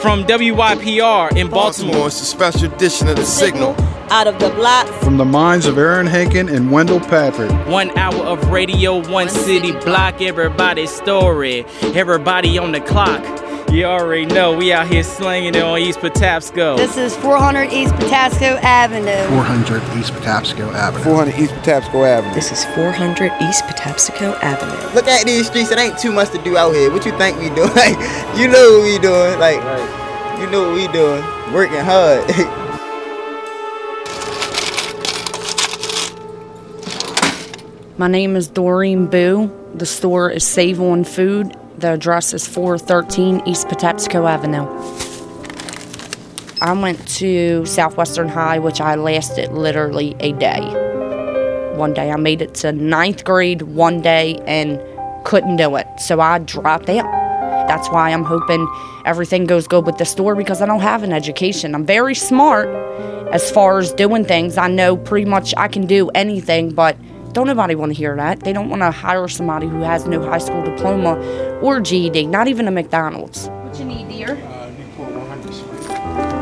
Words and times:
From 0.00 0.24
WYPR 0.24 1.36
in 1.36 1.48
Baltimore. 1.48 1.92
Baltimore, 1.92 2.06
it's 2.06 2.22
a 2.22 2.24
special 2.24 2.72
edition 2.72 3.08
of 3.08 3.16
The 3.16 3.24
Signal. 3.24 3.76
Out 4.08 4.26
of 4.26 4.38
the 4.38 4.48
block. 4.48 4.86
From 5.02 5.18
the 5.18 5.26
minds 5.26 5.66
of 5.66 5.76
Aaron 5.76 6.06
Henkin 6.06 6.50
and 6.50 6.72
Wendell 6.72 7.00
Patrick. 7.00 7.50
One 7.68 7.96
hour 7.98 8.24
of 8.24 8.50
radio, 8.50 9.06
one, 9.10 9.28
city, 9.28 9.72
block, 9.72 10.22
everybody's 10.22 10.90
story. 10.90 11.66
Everybody 11.82 12.56
on 12.56 12.72
the 12.72 12.80
clock. 12.80 13.22
You 13.70 13.84
already 13.84 14.26
know 14.26 14.56
we 14.56 14.72
out 14.72 14.88
here 14.88 15.04
slinging 15.04 15.54
it 15.54 15.62
on 15.62 15.78
East 15.78 16.00
Patapsco. 16.00 16.76
This 16.76 16.96
is 16.96 17.16
400 17.18 17.72
East 17.72 17.94
Patapsco 17.94 18.60
Avenue. 18.62 19.28
400 19.28 19.80
East 19.96 20.12
Patapsco 20.12 20.72
Avenue. 20.74 21.04
400 21.04 21.38
East 21.38 21.54
Patapsco 21.54 22.04
Avenue. 22.04 22.34
This 22.34 22.50
is 22.50 22.64
400 22.74 23.30
East 23.40 23.62
Patapsco 23.66 24.36
Avenue. 24.42 24.92
Look 24.92 25.06
at 25.06 25.24
these 25.24 25.46
streets. 25.46 25.70
It 25.70 25.78
ain't 25.78 25.96
too 25.96 26.10
much 26.10 26.30
to 26.30 26.42
do 26.42 26.56
out 26.56 26.74
here. 26.74 26.90
What 26.90 27.06
you 27.06 27.16
think 27.16 27.38
we 27.38 27.48
doing? 27.50 27.70
Like, 27.76 27.96
you 28.36 28.48
know 28.48 28.78
what 28.78 28.82
we 28.82 28.98
doing. 28.98 29.38
Like, 29.38 29.60
you 30.40 30.50
know 30.50 30.68
what 30.68 30.74
we 30.74 30.88
doing. 30.88 31.22
Working 31.54 31.78
hard. 31.78 32.28
My 37.98 38.08
name 38.08 38.34
is 38.34 38.48
Doreen 38.48 39.06
Boo. 39.06 39.52
The 39.76 39.86
store 39.86 40.28
is 40.28 40.44
Save 40.44 40.80
On 40.80 41.04
Food. 41.04 41.56
The 41.80 41.94
address 41.94 42.34
is 42.34 42.46
413 42.46 43.40
East 43.46 43.68
Patapsco 43.68 44.28
Avenue. 44.28 44.66
I 46.60 46.74
went 46.74 47.08
to 47.16 47.64
Southwestern 47.64 48.28
High, 48.28 48.58
which 48.58 48.82
I 48.82 48.96
lasted 48.96 49.50
literally 49.52 50.14
a 50.20 50.32
day. 50.32 50.60
One 51.76 51.94
day 51.94 52.10
I 52.10 52.16
made 52.16 52.42
it 52.42 52.52
to 52.56 52.72
ninth 52.72 53.24
grade 53.24 53.62
one 53.62 54.02
day 54.02 54.38
and 54.46 54.78
couldn't 55.24 55.56
do 55.56 55.74
it, 55.76 55.86
so 55.96 56.20
I 56.20 56.40
dropped 56.40 56.90
out. 56.90 57.10
That's 57.66 57.88
why 57.88 58.10
I'm 58.10 58.24
hoping 58.24 58.68
everything 59.06 59.46
goes 59.46 59.66
good 59.66 59.86
with 59.86 59.96
the 59.96 60.04
store 60.04 60.34
because 60.34 60.60
I 60.60 60.66
don't 60.66 60.80
have 60.80 61.02
an 61.02 61.14
education. 61.14 61.74
I'm 61.74 61.86
very 61.86 62.14
smart 62.14 62.68
as 63.32 63.50
far 63.50 63.78
as 63.78 63.90
doing 63.94 64.26
things. 64.26 64.58
I 64.58 64.68
know 64.68 64.98
pretty 64.98 65.30
much 65.30 65.54
I 65.56 65.68
can 65.68 65.86
do 65.86 66.10
anything, 66.10 66.74
but 66.74 66.98
don't 67.32 67.46
nobody 67.46 67.74
want 67.74 67.92
to 67.92 67.96
hear 67.96 68.16
that. 68.16 68.40
They 68.40 68.52
don't 68.52 68.68
want 68.68 68.82
to 68.82 68.90
hire 68.90 69.28
somebody 69.28 69.66
who 69.66 69.80
has 69.82 70.06
no 70.06 70.22
high 70.22 70.38
school 70.38 70.64
diploma 70.64 71.14
or 71.62 71.80
GED, 71.80 72.26
not 72.26 72.48
even 72.48 72.66
a 72.66 72.70
McDonald's. 72.70 73.48
What 73.48 73.78
you 73.78 73.84
need, 73.84 74.08
dear? 74.08 74.34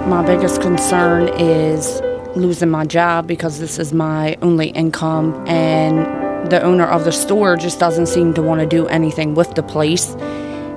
My 0.07 0.25
biggest 0.25 0.63
concern 0.63 1.29
is 1.39 2.01
losing 2.35 2.71
my 2.71 2.87
job 2.87 3.27
because 3.27 3.61
this 3.61 3.79
is 3.79 3.93
my 3.93 4.37
only 4.41 4.69
income 4.69 5.35
and 5.47 6.51
the 6.51 6.63
owner 6.63 6.87
of 6.87 7.05
the 7.05 7.13
store 7.13 7.57
just 7.57 7.79
doesn't 7.79 8.07
seem 8.07 8.33
to 8.33 8.41
want 8.41 8.61
to 8.61 8.67
do 8.67 8.87
anything 8.87 9.35
with 9.35 9.55
the 9.55 9.63
place. 9.63 10.17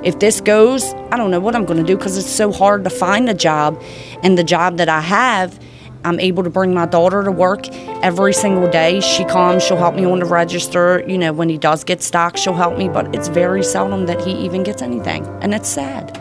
If 0.03 0.19
this 0.19 0.41
goes, 0.41 0.83
I 1.11 1.17
don't 1.17 1.31
know 1.31 1.39
what 1.39 1.55
I'm 1.55 1.63
going 1.63 1.79
to 1.79 1.85
do 1.85 1.95
because 1.95 2.17
it's 2.17 2.29
so 2.29 2.51
hard 2.51 2.83
to 2.83 2.89
find 2.89 3.29
a 3.29 3.33
job. 3.33 3.81
And 4.23 4.37
the 4.37 4.43
job 4.43 4.77
that 4.77 4.89
I 4.89 4.99
have, 4.99 5.57
I'm 6.03 6.19
able 6.19 6.43
to 6.43 6.49
bring 6.49 6.73
my 6.73 6.85
daughter 6.85 7.23
to 7.23 7.31
work 7.31 7.69
every 8.03 8.33
single 8.33 8.69
day. 8.69 9.01
She 9.01 9.23
comes, 9.25 9.63
she'll 9.63 9.77
help 9.77 9.95
me 9.95 10.05
on 10.05 10.19
the 10.19 10.25
register. 10.25 11.03
You 11.07 11.17
know, 11.17 11.33
when 11.33 11.49
he 11.49 11.57
does 11.57 11.83
get 11.83 12.01
stock, 12.01 12.37
she'll 12.37 12.53
help 12.53 12.77
me, 12.77 12.89
but 12.89 13.13
it's 13.15 13.27
very 13.27 13.63
seldom 13.63 14.07
that 14.07 14.21
he 14.21 14.31
even 14.31 14.63
gets 14.63 14.81
anything. 14.81 15.25
And 15.41 15.53
it's 15.53 15.69
sad. 15.69 16.17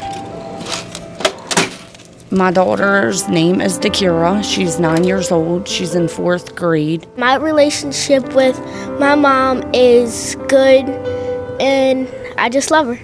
My 2.33 2.53
daughter's 2.53 3.29
name 3.29 3.61
is 3.61 3.79
Dakira. 3.79 4.45
She's 4.45 4.79
nine 4.79 5.03
years 5.03 5.33
old. 5.33 5.67
She's 5.67 5.97
in 5.97 6.07
fourth 6.07 6.55
grade. 6.55 7.07
My 7.19 7.35
relationship 7.35 8.35
with 8.35 8.57
my 9.01 9.17
mom 9.17 9.69
is 9.75 10.37
good, 10.47 10.89
and 11.61 12.09
I 12.39 12.49
just 12.49 12.71
love 12.71 12.87
her. 12.87 12.99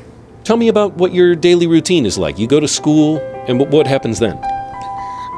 Tell 0.44 0.56
me 0.56 0.68
about 0.68 0.94
what 0.94 1.12
your 1.12 1.34
daily 1.34 1.66
routine 1.66 2.06
is 2.06 2.16
like. 2.18 2.38
You 2.38 2.46
go 2.46 2.60
to 2.60 2.68
school, 2.68 3.18
and 3.48 3.58
what, 3.58 3.70
what 3.70 3.86
happens 3.88 4.20
then? 4.20 4.38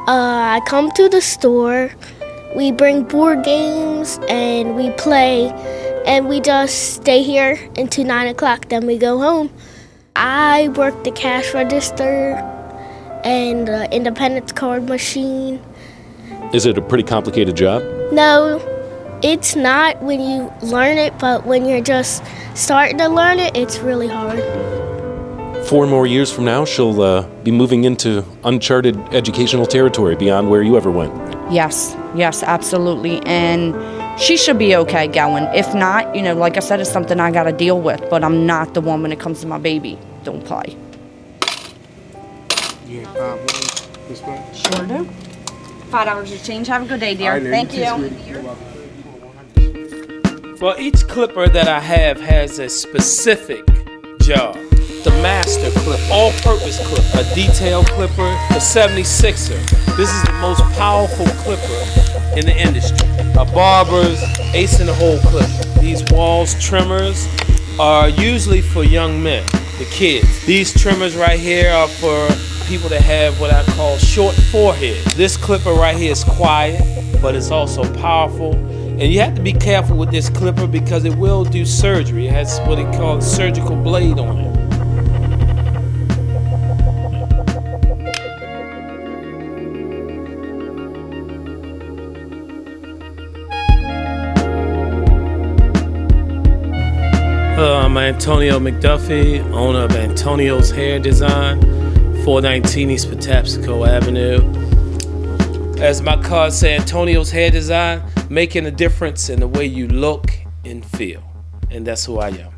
Uh, 0.07 0.57
I 0.57 0.61
come 0.65 0.89
to 0.91 1.07
the 1.07 1.21
store, 1.21 1.91
we 2.55 2.71
bring 2.71 3.03
board 3.03 3.43
games, 3.43 4.19
and 4.27 4.75
we 4.75 4.89
play, 4.91 5.51
and 6.05 6.27
we 6.27 6.39
just 6.39 6.95
stay 6.95 7.21
here 7.21 7.59
until 7.77 8.05
9 8.05 8.27
o'clock, 8.27 8.69
then 8.69 8.87
we 8.87 8.97
go 8.97 9.19
home. 9.19 9.51
I 10.15 10.69
work 10.69 11.03
the 11.03 11.11
cash 11.11 11.53
register 11.53 12.33
and 13.23 13.67
the 13.67 13.93
independence 13.93 14.51
card 14.51 14.89
machine. 14.89 15.61
Is 16.53 16.65
it 16.65 16.77
a 16.77 16.81
pretty 16.81 17.03
complicated 17.03 17.55
job? 17.55 17.83
No, 18.11 18.59
it's 19.21 19.55
not 19.55 20.01
when 20.01 20.19
you 20.19 20.51
learn 20.63 20.97
it, 20.97 21.19
but 21.19 21.45
when 21.45 21.65
you're 21.67 21.81
just 21.81 22.23
starting 22.55 22.97
to 22.97 23.09
learn 23.09 23.37
it, 23.37 23.55
it's 23.55 23.77
really 23.79 24.07
hard. 24.07 24.39
Four 25.69 25.85
more 25.85 26.07
years 26.07 26.31
from 26.33 26.45
now, 26.45 26.65
she'll 26.65 26.99
uh, 26.99 27.27
be 27.43 27.51
moving 27.51 27.83
into 27.83 28.25
uncharted 28.43 28.97
educational 29.13 29.67
territory 29.67 30.15
beyond 30.15 30.49
where 30.49 30.63
you 30.63 30.75
ever 30.75 30.89
went. 30.89 31.13
Yes, 31.53 31.95
yes, 32.15 32.41
absolutely. 32.41 33.21
And 33.27 33.75
she 34.19 34.35
should 34.35 34.57
be 34.57 34.75
okay 34.77 35.05
going. 35.07 35.43
If 35.53 35.75
not, 35.75 36.15
you 36.15 36.23
know, 36.23 36.33
like 36.33 36.57
I 36.57 36.61
said, 36.61 36.79
it's 36.79 36.91
something 36.91 37.19
I 37.19 37.29
got 37.29 37.43
to 37.43 37.51
deal 37.51 37.79
with, 37.79 38.03
but 38.09 38.23
I'm 38.23 38.47
not 38.47 38.73
the 38.73 38.81
one 38.81 39.03
when 39.03 39.11
it 39.11 39.19
comes 39.19 39.41
to 39.41 39.47
my 39.47 39.59
baby. 39.59 39.99
Don't 40.23 40.43
play. 40.43 40.75
You 42.87 43.01
have 43.01 43.15
five 43.15 43.37
ones 43.37 43.87
this 44.07 44.23
way? 44.23 44.43
Sure 44.55 44.87
do. 44.87 45.05
Five 45.91 46.07
dollars 46.07 46.31
of 46.31 46.43
change. 46.43 46.65
Have 46.65 46.81
a 46.81 46.87
good 46.87 46.99
day, 46.99 47.13
dear. 47.13 47.33
All 47.33 47.39
right, 47.39 47.47
Thank 47.47 47.75
you 47.75 47.83
you. 48.25 48.57
Well, 50.59 50.79
each 50.79 51.07
clipper 51.07 51.47
that 51.47 51.67
I 51.67 51.79
have 51.79 52.19
has 52.21 52.57
a 52.57 52.69
specific 52.69 53.67
job. 54.19 54.57
The 55.03 55.11
master 55.21 55.71
clip, 55.79 55.99
all 56.11 56.31
purpose 56.41 56.77
clip, 56.85 57.05
a 57.15 57.23
detail 57.33 57.85
clipper, 57.85 58.31
the 58.49 58.59
76er. 58.59 59.95
This 59.95 60.13
is 60.13 60.23
the 60.23 60.33
most 60.41 60.61
powerful 60.77 61.25
clipper 61.25 62.37
in 62.37 62.45
the 62.45 62.53
industry. 62.57 63.07
A 63.39 63.45
barber's 63.45 64.21
ace 64.53 64.81
in 64.81 64.87
the 64.87 64.93
hole 64.93 65.17
clipper. 65.19 65.79
These 65.79 66.03
Wahls 66.11 66.59
trimmers 66.61 67.29
are 67.79 68.09
usually 68.09 68.59
for 68.59 68.83
young 68.83 69.23
men, 69.23 69.45
the 69.77 69.87
kids. 69.89 70.45
These 70.45 70.73
trimmers 70.73 71.15
right 71.15 71.39
here 71.39 71.71
are 71.71 71.87
for 71.87 72.27
people 72.67 72.89
that 72.89 73.01
have 73.01 73.39
what 73.39 73.51
I 73.53 73.63
call 73.77 73.97
short 73.97 74.35
forehead. 74.51 74.97
This 75.15 75.37
clipper 75.37 75.71
right 75.71 75.95
here 75.95 76.11
is 76.11 76.25
quiet, 76.25 76.81
but 77.21 77.35
it's 77.35 77.51
also 77.51 77.89
powerful. 77.95 78.53
And 78.53 79.13
you 79.13 79.21
have 79.21 79.33
to 79.35 79.41
be 79.41 79.53
careful 79.53 79.95
with 79.95 80.11
this 80.11 80.29
clipper 80.29 80.67
because 80.67 81.05
it 81.05 81.15
will 81.15 81.45
do 81.45 81.65
surgery. 81.65 82.27
It 82.27 82.33
has 82.33 82.59
what 82.67 82.79
it 82.79 82.93
calls 82.93 83.25
surgical 83.25 83.77
blade 83.77 84.19
on 84.19 84.39
it. 84.39 84.48
Antonio 98.19 98.59
McDuffie, 98.59 99.39
owner 99.53 99.85
of 99.85 99.95
Antonio's 99.95 100.69
Hair 100.71 100.99
Design, 100.99 101.61
419 102.25 102.91
East 102.91 103.09
Patapsco 103.09 103.87
Avenue. 103.87 104.41
As 105.81 106.01
my 106.01 106.21
card 106.21 106.51
says, 106.51 106.81
Antonio's 106.81 107.31
Hair 107.31 107.51
Design, 107.51 108.03
making 108.29 108.65
a 108.65 108.71
difference 108.71 109.29
in 109.29 109.39
the 109.39 109.47
way 109.47 109.65
you 109.65 109.87
look 109.87 110.33
and 110.65 110.85
feel. 110.85 111.23
And 111.71 111.87
that's 111.87 112.03
who 112.03 112.19
I 112.19 112.27
am. 112.27 112.51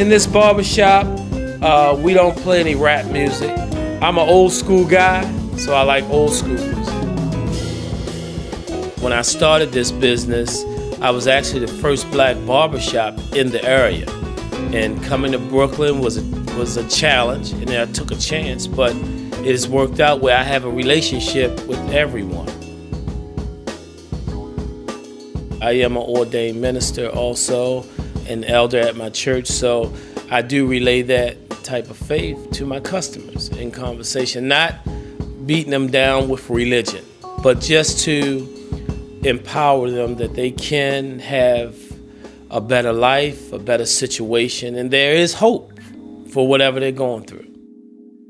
In 0.00 0.08
this 0.08 0.26
barbershop, 0.26 1.06
uh, 1.62 1.96
we 1.96 2.12
don't 2.12 2.36
play 2.38 2.58
any 2.58 2.74
rap 2.74 3.06
music. 3.06 3.56
I'm 4.02 4.18
an 4.18 4.28
old 4.28 4.50
school 4.50 4.84
guy, 4.84 5.22
so 5.56 5.76
I 5.76 5.82
like 5.82 6.02
old 6.10 6.32
school 6.32 6.54
music. 6.54 6.93
When 9.04 9.12
I 9.12 9.20
started 9.20 9.72
this 9.72 9.92
business, 9.92 10.64
I 11.02 11.10
was 11.10 11.26
actually 11.26 11.60
the 11.66 11.72
first 11.82 12.10
black 12.10 12.38
barbershop 12.46 13.18
in 13.34 13.50
the 13.50 13.62
area. 13.62 14.10
And 14.72 15.04
coming 15.04 15.32
to 15.32 15.38
Brooklyn 15.38 15.98
was 16.00 16.16
a, 16.16 16.22
was 16.56 16.78
a 16.78 16.88
challenge, 16.88 17.52
and 17.52 17.68
I 17.68 17.84
took 17.84 18.12
a 18.12 18.16
chance, 18.16 18.66
but 18.66 18.96
it 18.96 19.50
has 19.50 19.68
worked 19.68 20.00
out 20.00 20.22
where 20.22 20.34
I 20.34 20.42
have 20.42 20.64
a 20.64 20.70
relationship 20.70 21.50
with 21.66 21.78
everyone. 21.90 22.48
I 25.60 25.72
am 25.72 25.98
an 25.98 26.02
ordained 26.02 26.62
minister 26.62 27.10
also, 27.10 27.84
an 28.26 28.42
elder 28.44 28.78
at 28.78 28.96
my 28.96 29.10
church, 29.10 29.48
so 29.48 29.92
I 30.30 30.40
do 30.40 30.66
relay 30.66 31.02
that 31.02 31.50
type 31.62 31.90
of 31.90 31.98
faith 31.98 32.52
to 32.52 32.64
my 32.64 32.80
customers 32.80 33.50
in 33.50 33.70
conversation, 33.70 34.48
not 34.48 34.76
beating 35.46 35.72
them 35.72 35.88
down 35.88 36.30
with 36.30 36.48
religion, 36.48 37.04
but 37.42 37.60
just 37.60 38.02
to 38.06 38.63
empower 39.24 39.90
them 39.90 40.16
that 40.16 40.34
they 40.34 40.50
can 40.50 41.18
have 41.18 41.76
a 42.50 42.60
better 42.60 42.92
life, 42.92 43.52
a 43.52 43.58
better 43.58 43.86
situation, 43.86 44.76
and 44.76 44.90
there 44.90 45.14
is 45.14 45.34
hope 45.34 45.72
for 46.30 46.46
whatever 46.46 46.78
they're 46.78 46.92
going 46.92 47.24
through. 47.24 47.46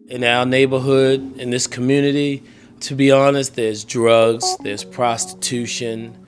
In 0.09 0.23
our 0.23 0.47
neighborhood, 0.47 1.39
in 1.39 1.51
this 1.51 1.67
community, 1.67 2.43
to 2.81 2.95
be 2.95 3.11
honest, 3.11 3.57
there's 3.57 3.85
drugs, 3.85 4.57
there's 4.63 4.85
prostitution. 4.85 6.27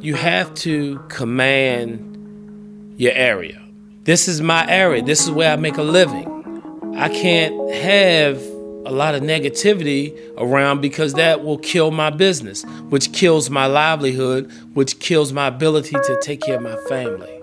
You 0.00 0.14
have 0.14 0.52
to 0.56 0.98
command 1.08 2.94
your 2.98 3.12
area. 3.12 3.62
This 4.02 4.26
is 4.26 4.40
my 4.40 4.68
area. 4.68 5.02
This 5.02 5.22
is 5.22 5.30
where 5.30 5.52
I 5.52 5.56
make 5.56 5.76
a 5.76 5.82
living. 5.82 6.94
I 6.96 7.08
can't 7.08 7.72
have 7.72 8.42
a 8.86 8.92
lot 8.92 9.14
of 9.14 9.22
negativity 9.22 10.16
around 10.38 10.80
because 10.80 11.14
that 11.14 11.44
will 11.44 11.58
kill 11.58 11.90
my 11.90 12.10
business, 12.10 12.64
which 12.88 13.12
kills 13.12 13.50
my 13.50 13.66
livelihood, 13.66 14.50
which 14.74 14.98
kills 14.98 15.32
my 15.32 15.46
ability 15.48 15.96
to 16.04 16.18
take 16.22 16.40
care 16.40 16.56
of 16.56 16.62
my 16.62 16.76
family. 16.88 17.40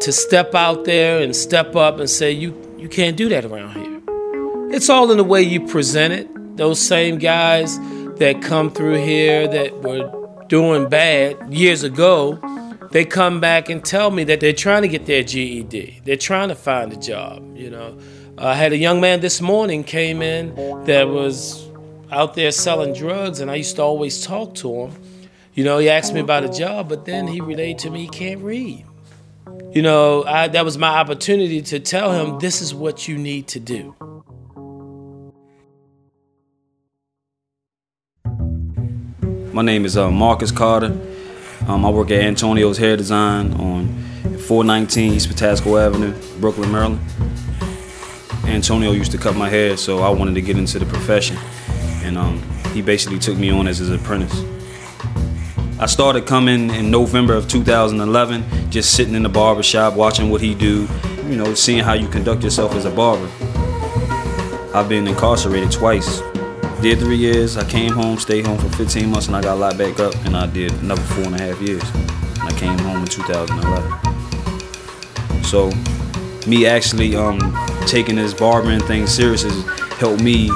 To 0.00 0.12
step 0.12 0.54
out 0.54 0.84
there 0.84 1.20
and 1.20 1.34
step 1.34 1.74
up 1.74 1.98
and 1.98 2.08
say, 2.08 2.30
you, 2.30 2.54
you 2.78 2.88
can't 2.88 3.16
do 3.16 3.28
that 3.30 3.44
around 3.44 3.74
here. 3.74 4.00
It's 4.74 4.90
all 4.90 5.10
in 5.10 5.16
the 5.16 5.24
way 5.24 5.42
you 5.42 5.66
present 5.66 6.12
it. 6.12 6.56
Those 6.56 6.80
same 6.80 7.18
guys 7.18 7.78
that 8.18 8.40
come 8.42 8.70
through 8.70 9.02
here 9.04 9.48
that 9.48 9.82
were 9.82 10.10
doing 10.48 10.88
bad 10.88 11.52
years 11.52 11.82
ago, 11.82 12.38
they 12.92 13.04
come 13.04 13.40
back 13.40 13.68
and 13.68 13.84
tell 13.84 14.10
me 14.10 14.24
that 14.24 14.40
they're 14.40 14.52
trying 14.52 14.82
to 14.82 14.88
get 14.88 15.06
their 15.06 15.22
GED. 15.22 16.00
They're 16.04 16.16
trying 16.16 16.48
to 16.48 16.54
find 16.54 16.92
a 16.92 16.96
job, 16.96 17.56
you 17.56 17.70
know. 17.70 17.98
I 18.38 18.54
had 18.54 18.74
a 18.74 18.76
young 18.76 19.00
man 19.00 19.20
this 19.20 19.40
morning 19.40 19.82
came 19.82 20.20
in 20.20 20.54
that 20.84 21.08
was 21.08 21.66
out 22.10 22.34
there 22.34 22.50
selling 22.50 22.92
drugs, 22.92 23.40
and 23.40 23.50
I 23.50 23.54
used 23.54 23.76
to 23.76 23.82
always 23.82 24.26
talk 24.26 24.54
to 24.56 24.74
him. 24.74 25.02
You 25.54 25.64
know, 25.64 25.78
he 25.78 25.88
asked 25.88 26.12
me 26.12 26.20
about 26.20 26.44
a 26.44 26.50
job, 26.50 26.90
but 26.90 27.06
then 27.06 27.26
he 27.26 27.40
relayed 27.40 27.78
to 27.78 27.90
me 27.90 28.02
he 28.02 28.08
can't 28.08 28.42
read. 28.42 28.84
You 29.72 29.80
know, 29.80 30.22
I, 30.24 30.48
that 30.48 30.66
was 30.66 30.76
my 30.76 30.98
opportunity 30.98 31.62
to 31.62 31.80
tell 31.80 32.12
him 32.12 32.38
this 32.38 32.60
is 32.60 32.74
what 32.74 33.08
you 33.08 33.16
need 33.16 33.48
to 33.48 33.60
do. 33.60 33.94
My 39.54 39.62
name 39.62 39.86
is 39.86 39.96
uh, 39.96 40.10
Marcus 40.10 40.52
Carter. 40.52 40.92
Um, 41.66 41.86
I 41.86 41.88
work 41.88 42.10
at 42.10 42.20
Antonio's 42.20 42.76
Hair 42.76 42.98
Design 42.98 43.54
on 43.54 43.88
419 44.40 45.14
East 45.14 45.30
Patapsco 45.30 45.82
Avenue, 45.82 46.14
Brooklyn, 46.38 46.70
Maryland. 46.70 47.00
Antonio 48.46 48.92
used 48.92 49.12
to 49.12 49.18
cut 49.18 49.36
my 49.36 49.48
hair, 49.48 49.76
so 49.76 49.98
I 49.98 50.08
wanted 50.08 50.34
to 50.34 50.40
get 50.40 50.56
into 50.56 50.78
the 50.78 50.86
profession. 50.86 51.36
And 52.02 52.16
um, 52.16 52.42
he 52.72 52.82
basically 52.82 53.18
took 53.18 53.36
me 53.36 53.50
on 53.50 53.66
as 53.66 53.78
his 53.78 53.90
apprentice. 53.90 54.44
I 55.78 55.86
started 55.86 56.26
coming 56.26 56.70
in 56.70 56.90
November 56.90 57.34
of 57.34 57.48
2011, 57.48 58.70
just 58.70 58.94
sitting 58.94 59.14
in 59.14 59.22
the 59.22 59.28
barber 59.28 59.62
shop, 59.62 59.94
watching 59.94 60.30
what 60.30 60.40
he 60.40 60.54
do, 60.54 60.88
you 61.26 61.36
know, 61.36 61.52
seeing 61.54 61.84
how 61.84 61.92
you 61.92 62.08
conduct 62.08 62.42
yourself 62.42 62.74
as 62.74 62.86
a 62.86 62.90
barber. 62.90 63.28
I've 64.74 64.88
been 64.88 65.06
incarcerated 65.06 65.70
twice. 65.70 66.20
Did 66.80 66.98
three 66.98 67.16
years, 67.16 67.56
I 67.56 67.68
came 67.68 67.92
home, 67.92 68.18
stayed 68.18 68.46
home 68.46 68.58
for 68.58 68.68
15 68.70 69.10
months, 69.10 69.26
and 69.26 69.36
I 69.36 69.42
got 69.42 69.58
locked 69.58 69.78
back 69.78 70.00
up, 70.00 70.14
and 70.24 70.36
I 70.36 70.46
did 70.46 70.72
another 70.82 71.02
four 71.02 71.24
and 71.24 71.34
a 71.34 71.38
half 71.38 71.60
years. 71.60 71.82
I 72.40 72.50
came 72.58 72.78
home 72.78 73.00
in 73.00 73.06
2011. 73.06 75.44
So, 75.44 75.70
me 76.46 76.66
actually 76.66 77.16
um, 77.16 77.38
taking 77.86 78.16
this 78.16 78.34
barbering 78.34 78.80
thing 78.80 79.06
serious 79.06 79.42
has 79.42 79.64
helped 79.98 80.22
me 80.22 80.48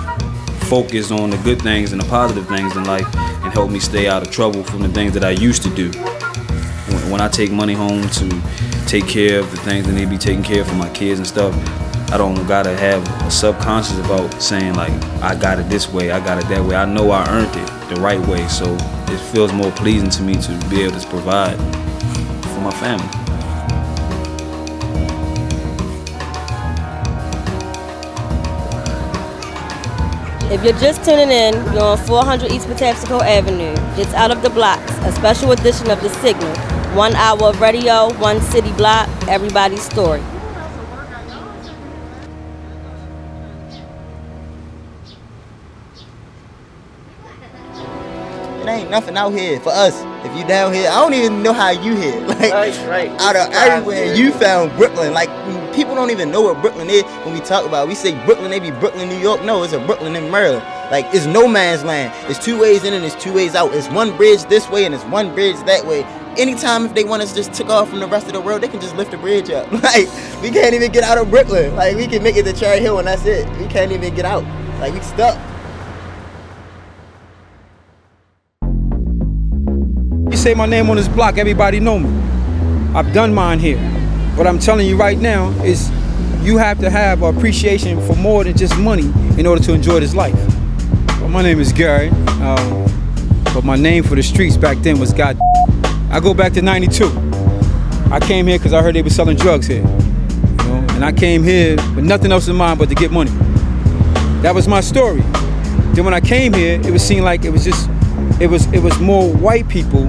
focus 0.69 1.11
on 1.11 1.31
the 1.31 1.37
good 1.39 1.61
things 1.61 1.93
and 1.93 2.01
the 2.01 2.07
positive 2.09 2.47
things 2.47 2.77
in 2.77 2.85
life 2.85 3.07
and 3.17 3.53
help 3.53 3.71
me 3.71 3.81
stay 3.81 4.07
out 4.09 4.23
of 4.23 4.31
trouble 4.31 4.63
from 4.63 4.83
the 4.83 4.89
things 4.89 5.13
that 5.13 5.25
I 5.25 5.31
used 5.31 5.63
to 5.63 5.75
do. 5.75 5.91
When, 5.91 7.11
when 7.11 7.21
I 7.21 7.29
take 7.29 7.51
money 7.51 7.75
home 7.75 8.09
to 8.09 8.43
take 8.87 9.07
care 9.07 9.41
of 9.41 9.51
the 9.51 9.57
things 9.59 9.87
that 9.87 9.93
need 9.93 10.05
to 10.05 10.11
be 10.11 10.19
taken 10.19 10.43
care 10.43 10.61
of 10.61 10.69
for 10.69 10.75
my 10.75 10.89
kids 10.91 11.19
and 11.19 11.27
stuff, 11.27 11.55
I 12.13 12.19
don't 12.19 12.47
gotta 12.47 12.77
have 12.77 13.07
a 13.27 13.31
subconscious 13.31 13.99
about 13.99 14.43
saying 14.43 14.75
like 14.75 14.93
I 15.23 15.35
got 15.35 15.59
it 15.59 15.69
this 15.69 15.93
way, 15.93 16.11
I 16.11 16.19
got 16.25 16.39
it 16.39 16.49
that 16.49 16.65
way. 16.65 16.77
I 16.77 16.85
know 16.85 17.11
I 17.11 17.29
earned 17.31 17.55
it 17.55 17.95
the 17.95 18.01
right 18.01 18.21
way, 18.27 18.47
so 18.49 18.77
it 19.09 19.19
feels 19.33 19.53
more 19.53 19.71
pleasing 19.73 20.11
to 20.11 20.23
me 20.23 20.35
to 20.35 20.67
be 20.69 20.83
able 20.83 20.99
to 20.99 21.09
provide 21.09 21.57
for 22.55 22.61
my 22.61 22.73
family. 22.73 23.20
If 30.51 30.65
you're 30.65 30.79
just 30.81 31.05
tuning 31.05 31.31
in, 31.31 31.55
you're 31.73 31.85
on 31.85 31.97
400 31.97 32.51
East 32.51 32.67
Patapsco 32.67 33.21
Avenue. 33.23 33.73
It's 33.97 34.13
Out 34.15 34.33
of 34.33 34.43
the 34.43 34.51
Blocks, 34.51 34.91
a 35.07 35.13
special 35.13 35.53
edition 35.53 35.93
of 35.93 36.01
The 36.01 36.09
Signal. 36.09 36.53
One 36.97 37.15
hour 37.15 37.51
of 37.51 37.61
radio, 37.61 38.13
one 38.15 38.41
city 38.41 38.73
block, 38.73 39.09
everybody's 39.29 39.85
story. 39.85 40.21
Nothing 48.91 49.17
out 49.17 49.31
here 49.31 49.59
for 49.61 49.71
us. 49.71 49.95
If 50.27 50.37
you 50.37 50.45
down 50.47 50.73
here, 50.75 50.91
I 50.91 50.97
don't 50.97 51.15
even 51.15 51.43
know 51.43 51.53
how 51.53 51.71
you 51.71 51.97
here. 51.97 52.21
Like 52.41 52.53
Right, 52.53 52.87
right. 52.89 53.11
out 53.21 53.37
of 53.37 53.53
everywhere, 53.53 54.15
you 54.15 54.33
found 54.33 54.77
Brooklyn. 54.77 55.13
Like 55.13 55.29
people 55.75 55.95
don't 55.95 56.11
even 56.11 56.31
know 56.31 56.43
what 56.43 56.61
Brooklyn 56.61 56.89
is 56.91 57.05
when 57.25 57.35
we 57.35 57.41
talk 57.41 57.65
about. 57.67 57.85
it. 57.85 57.89
We 57.89 57.95
say 57.95 58.13
Brooklyn, 58.25 58.51
they 58.51 58.61
be 58.61 58.71
Brooklyn, 58.71 59.09
New 59.09 59.19
York. 59.19 59.43
No, 59.45 59.63
it's 59.63 59.73
a 59.73 59.79
Brooklyn 59.79 60.17
in 60.17 60.31
Maryland. 60.31 60.65
Like 60.91 61.07
it's 61.15 61.27
no 61.27 61.47
man's 61.47 61.85
land. 61.85 62.13
It's 62.31 62.43
two 62.45 62.59
ways 62.59 62.85
in 62.85 62.93
and 62.95 63.05
it's 63.05 63.15
two 63.23 63.33
ways 63.33 63.55
out. 63.55 63.73
It's 63.75 63.89
one 63.89 64.17
bridge 64.17 64.43
this 64.45 64.69
way 64.71 64.85
and 64.87 64.95
it's 64.95 65.05
one 65.05 65.35
bridge 65.35 65.57
that 65.67 65.87
way. 65.87 66.03
Anytime 66.39 66.87
if 66.87 66.95
they 66.95 67.05
want 67.05 67.23
us 67.23 67.31
to 67.31 67.37
just 67.43 67.53
took 67.53 67.69
off 67.69 67.91
from 67.91 68.01
the 68.01 68.07
rest 68.07 68.27
of 68.27 68.33
the 68.33 68.41
world, 68.41 68.63
they 68.63 68.69
can 68.69 68.81
just 68.81 68.97
lift 68.97 69.11
the 69.11 69.19
bridge 69.19 69.51
up. 69.51 69.71
Like 69.83 70.09
we 70.43 70.51
can't 70.51 70.75
even 70.75 70.91
get 70.93 71.05
out 71.05 71.19
of 71.19 71.31
Brooklyn. 71.31 71.75
Like 71.77 71.97
we 71.97 72.07
can 72.07 72.23
make 72.23 72.37
it 72.37 72.45
to 72.45 72.53
Cherry 72.53 72.81
Hill 72.81 72.99
and 72.99 73.07
that's 73.09 73.25
it. 73.27 73.47
We 73.59 73.67
can't 73.67 73.93
even 73.93 74.15
get 74.15 74.25
out. 74.25 74.45
Like 74.81 74.95
we 74.95 75.01
stuck. 75.01 75.37
Say 80.41 80.55
my 80.55 80.65
name 80.65 80.89
on 80.89 80.97
this 80.97 81.07
block, 81.07 81.37
everybody 81.37 81.81
know 81.81 81.99
me. 81.99 82.09
I've 82.95 83.13
done 83.13 83.35
mine 83.35 83.59
here. 83.59 83.79
What 84.37 84.47
I'm 84.47 84.59
telling 84.59 84.87
you 84.87 84.97
right 84.97 85.19
now 85.19 85.51
is 85.63 85.91
you 86.41 86.57
have 86.57 86.79
to 86.79 86.89
have 86.89 87.23
appreciation 87.23 88.01
for 88.07 88.17
more 88.17 88.43
than 88.43 88.57
just 88.57 88.79
money 88.79 89.13
in 89.39 89.45
order 89.45 89.63
to 89.63 89.75
enjoy 89.75 90.01
this 90.01 90.15
life. 90.15 90.35
Well, 91.21 91.29
my 91.29 91.43
name 91.43 91.61
is 91.61 91.75
Gary, 91.75 92.09
um, 92.41 92.91
but 93.53 93.65
my 93.65 93.77
name 93.77 94.03
for 94.03 94.15
the 94.15 94.23
streets 94.23 94.57
back 94.57 94.79
then 94.79 94.99
was 94.99 95.13
God. 95.13 95.39
I 96.11 96.21
go 96.21 96.33
back 96.33 96.55
to 96.55 96.63
92. 96.63 97.05
I 98.11 98.19
came 98.19 98.47
here 98.47 98.57
because 98.57 98.73
I 98.73 98.81
heard 98.81 98.95
they 98.95 99.03
were 99.03 99.11
selling 99.11 99.37
drugs 99.37 99.67
here. 99.67 99.83
You 99.83 100.57
know? 100.57 100.87
And 100.93 101.05
I 101.05 101.13
came 101.13 101.43
here 101.43 101.77
with 101.95 102.07
nothing 102.07 102.33
else 102.33 102.49
in 102.49 102.57
mind 102.57 102.79
but 102.79 102.89
to 102.89 102.95
get 102.95 103.11
money. 103.11 103.31
That 104.41 104.55
was 104.55 104.67
my 104.67 104.81
story. 104.81 105.21
Then 105.93 106.07
when 106.07 106.15
I 106.15 106.21
came 106.21 106.55
here, 106.55 106.81
it 106.81 106.91
was 106.91 107.03
seen 107.03 107.25
like 107.25 107.45
it 107.45 107.51
was 107.51 107.63
just, 107.63 107.91
it 108.41 108.47
was 108.47 108.65
it 108.73 108.83
was 108.83 108.99
more 109.01 109.31
white 109.35 109.69
people 109.69 110.09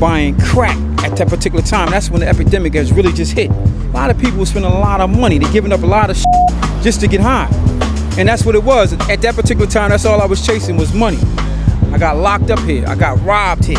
buying 0.00 0.36
crack 0.40 0.76
at 1.04 1.16
that 1.18 1.28
particular 1.28 1.62
time. 1.62 1.90
That's 1.90 2.10
when 2.10 2.20
the 2.20 2.28
epidemic 2.28 2.74
has 2.74 2.90
really 2.90 3.12
just 3.12 3.32
hit. 3.32 3.50
A 3.50 3.92
lot 3.92 4.10
of 4.10 4.18
people 4.18 4.38
were 4.38 4.46
spending 4.46 4.72
a 4.72 4.78
lot 4.78 5.00
of 5.00 5.10
money. 5.10 5.38
They're 5.38 5.52
giving 5.52 5.72
up 5.72 5.82
a 5.82 5.86
lot 5.86 6.10
of 6.10 6.16
shit 6.16 6.82
just 6.82 7.00
to 7.00 7.06
get 7.06 7.20
high. 7.20 7.48
And 8.18 8.28
that's 8.28 8.44
what 8.44 8.54
it 8.54 8.64
was. 8.64 8.94
At 9.08 9.20
that 9.22 9.34
particular 9.34 9.70
time, 9.70 9.90
that's 9.90 10.06
all 10.06 10.20
I 10.20 10.26
was 10.26 10.44
chasing 10.44 10.76
was 10.76 10.92
money. 10.94 11.18
I 11.92 11.98
got 11.98 12.16
locked 12.16 12.50
up 12.50 12.58
here. 12.60 12.84
I 12.88 12.94
got 12.94 13.22
robbed 13.24 13.66
here. 13.66 13.78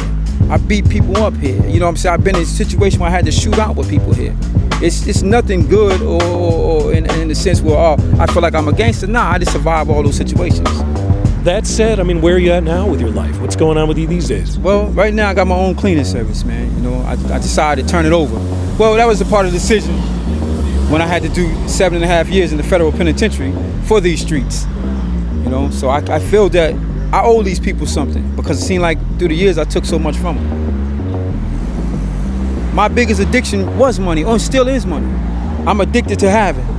I 0.49 0.57
beat 0.57 0.87
people 0.89 1.17
up 1.17 1.33
here. 1.35 1.65
You 1.67 1.79
know 1.79 1.85
what 1.85 1.91
I'm 1.91 1.97
saying? 1.97 2.13
I've 2.13 2.23
been 2.23 2.35
in 2.35 2.43
a 2.43 2.45
situation 2.45 2.99
where 2.99 3.09
I 3.09 3.11
had 3.11 3.25
to 3.25 3.31
shoot 3.31 3.57
out 3.57 3.75
with 3.75 3.89
people 3.89 4.13
here. 4.13 4.35
It's 4.81 5.05
it's 5.07 5.21
nothing 5.21 5.67
good 5.67 6.01
or, 6.01 6.21
or, 6.23 6.83
or 6.85 6.93
in, 6.93 7.09
in 7.11 7.27
the 7.27 7.35
sense 7.35 7.61
where 7.61 7.77
oh 7.77 7.97
I 8.19 8.25
feel 8.25 8.41
like 8.41 8.55
I'm 8.55 8.67
a 8.67 8.73
gangster. 8.73 9.07
Nah, 9.07 9.31
I 9.31 9.37
just 9.37 9.51
survive 9.53 9.89
all 9.89 10.01
those 10.03 10.17
situations. 10.17 10.67
That 11.43 11.65
said, 11.65 11.99
I 11.99 12.03
mean, 12.03 12.21
where 12.21 12.35
are 12.35 12.37
you 12.37 12.51
at 12.51 12.61
now 12.61 12.87
with 12.87 13.01
your 13.01 13.09
life? 13.09 13.41
What's 13.41 13.55
going 13.55 13.75
on 13.75 13.87
with 13.87 13.97
you 13.97 14.05
these 14.05 14.27
days? 14.27 14.59
Well, 14.59 14.89
right 14.89 15.11
now 15.11 15.27
I 15.27 15.33
got 15.33 15.47
my 15.47 15.55
own 15.55 15.73
cleaning 15.73 16.05
service, 16.05 16.43
man. 16.43 16.71
You 16.75 16.81
know, 16.81 17.01
I, 17.01 17.13
I 17.13 17.39
decided 17.39 17.87
to 17.87 17.91
turn 17.91 18.05
it 18.05 18.11
over. 18.11 18.35
Well, 18.77 18.93
that 18.93 19.07
was 19.07 19.21
a 19.21 19.25
part 19.25 19.47
of 19.47 19.51
the 19.51 19.57
decision 19.57 19.95
when 20.91 21.01
I 21.01 21.07
had 21.07 21.23
to 21.23 21.29
do 21.29 21.51
seven 21.67 21.95
and 21.95 22.05
a 22.05 22.07
half 22.07 22.29
years 22.29 22.51
in 22.51 22.57
the 22.57 22.63
federal 22.63 22.91
penitentiary 22.91 23.53
for 23.85 23.99
these 23.99 24.21
streets. 24.21 24.65
You 25.43 25.49
know, 25.49 25.71
so 25.71 25.89
I, 25.89 25.97
I 26.13 26.19
feel 26.19 26.47
that 26.49 26.75
I 27.11 27.23
owe 27.23 27.41
these 27.41 27.59
people 27.59 27.87
something 27.87 28.35
because 28.35 28.61
it 28.61 28.65
seemed 28.65 28.83
like 28.83 28.99
through 29.17 29.29
the 29.29 29.35
years 29.35 29.57
I 29.57 29.63
took 29.63 29.85
so 29.85 29.97
much 29.97 30.17
from 30.17 30.35
them. 30.35 30.61
My 32.75 32.87
biggest 32.87 33.19
addiction 33.19 33.79
was 33.79 33.99
money, 33.99 34.23
or 34.23 34.37
still 34.37 34.67
is 34.67 34.85
money. 34.85 35.11
I'm 35.65 35.81
addicted 35.81 36.19
to 36.19 36.29
having. 36.29 36.70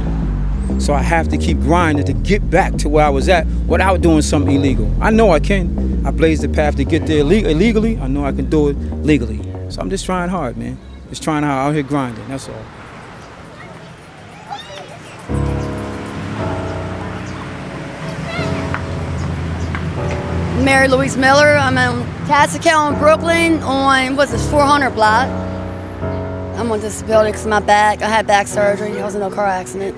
So 0.81 0.95
I 0.95 1.03
have 1.03 1.29
to 1.29 1.37
keep 1.37 1.61
grinding 1.61 2.05
to 2.07 2.13
get 2.13 2.51
back 2.51 2.75
to 2.79 2.89
where 2.89 3.05
I 3.05 3.09
was 3.09 3.29
at 3.29 3.47
without 3.67 4.01
doing 4.01 4.23
something 4.23 4.57
illegal. 4.57 4.91
I 5.01 5.11
know 5.11 5.31
I 5.31 5.39
can. 5.41 6.05
I 6.05 6.11
blazed 6.11 6.43
the 6.43 6.49
path 6.49 6.77
to 6.77 6.85
get 6.85 7.07
there 7.07 7.21
ille- 7.21 7.47
illegally. 7.47 7.99
I 7.99 8.09
know 8.09 8.25
I 8.25 8.33
can 8.33 8.51
do 8.51 8.69
it 8.69 8.77
legally. 9.05 9.41
So 9.71 9.81
I'm 9.81 9.91
just 9.91 10.05
trying 10.05 10.29
hard, 10.29 10.57
man. 10.57 10.79
Just 11.09 11.23
trying 11.23 11.45
hard 11.45 11.69
out 11.69 11.75
here 11.75 11.83
grinding. 11.85 12.27
That's 12.29 12.49
all. 12.49 12.65
Mary 20.65 20.89
Louise 20.89 21.17
Miller. 21.17 21.57
I'm 21.57 21.77
in 21.79 22.07
Tassacal 22.27 22.93
in 22.93 22.99
Brooklyn 22.99 23.63
on 23.63 24.17
what's 24.17 24.33
this 24.33 24.49
400 24.51 24.91
block. 24.91 25.29
I'm 26.59 26.71
on 26.71 26.81
disability 26.81 27.33
because 27.33 27.47
my 27.47 27.61
back. 27.61 28.03
I 28.03 28.09
had 28.09 28.27
back 28.27 28.47
surgery. 28.47 29.01
I 29.01 29.05
was 29.05 29.15
in 29.15 29.23
a 29.23 29.31
car 29.31 29.47
accident 29.47 29.97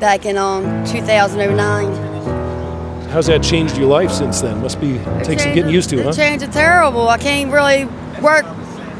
back 0.00 0.24
in 0.26 0.36
um 0.38 0.84
2009. 0.86 3.08
How's 3.10 3.26
that 3.26 3.42
changed 3.42 3.76
your 3.76 3.88
life 3.88 4.10
since 4.10 4.40
then? 4.40 4.62
Must 4.62 4.80
be 4.80 4.98
take 5.24 5.40
some 5.40 5.52
getting 5.52 5.70
used 5.70 5.90
to, 5.90 5.96
The 5.96 6.04
huh? 6.04 6.12
change 6.12 6.42
is 6.42 6.48
terrible. 6.48 7.08
I 7.08 7.18
can't 7.18 7.52
really 7.52 7.84
work 8.22 8.46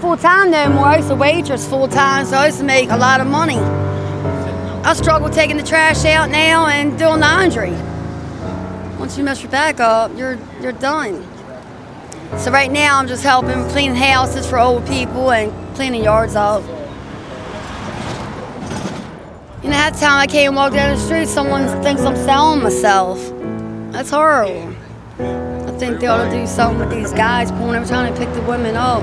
full 0.01 0.17
time 0.17 0.51
no 0.51 0.69
more. 0.69 0.87
I 0.87 0.97
used 0.97 1.09
to 1.09 1.15
waitress 1.15 1.67
full 1.69 1.89
time, 1.89 2.27
so 2.27 2.37
I 2.37 2.47
used 2.47 2.59
to 2.59 2.65
make 2.65 2.91
a 2.91 2.97
lot 2.97 3.21
of 3.21 3.27
money. 3.27 3.57
I 4.83 4.95
struggle 4.95 5.29
taking 5.31 5.57
the 5.57 5.63
trash 5.63 6.05
out 6.05 6.31
now 6.31 6.67
and 6.67 6.99
doing 6.99 7.21
laundry. 7.21 7.73
Once 8.99 9.17
you 9.17 9.25
mess 9.25 9.43
your 9.43 9.51
back 9.51 9.81
up, 9.81 10.11
you're 10.17 10.39
you're 10.61 10.73
done. 10.73 11.25
So 12.39 12.51
right 12.51 12.71
now 12.71 12.99
I'm 12.99 13.09
just 13.09 13.23
helping 13.23 13.69
clean 13.71 13.95
houses 13.95 14.49
for 14.49 14.59
old 14.59 14.87
people 14.87 15.31
and 15.33 15.53
cleaning 15.77 16.05
yards 16.05 16.37
out. 16.37 16.63
You 19.63 19.69
know, 19.69 19.77
that 19.77 19.93
time 19.93 20.19
I 20.19 20.27
can't 20.27 20.55
walk 20.55 20.73
down 20.73 20.97
the 20.97 21.05
street, 21.05 21.29
someone 21.29 21.67
thinks 21.83 22.01
I'm 22.01 22.17
selling 22.17 22.63
myself. 22.63 23.19
That's 23.93 24.09
horrible. 24.09 24.75
I 25.19 25.77
think 25.79 26.01
they 26.01 26.07
ought 26.07 26.25
to 26.25 26.31
do 26.31 26.47
something 26.47 26.79
with 26.79 26.91
these 26.91 27.13
guys 27.13 27.53
pulling 27.53 27.75
every 27.75 27.87
time 27.87 28.11
they 28.11 28.19
pick 28.19 28.33
the 28.33 28.41
women 28.41 28.75
up. 28.75 29.03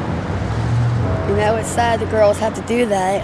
You 1.29 1.35
know, 1.35 1.57
it's 1.57 1.69
sad 1.69 1.99
the 1.99 2.07
girls 2.07 2.39
have 2.39 2.55
to 2.55 2.61
do 2.63 2.87
that. 2.87 3.23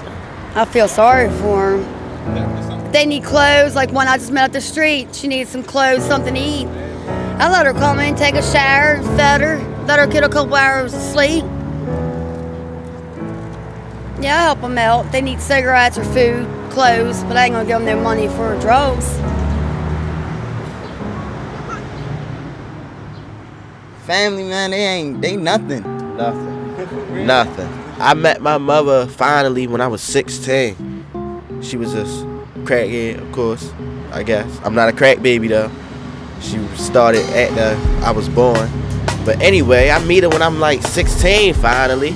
I 0.55 0.65
feel 0.65 0.87
sorry 0.87 1.31
for 1.39 1.77
them. 1.77 2.91
They 2.91 3.07
need 3.07 3.23
clothes, 3.23 3.73
like 3.73 3.91
one 3.91 4.07
I 4.07 4.19
just 4.19 4.31
met 4.31 4.43
at 4.43 4.53
the 4.53 4.61
street. 4.61 5.15
She 5.15 5.27
needs 5.27 5.49
some 5.49 5.63
clothes, 5.63 6.05
something 6.05 6.35
to 6.35 6.39
eat. 6.39 6.67
I 6.67 7.49
let 7.51 7.65
her 7.65 7.73
come 7.73 7.97
in, 7.97 8.15
take 8.15 8.35
a 8.35 8.43
shower, 8.43 9.01
fed 9.17 9.41
her, 9.41 9.57
let 9.87 9.97
her 9.97 10.05
get 10.05 10.23
a 10.23 10.29
couple 10.29 10.53
hours 10.53 10.93
of 10.93 11.01
sleep. 11.01 11.43
Yeah, 14.23 14.37
I 14.37 14.41
help 14.43 14.61
them 14.61 14.77
out. 14.77 15.11
They 15.11 15.19
need 15.19 15.41
cigarettes 15.41 15.97
or 15.97 16.05
food, 16.05 16.47
clothes, 16.71 17.21
but 17.25 17.35
I 17.35 17.43
ain't 17.43 17.55
gonna 17.55 17.67
give 17.67 17.79
them 17.79 17.85
no 17.85 18.01
money 18.01 18.29
for 18.29 18.57
drugs. 18.61 19.05
Family, 24.05 24.43
man, 24.43 24.71
they 24.71 24.77
ain't, 24.77 25.21
they 25.21 25.35
nothing. 25.35 25.83
Nothing. 26.15 27.25
Nothing. 27.27 27.67
I 27.99 28.13
met 28.13 28.41
my 28.41 28.57
mother 28.57 29.07
finally 29.07 29.67
when 29.67 29.81
I 29.81 29.87
was 29.87 30.01
16. 30.01 31.03
She 31.61 31.75
was 31.75 31.93
a 31.93 32.05
crackhead, 32.63 33.21
of 33.21 33.29
course, 33.33 33.73
I 34.13 34.23
guess. 34.23 34.57
I'm 34.63 34.73
not 34.73 34.87
a 34.87 34.93
crack 34.93 35.21
baby, 35.21 35.49
though. 35.49 35.69
She 36.39 36.65
started 36.77 37.25
at 37.31 37.53
the, 37.55 38.05
I 38.05 38.11
was 38.11 38.29
born. 38.29 38.69
But 39.25 39.41
anyway, 39.41 39.89
I 39.89 40.01
meet 40.05 40.23
her 40.23 40.29
when 40.29 40.41
I'm 40.41 40.61
like 40.61 40.81
16 40.81 41.55
finally. 41.55 42.15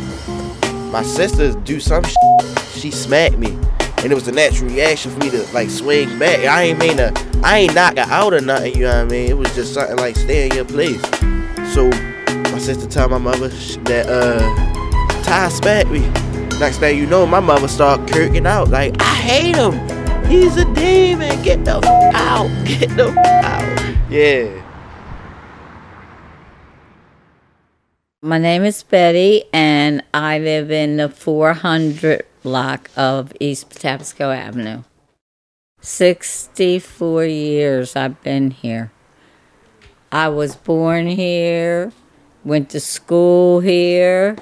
My 0.91 1.03
sister 1.03 1.53
do 1.61 1.79
some 1.79 2.03
shit. 2.03 2.57
She 2.73 2.91
smacked 2.91 3.37
me. 3.37 3.57
And 3.97 4.11
it 4.11 4.15
was 4.15 4.27
a 4.27 4.31
natural 4.31 4.69
reaction 4.69 5.11
for 5.11 5.19
me 5.19 5.29
to 5.31 5.43
like 5.53 5.69
swing 5.69 6.17
back. 6.19 6.39
I 6.45 6.63
ain't 6.63 6.79
mean 6.79 6.97
to, 6.97 7.11
I 7.43 7.59
ain't 7.59 7.73
knock 7.75 7.97
her 7.97 8.05
out 8.07 8.33
or 8.33 8.41
nothing, 8.41 8.75
you 8.75 8.81
know 8.81 8.89
what 8.89 8.97
I 8.97 9.05
mean? 9.05 9.29
It 9.29 9.37
was 9.37 9.53
just 9.55 9.73
something 9.73 9.97
like 9.97 10.15
stay 10.15 10.47
in 10.47 10.55
your 10.55 10.65
place. 10.65 11.01
So 11.73 11.89
my 12.51 12.59
sister 12.59 12.87
told 12.87 13.11
my 13.11 13.17
mother 13.17 13.47
that 13.49 14.07
uh 14.07 15.23
Ty 15.23 15.49
smacked 15.49 15.89
me. 15.89 15.99
Next 16.59 16.77
thing 16.77 16.97
you 16.97 17.05
know, 17.05 17.25
my 17.25 17.39
mother 17.39 17.67
start 17.67 18.01
kirking 18.01 18.45
out 18.47 18.69
like 18.69 18.95
I 19.01 19.15
hate 19.15 19.55
him. 19.55 19.73
He's 20.27 20.57
a 20.57 20.65
demon. 20.73 21.41
Get 21.43 21.65
the 21.65 21.77
f- 21.77 22.15
out. 22.15 22.49
Get 22.65 22.95
the 22.95 23.07
f- 23.09 23.17
out. 23.43 24.11
Yeah. 24.11 24.63
My 28.27 28.39
name 28.39 28.65
is 28.65 28.83
Betty, 28.83 29.45
and 29.53 30.03
I 30.13 30.37
live 30.37 30.69
in 30.69 30.97
the 30.97 31.07
400 31.07 32.25
block 32.43 32.89
of 32.97 33.31
East 33.39 33.69
Patapsco 33.69 34.35
Avenue. 34.35 34.83
64 35.79 37.23
years 37.23 37.95
I've 37.95 38.21
been 38.23 38.51
here. 38.51 38.91
I 40.11 40.27
was 40.27 40.57
born 40.57 41.07
here, 41.07 41.93
went 42.43 42.69
to 42.71 42.81
school 42.81 43.61
here. 43.61 44.35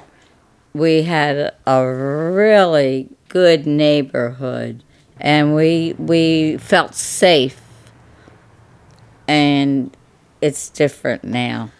We 0.74 1.02
had 1.02 1.54
a 1.64 1.86
really 1.86 3.10
good 3.28 3.68
neighborhood, 3.68 4.82
and 5.20 5.54
we 5.54 5.94
we 5.96 6.56
felt 6.56 6.96
safe. 6.96 7.62
And 9.28 9.96
it's 10.40 10.70
different 10.70 11.22
now. 11.22 11.70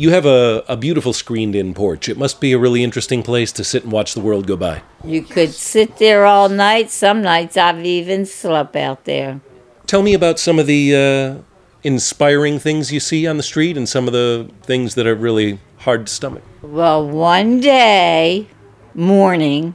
You 0.00 0.08
have 0.12 0.24
a, 0.24 0.64
a 0.66 0.78
beautiful 0.78 1.12
screened 1.12 1.54
in 1.54 1.74
porch. 1.74 2.08
It 2.08 2.16
must 2.16 2.40
be 2.40 2.52
a 2.52 2.58
really 2.58 2.82
interesting 2.82 3.22
place 3.22 3.52
to 3.52 3.62
sit 3.62 3.82
and 3.82 3.92
watch 3.92 4.14
the 4.14 4.22
world 4.22 4.46
go 4.46 4.56
by. 4.56 4.80
You 5.04 5.20
could 5.20 5.52
sit 5.52 5.98
there 5.98 6.24
all 6.24 6.48
night. 6.48 6.90
Some 6.90 7.20
nights 7.20 7.58
I've 7.58 7.84
even 7.84 8.24
slept 8.24 8.76
out 8.76 9.04
there. 9.04 9.42
Tell 9.86 10.00
me 10.00 10.14
about 10.14 10.38
some 10.38 10.58
of 10.58 10.66
the 10.66 10.96
uh, 10.96 11.42
inspiring 11.82 12.58
things 12.58 12.90
you 12.90 12.98
see 12.98 13.26
on 13.26 13.36
the 13.36 13.42
street 13.42 13.76
and 13.76 13.86
some 13.86 14.06
of 14.06 14.14
the 14.14 14.48
things 14.62 14.94
that 14.94 15.06
are 15.06 15.14
really 15.14 15.58
hard 15.80 16.06
to 16.06 16.12
stomach. 16.14 16.44
Well, 16.62 17.06
one 17.06 17.60
day 17.60 18.48
morning, 18.94 19.74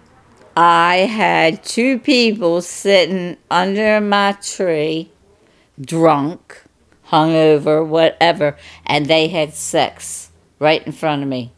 I 0.57 1.05
had 1.05 1.63
two 1.63 1.99
people 1.99 2.63
sitting 2.63 3.37
under 3.51 4.01
my 4.01 4.31
tree, 4.41 5.11
drunk, 5.79 6.64
hungover, 7.09 7.85
whatever, 7.85 8.57
and 8.85 9.05
they 9.05 9.27
had 9.27 9.53
sex 9.53 10.31
right 10.59 10.85
in 10.85 10.91
front 10.91 11.23
of 11.23 11.27
me. 11.27 11.51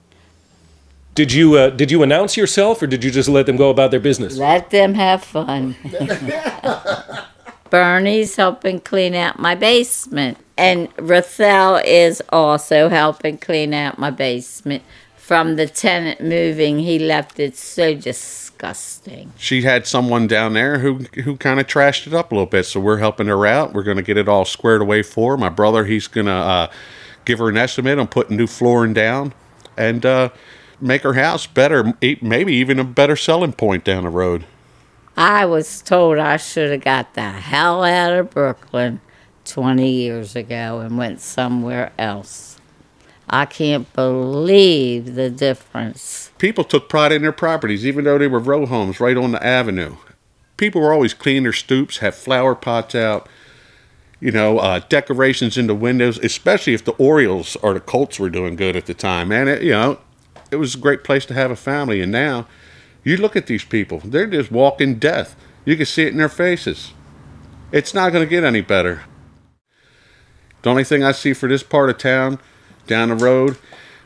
Did 1.16 1.34
you 1.34 1.56
uh, 1.56 1.70
did 1.72 1.90
you 1.90 2.04
announce 2.04 2.38
yourself 2.38 2.82
or 2.82 2.88
did 2.88 3.04
you 3.04 3.10
just 3.10 3.28
let 3.28 3.48
them 3.48 3.58
go 3.58 3.70
about 3.72 3.90
their 3.90 4.00
business? 4.00 4.38
Let 4.38 4.70
them 4.70 4.94
have 4.94 5.24
fun. 5.24 5.76
Bernie's 7.70 8.36
helping 8.36 8.80
clean 8.80 9.16
out 9.16 9.40
my 9.40 9.56
basement. 9.56 10.38
And 10.58 10.96
Rathel 10.96 11.84
is 11.86 12.22
also 12.30 12.90
helping 12.90 13.38
clean 13.38 13.74
out 13.74 13.98
my 13.98 14.10
basement. 14.10 14.84
From 15.16 15.56
the 15.56 15.68
tenant 15.68 16.22
moving, 16.22 16.80
he 16.80 17.00
left 17.00 17.40
it 17.40 17.58
so 17.58 17.94
disgusting. 18.58 19.34
She 19.38 19.62
had 19.62 19.88
someone 19.88 20.28
down 20.28 20.54
there 20.54 20.80
who 20.80 21.06
who 21.24 21.38
kind 21.38 21.60
of 21.60 21.68
trashed 21.68 22.08
it 22.08 22.14
up 22.14 22.32
a 22.32 22.36
little 22.36 22.50
bit, 22.50 22.66
so 22.66 22.80
we're 22.80 22.98
helping 22.98 23.28
her 23.28 23.46
out. 23.46 23.74
We're 23.74 23.84
going 23.84 23.98
to 23.98 24.04
get 24.04 24.18
it 24.18 24.28
all 24.28 24.46
squared 24.46 24.82
away 24.82 25.04
for 25.04 25.32
her. 25.32 25.38
My 25.38 25.50
brother, 25.50 25.86
he's 25.86 26.08
going 26.08 26.28
to 26.28 26.32
uh, 26.32 26.72
give 27.26 27.40
her 27.40 27.50
an 27.50 27.58
estimate 27.58 28.00
on 28.00 28.08
putting 28.08 28.38
new 28.38 28.48
flooring 28.48 28.94
down 28.94 29.34
and 29.78 30.06
uh, 30.06 30.30
make 30.82 31.04
her 31.04 31.14
house 31.14 31.46
better, 31.48 31.94
maybe 32.22 32.54
even 32.54 32.80
a 32.80 32.84
better 32.84 33.16
selling 33.16 33.54
point 33.54 33.84
down 33.84 34.04
the 34.04 34.10
road. 34.10 34.46
I 35.16 35.46
was 35.46 35.82
told 35.82 36.20
I 36.20 36.38
should 36.38 36.72
have 36.72 36.82
got 36.82 37.16
the 37.16 37.32
hell 37.32 37.84
out 37.84 38.14
of 38.14 38.30
Brooklyn 38.30 39.02
20 39.46 39.90
years 39.90 40.36
ago 40.36 40.80
and 40.80 40.98
went 40.98 41.22
somewhere 41.22 41.92
else. 41.98 42.57
I 43.30 43.46
can't 43.46 43.92
believe 43.94 45.16
the 45.16 45.30
difference. 45.30 46.32
People 46.38 46.64
took 46.64 46.88
pride 46.88 47.12
in 47.12 47.22
their 47.22 47.34
properties, 47.34 47.86
even 47.86 48.06
though 48.06 48.18
they 48.18 48.28
were 48.28 48.40
row 48.40 48.66
homes 48.66 49.00
right 49.00 49.18
on 49.18 49.32
the 49.32 49.46
avenue. 49.46 49.98
People 50.56 50.82
were 50.82 50.94
always 50.94 51.14
clean 51.14 51.44
their 51.44 51.54
stoops, 51.54 51.98
have 51.98 52.16
flower 52.16 52.56
pots 52.56 52.96
out, 52.96 53.28
you 54.20 54.32
know, 54.32 54.60
uh, 54.60 54.80
decorations 54.90 55.58
in 55.58 55.68
the 55.68 55.76
windows, 55.76 56.18
especially 56.20 56.74
if 56.74 56.86
the 56.86 56.94
Orioles 56.94 57.56
or 57.58 57.74
the 57.74 57.80
Colts 57.80 58.20
were 58.20 58.30
doing 58.30 58.56
good 58.56 58.76
at 58.76 58.86
the 58.86 58.94
time. 58.94 59.28
Man, 59.28 59.48
it, 59.48 59.62
you 59.62 59.72
know, 59.72 60.00
it 60.50 60.56
was 60.56 60.76
a 60.76 60.80
great 60.80 61.04
place 61.04 61.26
to 61.26 61.34
have 61.34 61.52
a 61.52 61.56
family. 61.56 62.02
And 62.02 62.12
now, 62.12 62.48
you 63.04 63.18
look 63.18 63.36
at 63.36 63.48
these 63.48 63.66
people, 63.66 64.02
they're 64.04 64.26
just 64.26 64.52
walking 64.52 64.96
death. 64.96 65.36
You 65.66 65.76
can 65.76 65.86
see 65.86 66.04
it 66.04 66.14
in 66.14 66.18
their 66.18 66.30
faces. 66.30 66.94
It's 67.72 67.94
not 67.94 68.14
going 68.14 68.26
to 68.26 68.30
get 68.30 68.46
any 68.46 68.62
better. 68.62 69.04
The 70.62 70.70
only 70.70 70.86
thing 70.86 71.04
I 71.04 71.12
see 71.12 71.34
for 71.34 71.48
this 71.48 71.64
part 71.64 71.90
of 71.90 71.98
town 71.98 72.40
down 72.88 73.10
the 73.10 73.16
road, 73.16 73.58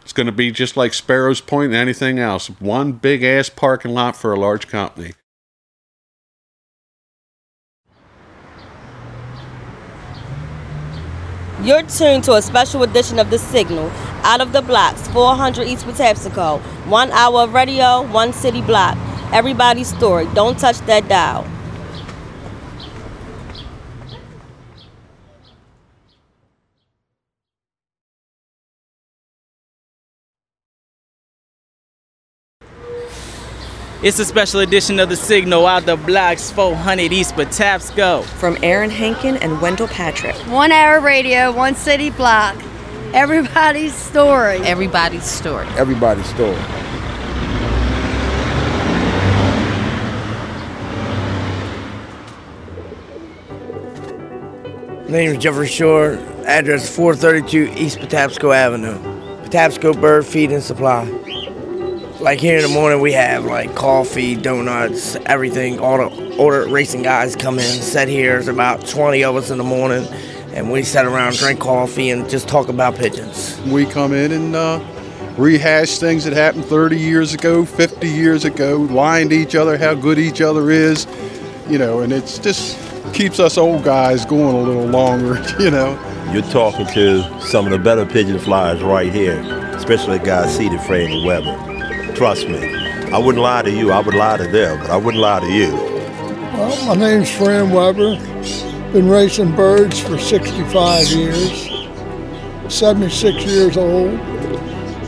it's 0.02 0.14
going 0.14 0.26
to 0.26 0.32
be 0.32 0.52
just 0.52 0.76
like 0.76 0.94
Sparrows 0.94 1.42
Point 1.42 1.68
and 1.68 1.76
anything 1.76 2.20
else 2.20 2.50
one 2.60 2.94
big 2.94 3.24
ass 3.24 3.50
parking 3.50 3.94
lot 3.94 4.16
for 4.16 4.34
a 4.34 4.40
large 4.40 4.68
company. 4.68 5.14
You're 11.64 11.84
tuned 11.84 12.24
to 12.24 12.34
a 12.34 12.42
special 12.42 12.82
edition 12.82 13.20
of 13.20 13.30
The 13.30 13.38
Signal, 13.38 13.92
out 14.24 14.42
of 14.42 14.52
the 14.52 14.64
blocks, 14.64 15.08
400 15.10 15.68
East 15.68 15.86
Patapsco. 15.86 16.60
One 16.88 17.12
hour 17.12 17.42
of 17.42 17.54
radio, 17.54 18.02
one 18.12 18.34
city 18.34 18.64
block. 18.64 18.98
Everybody's 19.32 19.96
story. 19.96 20.28
Don't 20.34 20.58
touch 20.58 20.80
that 20.88 21.08
dial. 21.08 21.46
It's 34.04 34.18
a 34.18 34.26
special 34.26 34.62
edition 34.62 35.00
of 35.00 35.10
The 35.10 35.16
Signal 35.16 35.68
out 35.68 35.86
the 35.86 35.96
blocks 35.96 36.50
400 36.50 37.14
East 37.14 37.36
Patapsco. 37.36 38.24
From 38.24 38.58
Aaron 38.64 38.90
Henkin 38.90 39.38
and 39.40 39.62
Wendell 39.62 39.88
Patrick. 39.90 40.36
One 40.48 40.72
hour 40.72 41.00
radio, 41.00 41.52
one 41.52 41.76
city 41.76 42.10
block. 42.10 42.56
Everybody's 43.14 43.94
story. 43.94 44.58
Everybody's 44.62 45.24
story. 45.24 45.68
Everybody's 45.78 46.26
story. 46.26 46.58
Name 55.12 55.30
is 55.30 55.38
Jeffrey 55.38 55.68
Shore. 55.68 56.14
Address 56.48 56.90
432 56.96 57.80
East 57.80 58.00
Patapsco 58.00 58.52
Avenue. 58.56 58.98
Patapsco 59.44 59.94
Bird 60.02 60.26
Feed 60.26 60.52
and 60.52 60.64
Supply. 60.64 61.21
Like 62.22 62.40
here 62.40 62.58
in 62.58 62.62
the 62.62 62.70
morning, 62.70 63.02
we 63.02 63.12
have 63.14 63.46
like 63.46 63.76
coffee, 63.76 64.36
donuts, 64.36 65.16
everything. 65.26 65.80
All 65.80 65.98
the 65.98 66.38
all 66.38 66.52
the 66.52 66.68
racing 66.68 67.02
guys 67.02 67.36
come 67.36 67.56
in, 67.60 67.82
sit 67.82 68.08
here. 68.08 68.38
It's 68.38 68.48
about 68.48 68.86
20 68.88 69.24
of 69.24 69.36
us 69.36 69.50
in 69.50 69.58
the 69.58 69.64
morning, 69.64 70.06
and 70.54 70.72
we 70.72 70.84
sit 70.84 71.06
around, 71.06 71.36
drink 71.38 71.60
coffee, 71.60 72.12
and 72.12 72.30
just 72.30 72.48
talk 72.48 72.70
about 72.70 72.96
pigeons. 72.96 73.60
We 73.62 73.86
come 73.86 74.14
in 74.14 74.32
and 74.32 74.56
uh, 74.56 74.80
rehash 75.38 75.98
things 75.98 76.24
that 76.26 76.34
happened 76.34 76.66
30 76.66 76.98
years 76.98 77.34
ago, 77.34 77.66
50 77.66 78.08
years 78.08 78.46
ago, 78.46 78.78
lying 78.78 79.30
to 79.30 79.36
each 79.36 79.56
other 79.56 79.78
how 79.78 79.96
good 79.96 80.20
each 80.20 80.42
other 80.42 80.70
is, 80.70 81.08
you 81.68 81.78
know, 81.78 82.02
and 82.02 82.14
it's 82.14 82.38
just 82.38 82.78
keeps 83.14 83.40
us 83.40 83.58
old 83.58 83.84
guys 83.84 84.26
going 84.26 84.56
a 84.56 84.62
little 84.62 84.86
longer, 84.86 85.44
you 85.60 85.72
know. 85.72 86.00
You're 86.32 86.44
talking 86.44 86.86
to 86.88 87.42
some 87.42 87.66
of 87.66 87.72
the 87.72 87.80
better 87.80 88.06
pigeon 88.06 88.40
flyers 88.40 88.82
right 88.82 89.12
here, 89.12 89.42
especially 89.76 90.20
guys 90.20 90.28
guy 90.28 90.48
seated 90.48 90.80
Franny 90.80 91.26
Weber. 91.26 91.71
Trust 92.16 92.48
me, 92.48 92.76
I 93.12 93.18
wouldn't 93.18 93.42
lie 93.42 93.64
to 93.64 93.72
you. 93.72 93.92
I 93.92 94.00
would 94.00 94.14
lie 94.14 94.38
to 94.38 94.48
them, 94.48 94.80
but 94.80 94.90
I 94.90 94.98
wouldn't 94.98 95.22
lie 95.22 95.40
to 95.40 95.52
you. 95.52 95.74
Well, 96.54 96.86
my 96.86 96.96
name's 96.96 97.32
Fran 97.32 97.72
Weber. 97.72 98.16
Been 98.92 99.10
racing 99.10 99.56
birds 99.56 100.00
for 100.00 100.18
65 100.18 101.08
years. 101.08 101.70
76 102.68 103.46
years 103.46 103.78
old. 103.78 104.20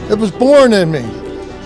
It 0.09 0.17
was 0.17 0.31
born 0.31 0.73
in 0.73 0.91
me. 0.91 1.03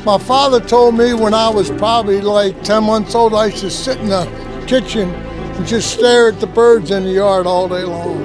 My 0.04 0.18
father 0.18 0.60
told 0.60 0.96
me 0.96 1.14
when 1.14 1.34
I 1.34 1.50
was 1.50 1.70
probably 1.72 2.22
like 2.22 2.64
10 2.64 2.84
months 2.84 3.16
old, 3.16 3.34
I 3.34 3.48
used 3.48 3.60
to 3.60 3.70
sit 3.70 4.00
in 4.00 4.10
the 4.10 4.26
kitchen 4.68 5.10
and 5.14 5.66
just 5.68 5.92
stare 5.94 6.30
at 6.30 6.40
the 6.40 6.48
birds 6.48 6.92
in 6.92 7.04
the 7.04 7.12
yard 7.12 7.48
all 7.48 7.68
day 7.68 7.84
long. 7.84 8.22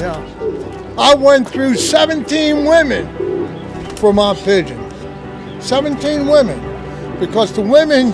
Yeah. 0.00 0.94
I 0.98 1.14
went 1.14 1.48
through 1.48 1.76
17 1.76 2.64
women 2.64 3.96
for 3.96 4.12
my 4.12 4.34
pigeons. 4.34 4.79
17 5.62 6.26
women. 6.26 6.58
Because 7.18 7.52
the 7.52 7.60
women 7.60 8.12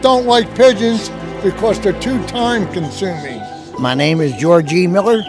don't 0.00 0.26
like 0.26 0.52
pigeons 0.54 1.10
because 1.42 1.80
they're 1.80 2.00
too 2.00 2.24
time 2.26 2.70
consuming. 2.72 3.40
My 3.78 3.94
name 3.94 4.20
is 4.20 4.32
George 4.34 4.72
E. 4.72 4.86
Miller. 4.86 5.22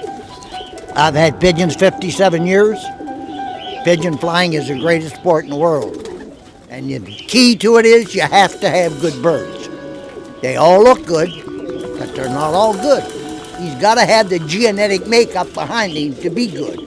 I've 0.95 1.13
had 1.13 1.39
pigeons 1.39 1.75
57 1.75 2.47
years. 2.47 2.79
Pigeon 3.83 4.17
flying 4.17 4.53
is 4.53 4.67
the 4.67 4.79
greatest 4.79 5.15
sport 5.15 5.43
in 5.43 5.49
the 5.51 5.57
world. 5.57 6.07
And 6.69 6.89
the 6.89 6.99
key 6.99 7.55
to 7.57 7.77
it 7.77 7.85
is 7.85 8.15
you 8.15 8.21
have 8.21 8.59
to 8.61 8.69
have 8.69 8.99
good 8.99 9.21
birds. 9.21 9.69
They 10.41 10.55
all 10.55 10.83
look 10.83 11.05
good, 11.05 11.29
but 11.97 12.15
they're 12.15 12.29
not 12.29 12.53
all 12.53 12.73
good. 12.73 13.03
He's 13.59 13.75
got 13.75 13.95
to 13.95 14.05
have 14.05 14.29
the 14.29 14.39
genetic 14.39 15.07
makeup 15.07 15.51
behind 15.53 15.93
him 15.93 16.15
to 16.21 16.29
be 16.29 16.47
good. 16.47 16.79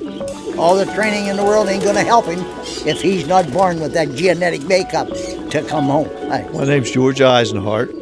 All 0.56 0.76
the 0.76 0.86
training 0.94 1.26
in 1.26 1.36
the 1.36 1.44
world 1.44 1.68
ain't 1.68 1.82
going 1.82 1.96
to 1.96 2.02
help 2.02 2.26
him 2.26 2.38
if 2.86 3.00
he's 3.00 3.26
not 3.26 3.50
born 3.52 3.80
with 3.80 3.92
that 3.92 4.14
genetic 4.14 4.62
makeup 4.62 5.08
to 5.08 5.64
come 5.68 5.86
home. 5.86 6.08
My 6.28 6.64
name's 6.64 6.90
George 6.90 7.18
Eisenhart. 7.18 7.96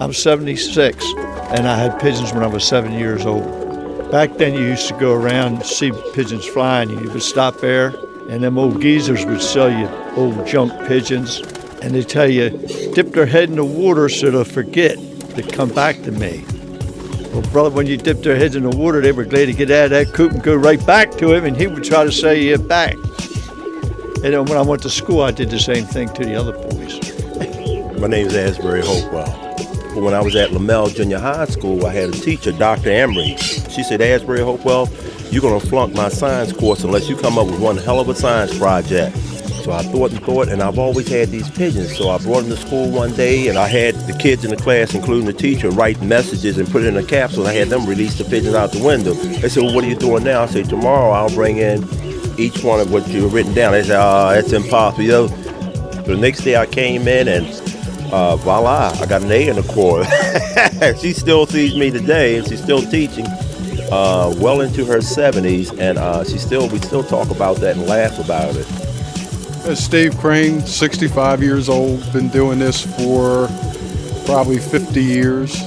I'm 0.00 0.12
76, 0.12 1.04
and 1.50 1.68
I 1.68 1.76
had 1.76 2.00
pigeons 2.00 2.32
when 2.32 2.42
I 2.42 2.46
was 2.46 2.64
seven 2.66 2.92
years 2.92 3.24
old. 3.26 4.10
Back 4.10 4.36
then, 4.38 4.54
you 4.54 4.60
used 4.60 4.88
to 4.88 4.94
go 4.94 5.12
around 5.12 5.54
and 5.54 5.66
see 5.66 5.92
pigeons 6.14 6.44
flying. 6.46 6.90
And 6.90 7.00
you 7.04 7.10
would 7.12 7.22
stop 7.22 7.60
there, 7.60 7.94
and 8.28 8.42
them 8.42 8.58
old 8.58 8.80
geezers 8.80 9.24
would 9.26 9.42
sell 9.42 9.70
you 9.70 9.88
old 10.16 10.46
junk 10.46 10.72
pigeons, 10.86 11.38
and 11.82 11.94
they 11.94 12.02
tell 12.02 12.28
you, 12.28 12.50
dip 12.94 13.12
their 13.12 13.26
head 13.26 13.50
in 13.50 13.56
the 13.56 13.64
water 13.64 14.08
so 14.08 14.30
they'll 14.30 14.44
forget 14.44 14.96
to 15.36 15.42
come 15.42 15.70
back 15.70 16.02
to 16.02 16.12
me. 16.12 16.44
Well, 17.32 17.42
brother, 17.50 17.70
when 17.70 17.86
you 17.86 17.96
dip 17.96 18.22
their 18.22 18.36
heads 18.36 18.56
in 18.56 18.62
the 18.62 18.76
water, 18.76 19.00
they 19.00 19.12
were 19.12 19.24
glad 19.24 19.46
to 19.46 19.52
get 19.52 19.70
out 19.70 19.86
of 19.86 19.90
that 19.90 20.12
coop 20.12 20.32
and 20.32 20.42
go 20.42 20.54
right 20.54 20.84
back 20.86 21.10
to 21.18 21.32
him, 21.32 21.44
and 21.44 21.56
he 21.56 21.66
would 21.66 21.84
try 21.84 22.04
to 22.04 22.12
sell 22.12 22.34
you 22.34 22.56
back. 22.58 22.96
And 24.24 24.48
when 24.48 24.56
I 24.56 24.62
went 24.62 24.80
to 24.80 24.88
school, 24.88 25.20
I 25.20 25.32
did 25.32 25.50
the 25.50 25.58
same 25.58 25.84
thing 25.84 26.08
to 26.14 26.24
the 26.24 26.34
other 26.34 26.52
boys. 26.52 28.00
My 28.00 28.06
name 28.06 28.26
is 28.26 28.34
Asbury 28.34 28.80
Hopewell. 28.82 29.30
When 30.02 30.14
I 30.14 30.22
was 30.22 30.34
at 30.34 30.48
Lamell 30.48 30.94
Junior 30.94 31.18
High 31.18 31.44
School, 31.44 31.84
I 31.84 31.92
had 31.92 32.08
a 32.08 32.12
teacher, 32.12 32.50
Dr. 32.52 32.88
Emery. 32.88 33.36
She 33.36 33.82
said, 33.82 34.00
Asbury 34.00 34.40
Hopewell, 34.40 34.88
you're 35.30 35.42
going 35.42 35.60
to 35.60 35.66
flunk 35.66 35.94
my 35.94 36.08
science 36.08 36.54
course 36.54 36.84
unless 36.84 37.06
you 37.06 37.18
come 37.18 37.36
up 37.36 37.48
with 37.48 37.60
one 37.60 37.76
hell 37.76 38.00
of 38.00 38.08
a 38.08 38.14
science 38.14 38.56
project. 38.56 39.14
So 39.62 39.72
I 39.72 39.82
thought 39.82 40.12
and 40.12 40.24
thought, 40.24 40.48
and 40.48 40.62
I've 40.62 40.78
always 40.78 41.06
had 41.06 41.28
these 41.28 41.50
pigeons. 41.50 41.94
So 41.94 42.08
I 42.08 42.16
brought 42.16 42.44
them 42.44 42.50
to 42.50 42.56
school 42.56 42.90
one 42.90 43.12
day, 43.12 43.48
and 43.48 43.58
I 43.58 43.68
had 43.68 43.94
the 44.06 44.16
kids 44.18 44.42
in 44.42 44.50
the 44.50 44.56
class, 44.56 44.94
including 44.94 45.26
the 45.26 45.34
teacher, 45.34 45.68
write 45.68 46.00
messages 46.00 46.56
and 46.56 46.66
put 46.66 46.82
it 46.82 46.86
in 46.86 46.96
a 46.96 47.04
capsule. 47.04 47.46
And 47.46 47.50
I 47.50 47.60
had 47.60 47.68
them 47.68 47.84
release 47.84 48.16
the 48.16 48.24
pigeons 48.24 48.54
out 48.54 48.72
the 48.72 48.82
window. 48.82 49.12
They 49.12 49.50
said, 49.50 49.64
well, 49.64 49.74
what 49.74 49.84
are 49.84 49.88
you 49.88 49.96
doing 49.96 50.24
now? 50.24 50.44
I 50.44 50.46
said, 50.46 50.70
tomorrow 50.70 51.10
I'll 51.10 51.34
bring 51.34 51.58
in 51.58 51.86
each 52.38 52.62
one 52.62 52.80
of 52.80 52.92
what 52.92 53.06
you've 53.08 53.32
written 53.32 53.54
down. 53.54 53.72
They 53.72 53.82
said, 53.82 54.00
oh, 54.00 54.30
that's 54.34 54.52
impossible. 54.52 55.02
You 55.02 55.10
know, 55.10 55.26
the 55.26 56.16
next 56.16 56.42
day 56.42 56.56
I 56.56 56.66
came 56.66 57.08
in 57.08 57.28
and 57.28 57.46
uh, 58.12 58.36
voila, 58.36 58.92
I 59.00 59.06
got 59.06 59.22
an 59.22 59.32
A 59.32 59.48
in 59.48 59.56
the 59.56 59.62
core. 59.62 60.04
she 60.98 61.12
still 61.12 61.46
sees 61.46 61.74
me 61.76 61.90
today, 61.90 62.36
and 62.36 62.46
she's 62.46 62.62
still 62.62 62.82
teaching, 62.82 63.26
uh, 63.90 64.32
well 64.38 64.60
into 64.60 64.84
her 64.84 64.98
70s, 64.98 65.78
and 65.78 65.98
uh, 65.98 66.24
she 66.24 66.38
still 66.38 66.68
we 66.68 66.78
still 66.78 67.02
talk 67.02 67.30
about 67.30 67.56
that 67.56 67.76
and 67.76 67.86
laugh 67.86 68.18
about 68.18 68.54
it. 68.56 68.66
Uh, 69.66 69.74
Steve 69.74 70.16
Crane, 70.18 70.60
65 70.60 71.42
years 71.42 71.68
old, 71.68 72.12
been 72.12 72.28
doing 72.28 72.58
this 72.58 72.84
for 72.96 73.48
probably 74.26 74.58
50 74.58 75.02
years. 75.02 75.60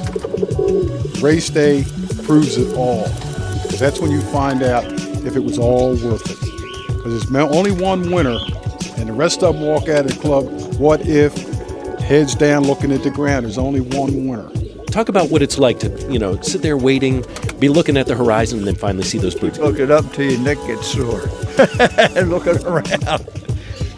Race 1.22 1.50
day 1.50 1.84
proves 2.24 2.58
it 2.58 2.76
all. 2.76 3.08
Because 3.64 3.80
that's 3.80 4.00
when 4.00 4.12
you 4.12 4.22
find 4.22 4.64
out 4.64 4.86
if 5.26 5.36
it 5.36 5.44
was 5.44 5.58
all 5.58 5.96
worth 5.96 6.30
it. 6.30 6.57
Because 7.08 7.30
there's 7.30 7.56
only 7.56 7.72
one 7.72 8.12
winner, 8.12 8.38
and 8.98 9.08
the 9.08 9.14
rest 9.14 9.42
of 9.42 9.56
them 9.56 9.66
walk 9.66 9.88
out 9.88 10.06
of 10.06 10.14
the 10.14 10.20
club. 10.20 10.46
What 10.78 11.08
if 11.08 11.34
heads 12.00 12.36
down 12.36 12.64
looking 12.64 12.92
at 12.92 13.02
the 13.02 13.10
ground? 13.10 13.46
There's 13.46 13.58
only 13.58 13.80
one 13.80 14.28
winner. 14.28 14.50
Talk 14.88 15.08
about 15.08 15.30
what 15.30 15.42
it's 15.42 15.58
like 15.58 15.80
to, 15.80 16.12
you 16.12 16.20
know, 16.20 16.42
sit 16.42 16.62
there 16.62 16.76
waiting, 16.76 17.24
be 17.60 17.70
looking 17.70 17.96
at 17.96 18.08
the 18.08 18.16
horizon, 18.16 18.58
and 18.60 18.68
then 18.68 18.76
finally 18.76 19.06
see 19.06 19.20
those 19.20 19.36
boots. 19.36 19.58
Looking 19.58 19.90
up 19.90 20.12
till 20.12 20.30
your 20.30 20.42
neck 20.42 20.58
gets 20.68 20.88
sore. 20.88 21.30
and 22.18 22.30
looking 22.30 22.62
around. 22.66 23.26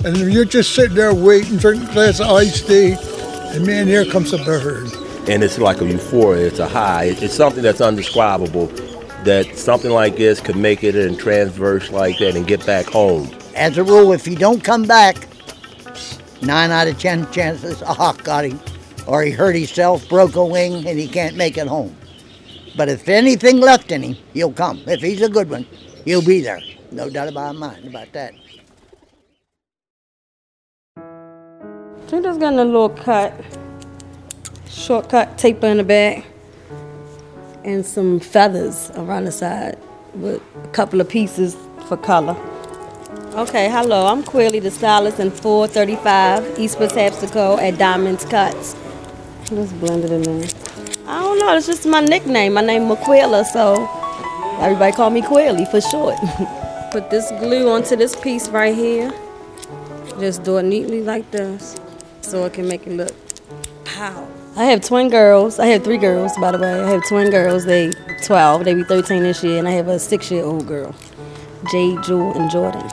And 0.06 0.32
you're 0.32 0.46
just 0.46 0.76
sitting 0.76 0.96
there 0.96 1.16
waiting, 1.16 1.58
drinking 1.58 1.90
a 1.90 1.94
glass 1.94 2.20
of 2.20 2.28
iced 2.28 2.68
tea, 2.68 2.96
and 3.56 3.66
man, 3.66 3.88
here 3.88 4.06
comes 4.06 4.34
a 4.34 4.38
bird. 4.38 4.92
And 5.28 5.44
it's 5.44 5.58
like 5.58 5.82
a 5.82 5.86
euphoria, 5.88 6.46
it's 6.46 6.60
a 6.60 6.70
high. 6.70 7.06
It's 7.06 7.34
something 7.34 7.64
that's 7.64 7.82
undescribable 7.82 8.68
that 9.26 9.58
something 9.58 9.92
like 9.92 10.16
this 10.16 10.40
could 10.40 10.56
make 10.56 10.84
it 10.84 10.96
in 10.96 11.18
transverse 11.18 11.90
like 11.92 12.18
that 12.20 12.36
and 12.36 12.48
get 12.48 12.66
back 12.66 12.86
home. 12.86 13.30
As 13.56 13.78
a 13.78 13.84
rule, 13.84 14.14
if 14.14 14.26
he 14.26 14.36
don't 14.36 14.64
come 14.64 14.84
back, 14.84 15.28
nine 16.42 16.72
out 16.72 16.88
of 16.88 17.00
ten 17.00 17.30
chances 17.32 17.82
a 17.82 17.94
hawk 17.94 18.24
got 18.24 18.46
him, 18.46 18.60
or 19.08 19.24
he 19.24 19.32
hurt 19.32 19.56
himself, 19.56 20.08
broke 20.08 20.36
a 20.36 20.46
wing, 20.46 20.88
and 20.88 20.98
he 20.98 21.08
can't 21.08 21.36
make 21.36 21.58
it 21.58 21.68
home. 21.68 21.96
But 22.78 22.88
if 22.88 23.10
anything 23.10 23.60
left 23.60 23.92
in 23.92 24.04
him, 24.04 24.16
he'll 24.34 24.54
come. 24.54 24.82
If 24.88 25.02
he's 25.02 25.22
a 25.22 25.30
good 25.30 25.50
one, 25.50 25.66
he'll 26.06 26.24
be 26.24 26.42
there. 26.42 26.62
No 26.92 27.10
doubt 27.10 27.28
about 27.28 27.56
my 27.56 27.68
mind 27.68 27.88
about 27.88 28.12
that. 28.14 28.34
She 32.10 32.22
just 32.22 32.40
got 32.40 32.54
a 32.54 32.64
little 32.64 32.90
cut, 32.90 33.34
shortcut 34.68 35.38
taper 35.38 35.68
in 35.68 35.78
the 35.78 35.84
back, 35.84 36.26
and 37.64 37.86
some 37.86 38.20
feathers 38.20 38.92
around 38.96 39.26
the 39.26 39.32
side 39.32 39.78
with 40.16 40.42
a 40.64 40.68
couple 40.70 41.02
of 41.02 41.10
pieces 41.10 41.56
for 41.88 41.98
color. 41.98 42.36
Okay, 43.36 43.70
hello, 43.70 44.08
I'm 44.08 44.24
Quilly, 44.24 44.60
the 44.60 44.72
stylist 44.72 45.20
in 45.20 45.32
435 45.32 46.60
East 46.60 46.78
Patapsco 46.78 47.60
at 47.60 47.78
Diamonds 47.78 48.26
Cuts. 48.26 48.76
Let's 49.52 49.72
blend 49.74 50.04
it 50.04 50.12
in 50.12 50.24
there. 50.24 50.50
I 51.08 51.20
don't 51.20 51.40
know, 51.40 51.56
it's 51.56 51.68
just 51.68 51.86
my 51.86 52.02
nickname. 52.02 52.54
My 52.54 52.62
name 52.62 52.90
is 52.92 52.98
McQuilla, 52.98 53.46
so 53.46 53.88
everybody 54.60 54.92
call 54.92 55.10
me 55.10 55.22
Quilly 55.22 55.66
for 55.66 55.82
short. 55.82 56.16
Put 56.92 57.10
this 57.10 57.30
glue 57.40 57.70
onto 57.70 57.96
this 57.96 58.16
piece 58.16 58.50
right 58.50 58.76
here. 58.76 59.12
Just 60.20 60.44
do 60.44 60.58
it 60.58 60.64
neatly 60.64 61.02
like 61.02 61.30
this 61.32 61.78
so 62.22 62.46
it 62.46 62.54
can 62.54 62.68
make 62.68 62.86
it 62.88 62.94
look 62.94 63.16
pow. 63.86 64.28
I 64.56 64.66
have 64.66 64.82
twin 64.82 65.10
girls. 65.10 65.60
I 65.60 65.68
have 65.68 65.84
three 65.84 65.98
girls, 65.98 66.38
by 66.38 66.52
the 66.52 66.58
way. 66.58 66.82
I 66.82 66.90
have 66.90 67.08
twin 67.08 67.30
girls. 67.30 67.66
They 67.66 67.92
12. 68.24 68.66
They 68.66 68.74
be 68.74 68.84
13 68.84 69.24
this 69.24 69.44
year, 69.44 69.58
and 69.58 69.68
I 69.68 69.72
have 69.72 69.88
a 69.88 70.00
six-year-old 70.00 70.68
girl, 70.68 70.94
Jade, 71.72 72.04
Jewel, 72.04 72.34
and 72.38 72.50
Jordan. 72.50 72.84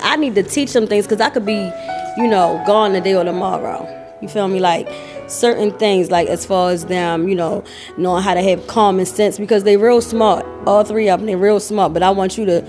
I 0.00 0.16
need 0.16 0.34
to 0.36 0.42
teach 0.42 0.72
them 0.72 0.86
things 0.86 1.06
because 1.06 1.20
I 1.20 1.30
could 1.30 1.44
be, 1.44 1.72
you 2.16 2.28
know, 2.28 2.62
gone 2.66 2.92
today 2.92 3.14
or 3.14 3.24
tomorrow. 3.24 3.86
You 4.22 4.28
feel 4.28 4.48
me? 4.48 4.60
Like 4.60 4.88
certain 5.28 5.76
things, 5.78 6.10
like 6.10 6.28
as 6.28 6.46
far 6.46 6.70
as 6.70 6.86
them, 6.86 7.28
you 7.28 7.34
know, 7.34 7.64
knowing 7.96 8.22
how 8.22 8.34
to 8.34 8.42
have 8.42 8.66
common 8.66 9.06
sense 9.06 9.38
because 9.38 9.64
they 9.64 9.76
real 9.76 10.00
smart. 10.00 10.46
All 10.66 10.84
three 10.84 11.08
of 11.08 11.20
them, 11.20 11.26
they 11.26 11.36
real 11.36 11.60
smart. 11.60 11.92
But 11.92 12.02
I 12.02 12.10
want 12.10 12.38
you 12.38 12.44
to 12.46 12.64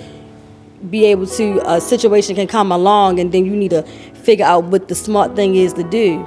be 0.89 1.05
able 1.05 1.27
to 1.27 1.62
a 1.69 1.82
situation 1.82 2.36
can 2.36 2.47
come 2.47 2.71
along 2.71 3.19
and 3.19 3.32
then 3.32 3.45
you 3.45 3.51
need 3.51 3.71
to 3.71 3.84
figure 4.23 4.45
out 4.45 4.63
what 4.65 4.88
the 4.88 4.95
smart 4.95 5.36
thing 5.36 5.55
is 5.55 5.73
to 5.73 5.84
do. 5.84 6.25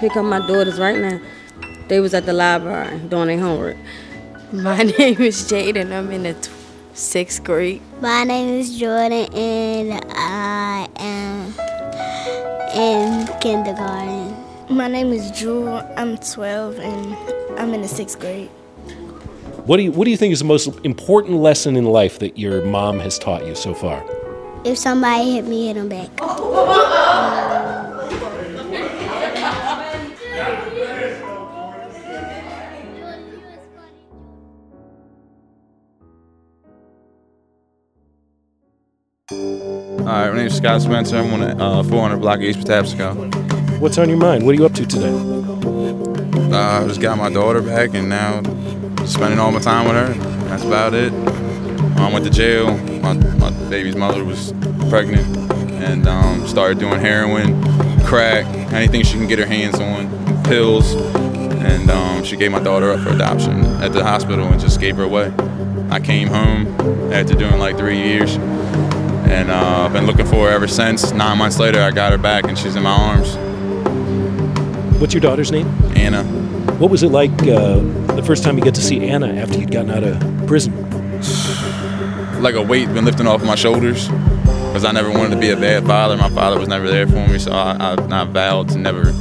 Here 0.00 0.10
come 0.10 0.28
my 0.28 0.46
daughters 0.46 0.78
right 0.78 0.98
now. 0.98 1.18
They 1.88 2.00
was 2.00 2.12
at 2.12 2.26
the 2.26 2.34
library 2.34 2.98
doing 3.08 3.28
their 3.28 3.38
homework. 3.38 3.76
My 4.52 4.82
name 4.82 5.20
is 5.22 5.48
Jade 5.48 5.76
and 5.78 5.92
I'm 5.94 6.10
in 6.12 6.24
the 6.24 6.34
t- 6.34 6.50
sixth 6.92 7.42
grade. 7.42 7.80
My 8.02 8.24
name 8.24 8.60
is 8.60 8.78
Jordan 8.78 9.32
and 9.32 10.04
I 10.10 10.86
am 10.96 11.54
in 12.74 13.26
kindergarten. 13.40 14.36
My 14.68 14.86
name 14.86 15.12
is 15.12 15.30
Jewel. 15.30 15.82
I'm 15.96 16.18
12 16.18 16.78
and 16.78 17.58
I'm 17.58 17.72
in 17.72 17.80
the 17.80 17.88
sixth 17.88 18.20
grade. 18.20 18.48
What 19.64 19.78
do 19.78 19.84
you 19.84 19.92
What 19.92 20.04
do 20.04 20.10
you 20.10 20.16
think 20.18 20.32
is 20.32 20.40
the 20.40 20.44
most 20.44 20.68
important 20.84 21.38
lesson 21.38 21.74
in 21.74 21.86
life 21.86 22.18
that 22.18 22.38
your 22.38 22.64
mom 22.66 22.98
has 22.98 23.18
taught 23.18 23.46
you 23.46 23.54
so 23.54 23.72
far? 23.72 24.04
If 24.64 24.76
somebody 24.76 25.32
hit 25.32 25.46
me, 25.46 25.68
hit 25.68 25.74
them 25.74 25.88
back. 25.88 26.10
All 40.06 40.12
right, 40.12 40.30
my 40.30 40.36
name 40.36 40.46
is 40.46 40.56
Scott 40.56 40.80
Spencer. 40.82 41.16
I'm 41.16 41.32
on 41.32 41.40
the 41.40 41.60
uh, 41.60 41.82
400 41.82 42.18
block 42.18 42.36
of 42.36 42.44
East 42.44 42.60
Patapsco. 42.60 43.80
What's 43.80 43.98
on 43.98 44.08
your 44.08 44.18
mind? 44.18 44.46
What 44.46 44.52
are 44.52 44.54
you 44.54 44.64
up 44.64 44.72
to 44.74 44.86
today? 44.86 45.12
Uh, 46.54 46.84
I 46.84 46.86
just 46.86 47.00
got 47.00 47.18
my 47.18 47.28
daughter 47.28 47.60
back, 47.60 47.92
and 47.92 48.08
now 48.08 48.40
spending 49.04 49.40
all 49.40 49.50
my 49.50 49.58
time 49.58 49.84
with 49.84 49.96
her. 49.96 50.14
That's 50.44 50.62
about 50.62 50.94
it. 50.94 51.12
I 51.98 52.08
went 52.12 52.24
to 52.24 52.30
jail. 52.30 52.76
My, 53.00 53.14
my 53.14 53.50
baby's 53.68 53.96
mother 53.96 54.24
was 54.24 54.52
pregnant, 54.90 55.26
and 55.82 56.06
um, 56.06 56.46
started 56.46 56.78
doing 56.78 57.00
heroin, 57.00 57.60
crack, 58.04 58.46
anything 58.72 59.02
she 59.02 59.14
can 59.14 59.26
get 59.26 59.40
her 59.40 59.46
hands 59.46 59.80
on, 59.80 60.44
pills, 60.44 60.94
and 60.94 61.90
um, 61.90 62.22
she 62.22 62.36
gave 62.36 62.52
my 62.52 62.60
daughter 62.60 62.92
up 62.92 63.00
for 63.00 63.10
adoption 63.10 63.64
at 63.82 63.92
the 63.92 64.04
hospital 64.04 64.46
and 64.46 64.60
just 64.60 64.78
gave 64.78 64.98
her 64.98 65.02
away. 65.02 65.34
I 65.90 65.98
came 65.98 66.28
home 66.28 66.68
after 67.12 67.34
doing 67.34 67.58
like 67.58 67.76
three 67.76 67.98
years, 67.98 68.36
and 69.28 69.50
uh, 69.50 69.84
I've 69.84 69.92
been 69.92 70.06
looking 70.06 70.26
for 70.26 70.48
her 70.48 70.50
ever 70.50 70.68
since. 70.68 71.12
Nine 71.12 71.38
months 71.38 71.58
later, 71.58 71.80
I 71.80 71.90
got 71.90 72.12
her 72.12 72.18
back, 72.18 72.44
and 72.44 72.58
she's 72.58 72.76
in 72.76 72.82
my 72.82 72.90
arms. 72.90 73.36
What's 75.00 75.12
your 75.12 75.20
daughter's 75.20 75.52
name? 75.52 75.66
Anna. 75.94 76.24
What 76.78 76.90
was 76.90 77.02
it 77.02 77.10
like 77.10 77.32
uh, 77.42 77.80
the 78.14 78.22
first 78.24 78.42
time 78.44 78.58
you 78.58 78.64
get 78.64 78.74
to 78.76 78.82
see 78.82 79.06
Anna 79.08 79.28
after 79.28 79.58
you'd 79.58 79.70
gotten 79.70 79.90
out 79.90 80.04
of 80.04 80.46
prison? 80.46 80.72
like 82.42 82.54
a 82.54 82.62
weight 82.62 82.92
been 82.92 83.04
lifting 83.04 83.26
off 83.26 83.42
my 83.42 83.54
shoulders 83.54 84.08
because 84.08 84.84
I 84.84 84.92
never 84.92 85.10
wanted 85.10 85.30
to 85.30 85.40
be 85.40 85.50
a 85.50 85.56
bad 85.56 85.86
father. 85.86 86.16
My 86.16 86.28
father 86.28 86.58
was 86.58 86.68
never 86.68 86.88
there 86.88 87.06
for 87.06 87.26
me, 87.26 87.38
so 87.38 87.52
I, 87.52 87.94
I, 87.94 88.22
I 88.22 88.24
vowed 88.24 88.68
to 88.70 88.78
never 88.78 89.12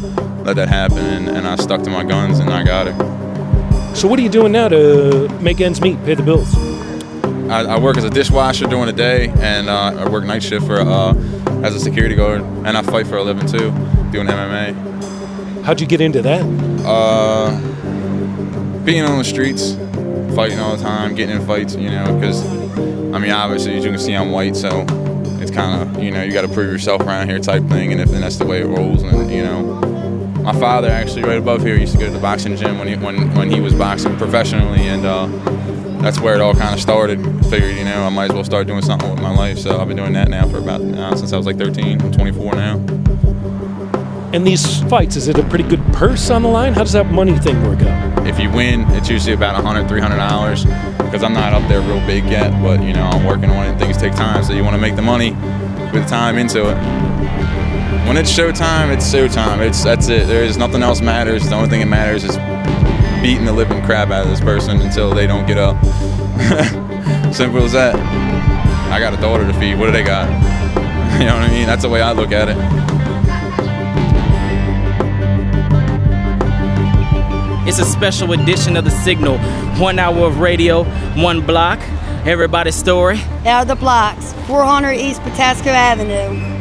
let 0.44 0.58
that 0.58 0.68
happen, 0.68 0.98
and, 0.98 1.30
and 1.30 1.48
I 1.48 1.56
stuck 1.56 1.82
to 1.84 1.90
my 1.90 2.04
guns 2.04 2.40
and 2.40 2.50
I 2.50 2.64
got 2.64 2.88
her. 2.88 3.96
So 3.96 4.10
what 4.10 4.20
are 4.20 4.22
you 4.22 4.30
doing 4.30 4.52
now 4.52 4.68
to 4.68 5.30
make 5.42 5.62
ends 5.62 5.80
meet, 5.80 5.98
pay 6.04 6.16
the 6.16 6.24
bills? 6.24 6.54
I, 7.50 7.64
I 7.66 7.80
work 7.80 7.98
as 7.98 8.04
a 8.04 8.10
dishwasher 8.10 8.66
during 8.66 8.88
the 8.88 8.94
day, 8.94 9.30
and 9.40 9.70
uh, 9.70 9.94
I 9.98 10.10
work 10.10 10.24
night 10.26 10.42
shift 10.42 10.66
for 10.66 10.80
uh, 10.80 11.14
as 11.64 11.76
a 11.76 11.80
security 11.80 12.16
guard, 12.16 12.42
and 12.42 12.76
I 12.76 12.82
fight 12.82 13.06
for 13.06 13.18
a 13.18 13.24
living 13.24 13.48
too, 13.48 13.72
doing 14.12 14.28
MMA. 14.28 15.64
How'd 15.64 15.80
you 15.80 15.88
get 15.88 16.02
into 16.02 16.22
that? 16.24 16.42
Uh, 16.86 17.52
being 18.84 19.04
on 19.04 19.20
the 19.20 19.24
streets, 19.24 19.74
fighting 20.36 20.60
all 20.60 20.76
the 20.76 20.84
time, 20.84 21.14
getting 21.14 21.36
in 21.36 21.46
fights, 21.46 21.76
you 21.76 21.90
know, 21.90 22.06
because 22.20 22.46
I 23.14 23.20
mean, 23.20 23.32
obviously, 23.32 23.76
as 23.78 23.86
you 23.86 23.92
can 23.92 24.00
see, 24.00 24.14
I'm 24.14 24.32
white, 24.32 24.56
so 24.56 24.86
it's 25.40 25.52
kind 25.52 25.82
of, 25.98 26.04
you 26.04 26.12
know, 26.12 26.24
you 26.24 26.34
got 26.34 26.42
to 26.42 26.48
prove 26.48 26.72
yourself 26.72 27.02
around 27.02 27.30
here 27.30 27.40
type 27.40 27.64
thing, 27.66 27.92
and 27.92 28.02
if 28.02 28.12
and 28.12 28.24
that's 28.24 28.38
the 28.38 28.46
way 28.46 28.62
it 28.62 28.68
rolls, 28.68 29.04
and 29.04 29.32
you 29.32 29.44
know. 29.44 29.82
My 30.46 30.54
father 30.54 30.90
actually 30.90 31.24
right 31.24 31.40
above 31.40 31.64
here 31.64 31.76
used 31.76 31.94
to 31.94 31.98
go 31.98 32.06
to 32.06 32.12
the 32.12 32.20
boxing 32.20 32.56
gym 32.56 32.78
when 32.78 32.88
he 32.88 32.96
when 32.96 33.34
when 33.34 33.50
he 33.50 33.60
was 33.62 33.74
boxing 33.74 34.16
professionally, 34.16 34.82
and 34.82 35.04
uh, 35.04 35.26
that's 36.02 36.20
where 36.20 36.36
it 36.36 36.42
all 36.42 36.54
kind 36.54 36.74
of 36.74 36.82
started. 36.82 37.20
Figured, 37.46 37.76
you 37.76 37.84
know, 37.84 38.04
I 38.04 38.10
might 38.10 38.26
as 38.26 38.34
well 38.34 38.44
start 38.44 38.68
doing 38.68 38.82
something 38.82 39.10
with 39.10 39.22
my 39.22 39.34
life, 39.34 39.58
so 39.58 39.80
I've 39.80 39.88
been 39.88 39.98
doing 39.98 40.14
that 40.14 40.30
now 40.30 40.48
for 40.48 40.58
about 40.58 40.82
uh, 40.82 41.16
since 41.16 41.34
I 41.34 41.38
was 41.38 41.46
like 41.46 41.58
13. 41.58 42.02
I'm 42.02 42.12
24 42.12 42.56
now. 42.56 42.76
And 44.34 44.46
these 44.46 44.82
fights, 44.84 45.16
is 45.16 45.28
it 45.28 45.38
a 45.38 45.44
pretty 45.44 45.64
good 45.64 45.82
purse 45.94 46.30
on 46.30 46.44
the 46.44 46.50
line? 46.50 46.74
How 46.74 46.84
does 46.84 46.92
that 46.92 47.06
money 47.06 47.38
thing 47.38 47.62
work 47.64 47.82
out? 47.82 48.28
If 48.28 48.40
you 48.40 48.50
win, 48.50 48.82
it's 48.92 49.10
usually 49.10 49.34
about 49.34 49.54
100 49.64 49.88
$300 49.88 50.96
because 50.98 51.24
I'm 51.24 51.34
not 51.34 51.54
up 51.54 51.68
there 51.70 51.80
real 51.82 52.06
big 52.06 52.26
yet, 52.26 52.52
but 52.62 52.82
you 52.82 52.94
know, 52.94 53.04
I'm 53.04 53.24
working 53.24 53.50
on 53.50 53.66
it. 53.66 53.80
Things 53.80 53.98
take 53.98 54.14
time, 54.14 54.44
so 54.44 54.54
you 54.54 54.64
want 54.64 54.76
to 54.76 54.82
make 54.82 54.96
the 54.96 55.02
money 55.02 55.32
with 55.94 56.08
time 56.10 56.38
into 56.38 56.70
it. 56.70 56.76
When 58.08 58.18
it's 58.18 58.32
showtime, 58.32 58.94
it's 58.94 59.12
showtime. 59.12 59.66
It's 59.66 59.84
that's 59.84 60.10
it. 60.10 60.28
There's 60.28 60.58
nothing 60.58 60.84
else 60.84 61.02
matters. 61.02 61.48
The 61.48 61.56
only 61.56 61.70
thing 61.70 61.80
that 61.80 61.88
matters 61.88 62.24
is 62.24 62.36
beating 63.22 63.46
the 63.46 63.54
living 63.54 63.84
crap 63.84 64.10
out 64.12 64.24
of 64.24 64.30
this 64.30 64.42
person 64.42 64.82
until 64.82 65.14
they 65.14 65.28
don't 65.28 65.46
get 65.46 65.58
up. 65.58 65.76
Simple 67.34 67.64
as 67.64 67.74
that. 67.74 67.96
I 68.92 69.00
got 69.00 69.14
a 69.14 69.18
daughter 69.18 69.46
to 69.46 69.54
feed. 69.60 69.76
What 69.76 69.88
do 69.88 69.92
they 69.92 70.04
got? 70.04 70.30
You 71.16 71.24
know 71.28 71.36
what 71.36 71.44
I 71.44 71.50
mean? 71.50 71.66
That's 71.66 71.84
the 71.84 71.88
way 71.88 72.02
I 72.02 72.12
look 72.12 72.34
at 72.34 72.50
it. 72.50 72.58
It's 77.66 77.80
a 77.80 77.86
special 77.86 78.34
edition 78.34 78.76
of 78.76 78.84
The 78.84 78.92
Signal. 78.92 79.38
One 79.80 79.98
hour 79.98 80.28
of 80.28 80.40
radio, 80.40 80.84
one 81.16 81.46
block, 81.46 81.80
everybody's 82.26 82.76
story. 82.76 83.18
Out 83.46 83.62
of 83.62 83.68
the 83.70 83.76
blocks, 83.76 84.34
400 84.46 84.92
East 84.92 85.22
Patapsco 85.22 85.68
Avenue. 85.68 86.55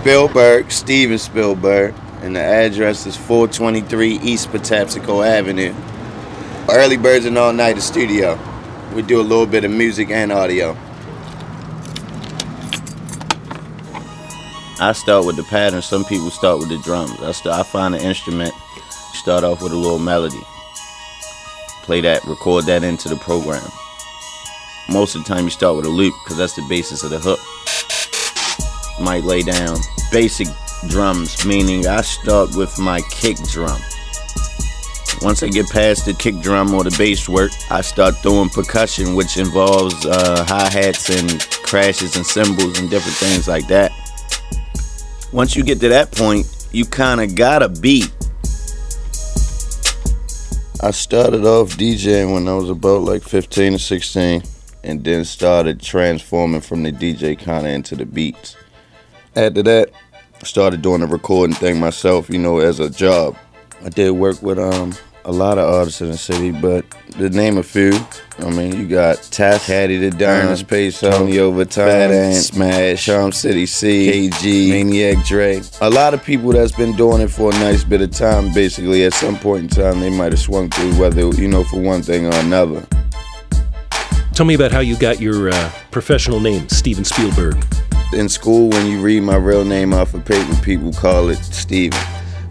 Spielberg, 0.00 0.70
Steven 0.70 1.18
Spielberg, 1.18 1.94
and 2.22 2.36
the 2.36 2.40
address 2.40 3.06
is 3.06 3.16
423 3.16 4.20
East 4.20 4.48
Patapsco 4.50 5.26
Avenue. 5.26 5.74
Early 6.68 6.96
Birds 6.96 7.24
and 7.24 7.36
All 7.36 7.52
Night 7.52 7.78
Studio. 7.80 8.38
We 8.94 9.02
do 9.02 9.20
a 9.20 9.22
little 9.22 9.46
bit 9.46 9.64
of 9.64 9.70
music 9.70 10.10
and 10.10 10.32
audio. 10.32 10.76
I 14.78 14.92
start 14.92 15.24
with 15.24 15.36
the 15.36 15.44
pattern. 15.44 15.82
Some 15.82 16.04
people 16.04 16.30
start 16.30 16.58
with 16.58 16.68
the 16.68 16.78
drums. 16.78 17.20
I, 17.22 17.32
start, 17.32 17.58
I 17.58 17.62
find 17.62 17.94
an 17.94 18.00
instrument, 18.00 18.54
start 19.14 19.42
off 19.42 19.62
with 19.62 19.72
a 19.72 19.76
little 19.76 19.98
melody. 19.98 20.40
Play 21.82 22.00
that, 22.02 22.24
record 22.24 22.66
that 22.66 22.84
into 22.84 23.08
the 23.08 23.16
program. 23.16 23.62
Most 24.88 25.14
of 25.14 25.24
the 25.24 25.34
time, 25.34 25.44
you 25.44 25.50
start 25.50 25.76
with 25.76 25.86
a 25.86 25.88
loop 25.88 26.14
because 26.22 26.36
that's 26.36 26.54
the 26.54 26.66
basis 26.68 27.02
of 27.02 27.10
the 27.10 27.18
hook. 27.18 27.40
Might 29.00 29.24
lay 29.24 29.42
down 29.42 29.76
basic 30.10 30.48
drums, 30.88 31.44
meaning 31.44 31.86
I 31.86 32.00
start 32.00 32.56
with 32.56 32.78
my 32.78 33.00
kick 33.10 33.36
drum. 33.50 33.80
Once 35.22 35.42
I 35.42 35.48
get 35.48 35.68
past 35.70 36.04
the 36.04 36.14
kick 36.14 36.40
drum 36.40 36.74
or 36.74 36.84
the 36.84 36.94
bass 36.96 37.28
work, 37.28 37.50
I 37.70 37.80
start 37.80 38.14
doing 38.22 38.48
percussion, 38.48 39.14
which 39.14 39.38
involves 39.38 40.04
uh, 40.04 40.44
hi 40.46 40.68
hats 40.70 41.08
and 41.08 41.40
crashes 41.64 42.16
and 42.16 42.24
cymbals 42.24 42.78
and 42.78 42.90
different 42.90 43.16
things 43.16 43.48
like 43.48 43.66
that. 43.68 43.92
Once 45.32 45.56
you 45.56 45.64
get 45.64 45.80
to 45.80 45.88
that 45.88 46.12
point, 46.12 46.46
you 46.72 46.84
kind 46.84 47.20
of 47.20 47.34
got 47.34 47.62
a 47.62 47.68
beat. 47.68 48.10
I 50.82 50.90
started 50.90 51.44
off 51.44 51.70
DJing 51.70 52.32
when 52.32 52.46
I 52.48 52.54
was 52.54 52.68
about 52.68 53.02
like 53.02 53.22
15 53.22 53.74
or 53.74 53.78
16, 53.78 54.42
and 54.84 55.02
then 55.02 55.24
started 55.24 55.80
transforming 55.80 56.60
from 56.60 56.82
the 56.82 56.92
DJ 56.92 57.38
kind 57.38 57.66
of 57.66 57.72
into 57.72 57.96
the 57.96 58.06
beats. 58.06 58.56
After 59.36 59.62
that, 59.64 59.90
I 60.40 60.44
started 60.44 60.80
doing 60.80 61.00
the 61.00 61.06
recording 61.06 61.54
thing 61.54 61.78
myself, 61.78 62.30
you 62.30 62.38
know, 62.38 62.58
as 62.58 62.80
a 62.80 62.88
job. 62.88 63.36
I 63.84 63.90
did 63.90 64.12
work 64.12 64.42
with 64.42 64.58
um 64.58 64.94
a 65.26 65.32
lot 65.32 65.58
of 65.58 65.68
artists 65.68 66.00
in 66.00 66.10
the 66.10 66.16
city, 66.16 66.52
but 66.52 66.84
to 67.18 67.28
name 67.28 67.58
a 67.58 67.62
few, 67.62 67.98
I 68.38 68.48
mean, 68.50 68.78
you 68.78 68.86
got 68.86 69.16
Task, 69.24 69.66
Hattie 69.66 70.08
the 70.08 70.24
Ernest 70.24 70.68
Peso, 70.68 71.10
Tony 71.10 71.38
Overtime, 71.40 71.88
Fat 71.88 72.10
Ant, 72.12 72.36
Smash, 72.36 73.04
Charm 73.04 73.32
City 73.32 73.66
C, 73.66 74.30
KG, 74.30 74.70
Maniac 74.70 75.26
Dre. 75.26 75.60
A 75.80 75.90
lot 75.90 76.14
of 76.14 76.24
people 76.24 76.52
that's 76.52 76.72
been 76.72 76.96
doing 76.96 77.20
it 77.20 77.28
for 77.28 77.50
a 77.52 77.58
nice 77.58 77.82
bit 77.82 78.00
of 78.00 78.12
time, 78.12 78.54
basically, 78.54 79.04
at 79.04 79.12
some 79.14 79.36
point 79.36 79.64
in 79.64 79.68
time, 79.68 80.00
they 80.00 80.10
might 80.10 80.32
have 80.32 80.40
swung 80.40 80.70
through, 80.70 80.94
whether, 80.98 81.28
you 81.34 81.48
know, 81.48 81.64
for 81.64 81.80
one 81.80 82.02
thing 82.02 82.26
or 82.26 82.34
another. 82.36 82.86
Tell 84.32 84.46
me 84.46 84.54
about 84.54 84.70
how 84.70 84.80
you 84.80 84.96
got 84.96 85.20
your 85.20 85.48
uh, 85.50 85.72
professional 85.90 86.38
name, 86.38 86.68
Steven 86.68 87.04
Spielberg. 87.04 87.56
In 88.12 88.28
school, 88.28 88.70
when 88.70 88.86
you 88.86 89.00
read 89.00 89.22
my 89.22 89.36
real 89.36 89.64
name 89.64 89.92
off 89.92 90.14
of 90.14 90.24
paper, 90.24 90.54
people 90.62 90.92
call 90.92 91.28
it 91.28 91.36
Steven. 91.36 91.98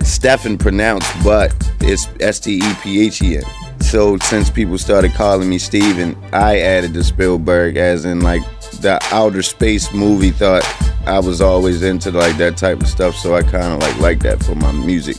Stephen 0.04 0.58
pronounced, 0.58 1.12
but 1.24 1.54
it's 1.82 2.08
S 2.20 2.40
T 2.40 2.58
E 2.58 2.74
P 2.84 3.06
H 3.06 3.22
E 3.22 3.38
N. 3.38 3.44
So 3.80 4.18
since 4.18 4.50
people 4.50 4.78
started 4.78 5.14
calling 5.14 5.50
me 5.50 5.58
Steven, 5.58 6.18
I 6.34 6.60
added 6.60 6.94
the 6.94 7.04
Spielberg 7.04 7.78
as 7.78 8.06
in 8.06 8.22
like 8.22 8.42
the 8.82 9.00
outer 9.12 9.42
space 9.42 9.94
movie 9.94 10.32
thought 10.32 10.64
I 11.08 11.20
was 11.20 11.40
always 11.40 11.84
into 11.84 12.12
like 12.12 12.38
that 12.38 12.58
type 12.58 12.82
of 12.82 12.88
stuff, 12.88 13.16
so 13.16 13.36
I 13.36 13.42
kind 13.42 13.74
of 13.74 13.80
like 13.80 13.98
like 14.00 14.20
that 14.20 14.44
for 14.44 14.56
my 14.56 14.72
music. 14.72 15.18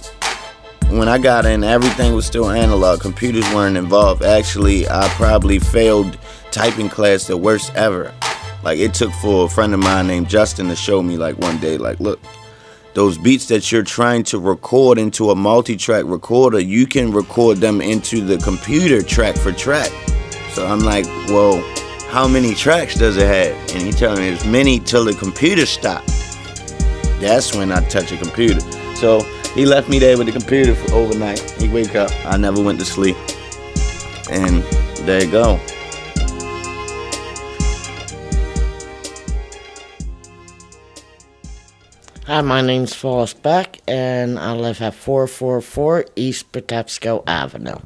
When 0.90 1.09
I 1.09 1.18
got 1.18 1.46
in, 1.46 1.64
everything 1.64 2.14
was 2.14 2.27
still 2.27 2.51
analog. 2.51 3.01
Computers 3.01 3.49
weren't 3.55 3.77
involved. 3.77 4.22
Actually, 4.22 4.88
I 4.88 5.09
probably 5.11 5.59
failed 5.59 6.18
typing 6.51 6.88
class 6.88 7.27
the 7.27 7.37
worst 7.37 7.75
ever. 7.75 8.12
Like 8.66 8.81
it 8.81 8.94
took 8.94 9.12
for 9.12 9.44
a 9.44 9.48
friend 9.48 9.72
of 9.74 9.79
mine 9.79 10.09
named 10.09 10.29
Justin 10.29 10.66
to 10.70 10.74
show 10.74 11.00
me 11.00 11.16
like 11.16 11.38
one 11.38 11.57
day, 11.59 11.79
like, 11.79 12.00
look, 12.00 12.18
those 12.94 13.16
beats 13.16 13.46
that 13.46 13.70
you're 13.70 13.85
trying 13.85 14.24
to 14.24 14.40
record 14.40 14.98
into 14.98 15.31
a 15.31 15.37
multi-track 15.37 16.05
recorder, 16.05 16.59
you 16.59 16.85
can 16.85 17.12
record 17.12 17.59
them 17.59 17.81
into 17.81 18.22
the 18.22 18.38
computer 18.38 19.02
track 19.02 19.37
for 19.37 19.52
track. 19.52 19.92
So 20.50 20.66
I'm 20.66 20.81
like, 20.81 21.05
well, 21.29 21.62
how 22.09 22.26
many 22.26 22.57
tracks 22.57 22.96
does 22.96 23.16
it 23.18 23.29
have? 23.29 23.76
And 23.76 23.87
he 23.87 23.92
telling 23.92 24.18
me 24.18 24.31
it's 24.31 24.44
many 24.44 24.81
till 24.81 25.05
the 25.05 25.14
computer 25.14 25.64
stop. 25.64 26.05
That's 27.20 27.55
when 27.55 27.70
I 27.70 27.88
touch 27.88 28.11
a 28.11 28.16
computer. 28.16 28.59
So 28.96 29.20
he 29.55 29.64
left 29.64 29.88
me 29.88 30.00
there 30.00 30.18
with 30.18 30.26
the 30.26 30.33
computer 30.33 30.74
for 30.74 30.92
overnight. 30.92 31.38
He 31.61 31.68
wake 31.68 31.94
up. 31.94 32.11
I 32.24 32.37
never 32.37 32.61
went 32.61 32.81
to 32.81 32.85
sleep. 32.85 33.16
And 34.29 34.64
there 35.07 35.22
you 35.22 35.31
go. 35.31 35.61
Hi, 42.27 42.41
my 42.41 42.61
name's 42.61 42.93
Forrest 42.93 43.41
Beck, 43.41 43.81
and 43.87 44.37
I 44.37 44.53
live 44.53 44.83
at 44.83 44.95
444 44.95 46.07
East 46.17 46.51
Patapsco 46.51 47.23
Avenue. 47.25 47.79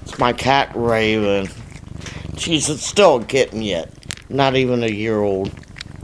It's 0.00 0.18
my 0.18 0.32
cat 0.32 0.72
Raven. 0.74 1.46
She's 2.38 2.80
still 2.80 3.16
a 3.16 3.24
kitten 3.26 3.60
yet, 3.60 3.92
not 4.30 4.56
even 4.56 4.82
a 4.82 4.86
year 4.86 5.20
old. 5.20 5.52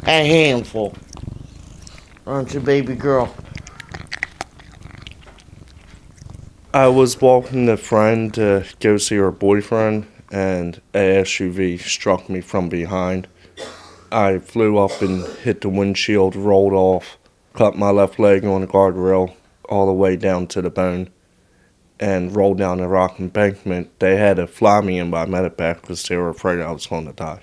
A 0.02 0.26
handful. 0.28 0.94
Aren't 2.26 2.52
you, 2.52 2.60
baby 2.60 2.94
girl? 2.94 3.34
I 6.74 6.88
was 6.88 7.22
walking 7.22 7.70
a 7.70 7.78
friend 7.78 8.34
to 8.34 8.66
go 8.80 8.98
see 8.98 9.16
her 9.16 9.30
boyfriend, 9.30 10.08
and 10.30 10.82
a 10.92 11.22
SUV 11.22 11.80
struck 11.80 12.28
me 12.28 12.42
from 12.42 12.68
behind. 12.68 13.28
I 14.14 14.38
flew 14.38 14.78
up 14.78 15.02
and 15.02 15.26
hit 15.38 15.60
the 15.60 15.68
windshield, 15.68 16.36
rolled 16.36 16.72
off, 16.72 17.18
cut 17.52 17.76
my 17.76 17.90
left 17.90 18.20
leg 18.20 18.44
on 18.44 18.60
the 18.60 18.66
guardrail 18.68 19.34
all 19.68 19.86
the 19.86 19.92
way 19.92 20.14
down 20.14 20.46
to 20.48 20.62
the 20.62 20.70
bone, 20.70 21.10
and 21.98 22.34
rolled 22.34 22.58
down 22.58 22.78
the 22.78 22.86
rock 22.86 23.18
embankment. 23.18 23.98
They 23.98 24.16
had 24.16 24.36
to 24.36 24.46
fly 24.46 24.82
me 24.82 24.98
in 25.00 25.10
by 25.10 25.26
medevac 25.26 25.80
because 25.80 26.04
they 26.04 26.16
were 26.16 26.28
afraid 26.28 26.60
I 26.60 26.70
was 26.70 26.86
going 26.86 27.06
to 27.06 27.12
die. 27.12 27.40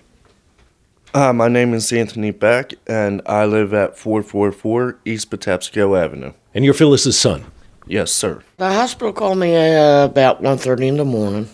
Uh, 1.13 1.33
my 1.33 1.49
name 1.49 1.73
is 1.73 1.91
Anthony 1.91 2.31
Beck, 2.31 2.73
and 2.87 3.21
I 3.25 3.43
live 3.43 3.73
at 3.73 3.97
444 3.97 4.99
East 5.03 5.29
Patapsco 5.29 6.01
Avenue. 6.01 6.31
And 6.53 6.63
you're 6.63 6.73
Phyllis's 6.73 7.19
son? 7.19 7.51
Yes, 7.85 8.13
sir. 8.13 8.43
The 8.55 8.71
hospital 8.71 9.11
called 9.11 9.39
me 9.39 9.57
uh, 9.57 10.05
about 10.05 10.41
1.30 10.41 10.87
in 10.87 10.97
the 10.97 11.05
morning. 11.05 11.49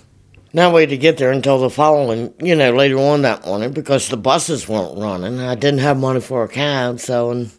No 0.57 0.71
way 0.71 0.87
to 0.87 0.97
get 0.97 1.17
there 1.17 1.31
until 1.31 1.59
the 1.59 1.69
following, 1.69 2.33
you 2.39 2.55
know, 2.55 2.71
later 2.71 2.97
on 2.97 3.21
that 3.21 3.45
morning 3.45 3.73
because 3.73 4.09
the 4.09 4.17
buses 4.17 4.67
weren't 4.67 4.97
running. 4.97 5.39
I 5.39 5.53
didn't 5.53 5.81
have 5.81 5.99
money 5.99 6.19
for 6.19 6.43
a 6.43 6.47
cab, 6.47 6.99
so 6.99 7.29
and 7.29 7.51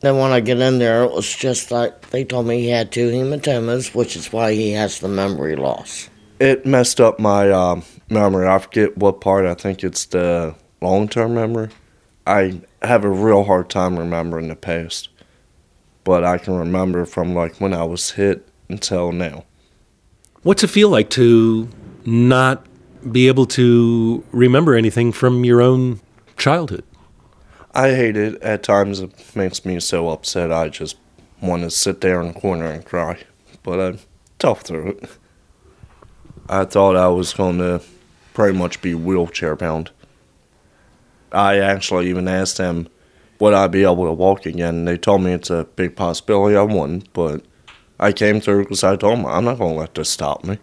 then 0.00 0.16
when 0.16 0.30
I 0.30 0.38
get 0.38 0.60
in 0.60 0.78
there, 0.78 1.02
it 1.02 1.10
was 1.10 1.34
just 1.34 1.72
like 1.72 2.10
they 2.10 2.22
told 2.22 2.46
me 2.46 2.60
he 2.60 2.68
had 2.68 2.92
two 2.92 3.10
hematomas, 3.10 3.92
which 3.92 4.14
is 4.14 4.32
why 4.32 4.52
he 4.52 4.70
has 4.70 5.00
the 5.00 5.08
memory 5.08 5.56
loss. 5.56 6.08
It 6.38 6.64
messed 6.64 7.00
up 7.00 7.18
my 7.18 7.50
um, 7.50 7.82
memory. 8.08 8.46
I 8.46 8.60
forget 8.60 8.96
what 8.96 9.20
part. 9.20 9.44
I 9.44 9.54
think 9.54 9.82
it's 9.82 10.04
the 10.04 10.54
long 10.80 11.08
term 11.08 11.34
memory. 11.34 11.70
I 12.24 12.60
have 12.82 13.02
a 13.02 13.10
real 13.10 13.42
hard 13.42 13.68
time 13.68 13.98
remembering 13.98 14.46
the 14.46 14.54
past, 14.54 15.08
but 16.04 16.22
I 16.22 16.38
can 16.38 16.54
remember 16.54 17.04
from 17.04 17.34
like 17.34 17.60
when 17.60 17.74
I 17.74 17.82
was 17.82 18.12
hit 18.12 18.48
until 18.68 19.10
now. 19.10 19.44
What's 20.42 20.64
it 20.64 20.68
feel 20.68 20.88
like 20.88 21.10
to 21.10 21.68
not 22.06 22.66
be 23.10 23.28
able 23.28 23.46
to 23.46 24.24
remember 24.32 24.74
anything 24.74 25.12
from 25.12 25.44
your 25.44 25.62
own 25.62 26.00
childhood? 26.36 26.84
I 27.72 27.90
hate 27.94 28.16
it. 28.16 28.42
At 28.42 28.62
times, 28.62 29.00
it 29.00 29.36
makes 29.36 29.64
me 29.64 29.78
so 29.80 30.08
upset. 30.08 30.50
I 30.52 30.68
just 30.68 30.96
want 31.40 31.62
to 31.62 31.70
sit 31.70 32.00
there 32.00 32.20
in 32.20 32.28
the 32.28 32.40
corner 32.40 32.66
and 32.66 32.84
cry. 32.84 33.18
But 33.62 33.80
I'm 33.80 33.98
tough 34.38 34.62
through 34.62 34.88
it. 34.88 35.10
I 36.48 36.64
thought 36.64 36.96
I 36.96 37.08
was 37.08 37.32
going 37.32 37.58
to 37.58 37.80
pretty 38.34 38.58
much 38.58 38.82
be 38.82 38.94
wheelchair 38.94 39.54
bound. 39.54 39.90
I 41.32 41.58
actually 41.58 42.08
even 42.08 42.26
asked 42.26 42.56
them, 42.56 42.88
would 43.38 43.54
I 43.54 43.68
be 43.68 43.84
able 43.84 44.06
to 44.06 44.12
walk 44.12 44.46
again? 44.46 44.74
And 44.74 44.88
they 44.88 44.98
told 44.98 45.22
me 45.22 45.32
it's 45.32 45.50
a 45.50 45.64
big 45.76 45.94
possibility 45.94 46.56
I 46.56 46.62
wouldn't, 46.62 47.12
but 47.12 47.44
I 48.00 48.12
came 48.12 48.40
through 48.40 48.64
because 48.64 48.82
I 48.82 48.96
told 48.96 49.18
them 49.18 49.26
I'm 49.26 49.44
not 49.44 49.58
going 49.58 49.74
to 49.74 49.80
let 49.80 49.94
this 49.94 50.08
stop 50.08 50.42
me. 50.44 50.58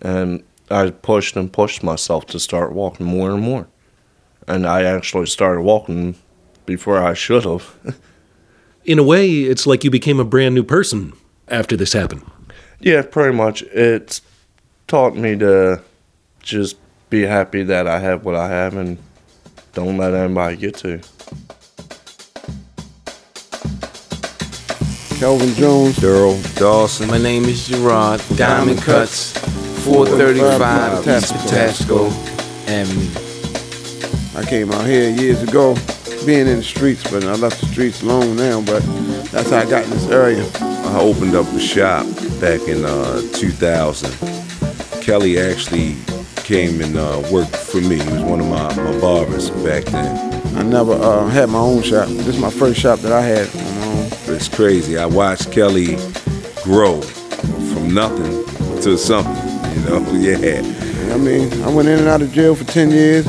And 0.00 0.42
I 0.72 0.90
pushed 0.90 1.36
and 1.36 1.52
pushed 1.52 1.82
myself 1.82 2.26
to 2.26 2.40
start 2.40 2.72
walking 2.72 3.06
more 3.06 3.30
and 3.30 3.42
more. 3.42 3.68
And 4.48 4.66
I 4.66 4.82
actually 4.82 5.26
started 5.26 5.62
walking 5.62 6.16
before 6.66 6.98
I 6.98 7.14
should 7.14 7.44
have. 7.44 7.76
In 8.84 8.98
a 8.98 9.02
way, 9.02 9.30
it's 9.42 9.66
like 9.66 9.84
you 9.84 9.90
became 9.90 10.18
a 10.18 10.24
brand 10.24 10.54
new 10.54 10.64
person 10.64 11.12
after 11.48 11.76
this 11.76 11.92
happened. 11.92 12.24
yeah, 12.80 13.02
pretty 13.02 13.36
much. 13.36 13.62
It's 13.62 14.20
taught 14.88 15.14
me 15.14 15.36
to 15.38 15.80
just 16.40 16.76
be 17.08 17.22
happy 17.22 17.62
that 17.62 17.86
I 17.86 18.00
have 18.00 18.24
what 18.24 18.34
I 18.34 18.48
have 18.48 18.76
and 18.76 18.98
don't 19.74 19.96
let 19.98 20.14
anybody 20.14 20.56
get 20.56 20.76
to. 20.78 21.00
Kelvin 25.22 25.54
Jones. 25.54 25.96
Daryl 25.98 26.58
Dawson. 26.58 27.06
My 27.06 27.16
name 27.18 27.44
is 27.44 27.68
Gerard. 27.68 28.20
Diamond 28.34 28.82
Cuts, 28.82 29.34
435 29.84 31.08
East 31.08 31.32
Patapsco 31.34 32.08
Avenue. 32.68 34.38
I 34.38 34.48
came 34.48 34.70
out 34.70 34.86
here 34.86 35.10
years 35.10 35.42
ago, 35.42 35.74
being 36.24 36.46
in 36.46 36.58
the 36.58 36.62
streets, 36.62 37.02
but 37.10 37.24
I 37.24 37.34
left 37.34 37.60
the 37.60 37.66
streets 37.66 38.00
alone 38.00 38.36
now. 38.36 38.60
But 38.60 38.80
that's 39.32 39.50
how 39.50 39.58
I 39.58 39.68
got 39.68 39.82
in 39.84 39.90
this 39.90 40.08
area. 40.08 40.48
I 40.60 41.00
opened 41.00 41.34
up 41.34 41.46
a 41.48 41.58
shop 41.58 42.06
back 42.40 42.60
in 42.68 42.84
uh, 42.84 43.22
2000. 43.32 45.02
Kelly 45.02 45.40
actually 45.40 45.96
came 46.36 46.80
and 46.80 46.96
uh, 46.96 47.20
worked 47.32 47.56
for 47.56 47.80
me. 47.80 47.98
He 47.98 48.12
was 48.12 48.22
one 48.22 48.38
of 48.38 48.46
my, 48.46 48.72
my 48.76 49.00
barbers 49.00 49.50
back 49.50 49.82
then. 49.86 50.56
I 50.56 50.62
never 50.62 50.92
uh, 50.92 51.26
had 51.26 51.48
my 51.48 51.58
own 51.58 51.82
shop. 51.82 52.06
This 52.06 52.28
is 52.28 52.38
my 52.38 52.50
first 52.50 52.78
shop 52.78 53.00
that 53.00 53.10
I 53.12 53.22
had 53.22 53.48
on 53.56 53.80
my 53.80 53.86
own. 53.86 54.06
It's 54.36 54.48
crazy. 54.48 54.96
I 54.96 55.06
watched 55.06 55.50
Kelly 55.50 55.96
grow 56.62 57.00
from 57.00 57.92
nothing 57.92 58.44
to 58.82 58.96
something. 58.96 59.51
You 59.82 59.88
know, 59.88 60.12
yeah. 60.12 61.14
I 61.14 61.16
mean, 61.16 61.50
I 61.62 61.68
went 61.68 61.88
in 61.88 61.98
and 61.98 62.08
out 62.08 62.20
of 62.20 62.30
jail 62.32 62.54
for 62.54 62.64
10 62.64 62.90
years. 62.90 63.26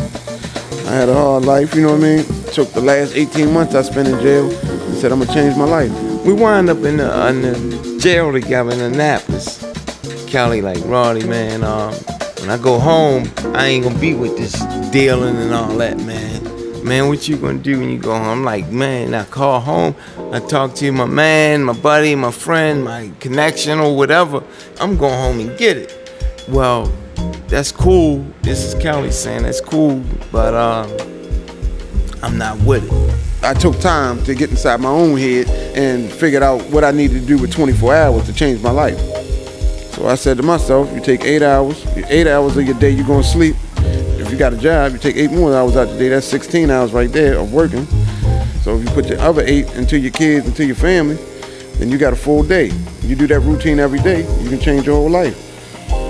I 0.87 0.91
had 0.91 1.07
a 1.07 1.13
hard 1.13 1.45
life, 1.45 1.73
you 1.73 1.81
know 1.83 1.93
what 1.93 2.03
I 2.03 2.17
mean? 2.17 2.25
Took 2.51 2.71
the 2.73 2.81
last 2.81 3.15
18 3.15 3.53
months 3.53 3.75
I 3.75 3.81
spent 3.81 4.09
in 4.09 4.19
jail 4.19 4.51
and 4.51 4.97
said, 4.97 5.11
I'm 5.13 5.19
gonna 5.19 5.33
change 5.33 5.55
my 5.55 5.63
life. 5.63 5.91
We 6.25 6.33
wind 6.33 6.69
up 6.69 6.83
in 6.83 6.97
the, 6.97 7.27
in 7.29 7.41
the 7.41 7.99
jail 7.99 8.33
together 8.33 8.71
in 8.71 8.81
Annapolis. 8.81 9.59
Kelly 10.27 10.61
like, 10.61 10.83
Roddy, 10.85 11.25
man, 11.25 11.63
um, 11.63 11.93
when 12.39 12.49
I 12.49 12.57
go 12.57 12.77
home, 12.77 13.31
I 13.55 13.67
ain't 13.67 13.85
gonna 13.85 13.99
be 13.99 14.13
with 14.13 14.37
this 14.37 14.53
dealing 14.91 15.37
and 15.37 15.53
all 15.53 15.77
that, 15.77 15.97
man. 15.99 16.43
Man, 16.83 17.07
what 17.07 17.27
you 17.29 17.37
gonna 17.37 17.59
do 17.59 17.79
when 17.79 17.89
you 17.89 17.99
go 17.99 18.13
home? 18.13 18.27
I'm 18.27 18.43
like, 18.43 18.69
man, 18.69 19.13
I 19.13 19.23
call 19.23 19.61
home, 19.61 19.95
I 20.33 20.41
talk 20.41 20.75
to 20.75 20.91
my 20.91 21.05
man, 21.05 21.63
my 21.63 21.73
buddy, 21.73 22.15
my 22.15 22.31
friend, 22.31 22.83
my 22.83 23.11
connection 23.21 23.79
or 23.79 23.95
whatever. 23.95 24.43
I'm 24.81 24.97
going 24.97 25.13
home 25.13 25.39
and 25.39 25.57
get 25.57 25.77
it. 25.77 26.02
Well, 26.49 26.91
that's 27.47 27.71
cool. 27.71 28.25
This 28.41 28.63
is 28.63 28.81
Kelly 28.81 29.11
saying 29.11 29.43
that's 29.43 29.61
cool, 29.61 30.03
but 30.31 30.53
um, 30.53 30.91
I'm 32.21 32.37
not 32.37 32.59
with 32.61 32.83
it. 32.91 33.45
I 33.45 33.53
took 33.53 33.79
time 33.79 34.23
to 34.23 34.35
get 34.35 34.49
inside 34.49 34.81
my 34.81 34.89
own 34.89 35.17
head 35.17 35.47
and 35.77 36.11
figured 36.11 36.43
out 36.43 36.61
what 36.69 36.83
I 36.83 36.91
needed 36.91 37.21
to 37.21 37.25
do 37.25 37.37
with 37.37 37.51
24 37.51 37.95
hours 37.95 38.25
to 38.25 38.33
change 38.33 38.61
my 38.61 38.71
life. 38.71 38.97
So 39.93 40.07
I 40.07 40.15
said 40.15 40.37
to 40.37 40.43
myself, 40.43 40.91
you 40.93 40.99
take 40.99 41.23
eight 41.23 41.43
hours, 41.43 41.85
eight 42.09 42.27
hours 42.27 42.57
of 42.57 42.65
your 42.65 42.77
day 42.79 42.89
you're 42.89 43.07
gonna 43.07 43.23
sleep. 43.23 43.55
If 43.77 44.31
you 44.31 44.37
got 44.37 44.53
a 44.53 44.57
job, 44.57 44.93
you 44.93 44.97
take 44.97 45.15
eight 45.15 45.31
more 45.31 45.53
hours 45.55 45.77
out 45.77 45.87
of 45.87 45.93
the 45.93 45.99
day. 45.99 46.09
That's 46.09 46.25
16 46.27 46.69
hours 46.69 46.91
right 46.91 47.11
there 47.11 47.37
of 47.37 47.53
working. 47.53 47.85
So 48.63 48.77
if 48.77 48.83
you 48.83 48.89
put 48.91 49.07
the 49.07 49.21
other 49.21 49.43
eight 49.45 49.73
into 49.75 49.97
your 49.97 50.11
kids, 50.11 50.47
into 50.47 50.65
your 50.65 50.75
family, 50.75 51.15
then 51.75 51.89
you 51.89 51.97
got 51.97 52.13
a 52.13 52.17
full 52.17 52.43
day. 52.43 52.71
You 53.01 53.15
do 53.15 53.27
that 53.27 53.41
routine 53.41 53.79
every 53.79 53.99
day, 53.99 54.21
you 54.41 54.49
can 54.49 54.59
change 54.59 54.85
your 54.85 54.95
whole 54.95 55.09
life. 55.09 55.52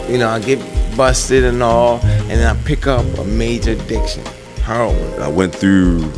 You 0.10 0.18
know, 0.18 0.30
I 0.30 0.39
get 0.39 0.60
busted 0.98 1.44
and 1.44 1.63
all, 1.63 2.00
and 2.04 2.32
then 2.32 2.56
I 2.56 2.62
pick 2.63 2.88
up 2.88 3.06
a 3.18 3.24
major 3.24 3.72
addiction, 3.72 4.24
heroin. 4.63 5.22
I 5.22 5.28
went 5.28 5.56
through 5.56 6.12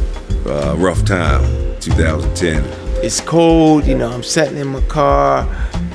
a 0.46 0.76
rough 0.76 1.06
time, 1.06 1.44
2010. 1.80 2.64
It's 3.04 3.22
cold, 3.22 3.86
you 3.86 3.98
know, 3.98 4.12
I'm 4.12 4.24
sitting 4.24 4.58
in 4.58 4.68
my 4.68 4.82
car, 4.82 5.48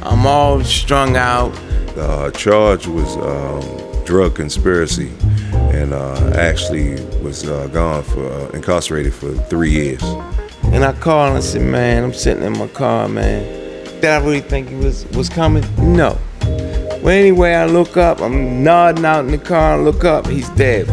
I'm 0.03 0.27
all 0.27 0.63
strung 0.63 1.17
out. 1.17 1.53
The 1.95 2.09
uh, 2.09 2.31
charge 2.31 2.87
was 2.87 3.17
um, 3.17 4.05
drug 4.05 4.37
conspiracy, 4.37 5.13
and 5.53 5.93
uh, 5.93 6.33
actually 6.37 6.95
was 7.23 7.47
uh, 7.47 7.67
gone 7.69 8.05
for 8.05 8.25
uh, 8.27 8.49
incarcerated 8.51 9.13
for 9.13 9.33
three 9.33 9.73
years. 9.73 10.03
And 10.65 10.85
I 10.85 10.93
called 10.93 11.31
and 11.31 11.39
I 11.39 11.41
said, 11.41 11.63
man, 11.63 12.05
I'm 12.05 12.13
sitting 12.13 12.45
in 12.45 12.57
my 12.57 12.69
car, 12.69 13.09
man. 13.09 13.43
Did 14.01 14.05
I 14.05 14.19
really 14.19 14.41
think 14.41 14.69
he 14.69 14.77
was, 14.77 15.05
was 15.09 15.29
coming? 15.29 15.65
No. 15.79 16.17
Well, 17.03 17.15
anyway, 17.15 17.55
I 17.55 17.67
look 17.67 17.97
up, 17.97 18.21
I'm 18.21 18.63
nodding 18.63 19.05
out 19.05 19.25
in 19.25 19.31
the 19.31 19.39
car, 19.39 19.75
I 19.75 19.81
look 19.81 20.05
up, 20.05 20.27
he's 20.27 20.51
dead. 20.51 20.87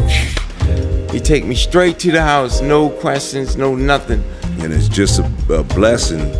He 1.10 1.20
take 1.20 1.44
me 1.44 1.54
straight 1.54 1.98
to 2.00 2.10
the 2.10 2.22
house, 2.22 2.60
no 2.60 2.88
questions, 2.88 3.56
no 3.56 3.74
nothing. 3.74 4.24
And 4.60 4.72
it's 4.72 4.88
just 4.88 5.20
a, 5.20 5.54
a 5.54 5.62
blessing 5.62 6.32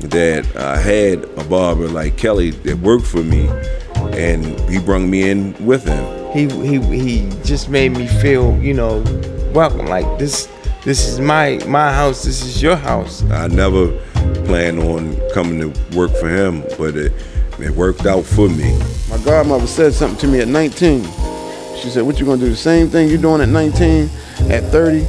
that 0.00 0.56
I 0.56 0.76
had 0.76 1.24
a 1.38 1.44
barber 1.44 1.88
like 1.88 2.16
Kelly 2.16 2.50
that 2.50 2.78
worked 2.78 3.06
for 3.06 3.22
me 3.22 3.48
and 4.12 4.44
he 4.68 4.78
brought 4.78 5.00
me 5.00 5.30
in 5.30 5.54
with 5.64 5.86
him. 5.86 6.32
He 6.32 6.48
he 6.66 6.80
he 6.80 7.30
just 7.44 7.68
made 7.68 7.90
me 7.92 8.06
feel, 8.06 8.56
you 8.58 8.74
know, 8.74 9.02
welcome. 9.54 9.86
Like 9.86 10.18
this 10.18 10.48
this 10.84 11.06
is 11.06 11.20
my 11.20 11.58
my 11.66 11.92
house. 11.92 12.24
This 12.24 12.42
is 12.44 12.62
your 12.62 12.76
house. 12.76 13.22
I 13.30 13.46
never 13.48 13.88
planned 14.44 14.80
on 14.80 15.16
coming 15.32 15.60
to 15.60 15.96
work 15.96 16.10
for 16.16 16.28
him, 16.28 16.62
but 16.78 16.96
it 16.96 17.12
it 17.58 17.70
worked 17.70 18.06
out 18.06 18.24
for 18.24 18.48
me. 18.48 18.78
My 19.12 19.18
godmother 19.18 19.66
said 19.66 19.92
something 19.92 20.18
to 20.20 20.26
me 20.26 20.40
at 20.40 20.48
19. 20.48 21.06
She 21.76 21.90
said, 21.90 22.02
"What 22.02 22.18
you 22.18 22.24
gonna 22.24 22.38
do? 22.38 22.48
The 22.48 22.56
same 22.56 22.88
thing 22.88 23.10
you're 23.10 23.18
doing 23.18 23.42
at 23.42 23.50
19, 23.50 24.08
at 24.48 24.72
30?" 24.72 25.06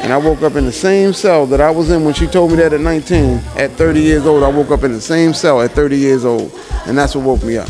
And 0.00 0.12
I 0.12 0.16
woke 0.16 0.42
up 0.42 0.54
in 0.54 0.64
the 0.64 0.72
same 0.72 1.12
cell 1.12 1.44
that 1.46 1.60
I 1.60 1.70
was 1.70 1.90
in 1.90 2.04
when 2.04 2.14
she 2.14 2.28
told 2.28 2.52
me 2.52 2.56
that 2.58 2.72
at 2.72 2.80
19. 2.80 3.40
At 3.56 3.76
30 3.76 4.00
years 4.00 4.26
old, 4.26 4.44
I 4.44 4.48
woke 4.48 4.70
up 4.70 4.84
in 4.84 4.92
the 4.92 5.00
same 5.00 5.34
cell 5.34 5.60
at 5.60 5.72
30 5.72 5.96
years 5.96 6.24
old, 6.24 6.52
and 6.86 6.96
that's 6.96 7.16
what 7.16 7.24
woke 7.24 7.42
me 7.42 7.58
up. 7.58 7.68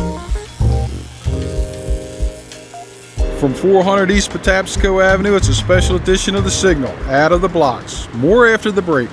From 3.41 3.55
400 3.55 4.11
East 4.11 4.31
Patapsco 4.31 5.03
Avenue, 5.03 5.37
it's 5.37 5.49
a 5.49 5.55
special 5.55 5.97
edition 5.97 6.37
of 6.37 6.45
The 6.45 6.51
Signal, 6.51 6.93
Out 7.09 7.33
of 7.33 7.41
the 7.41 7.49
Blocks. 7.49 8.09
More 8.15 8.47
after 8.47 8.71
the 8.71 8.83
break. 8.83 9.09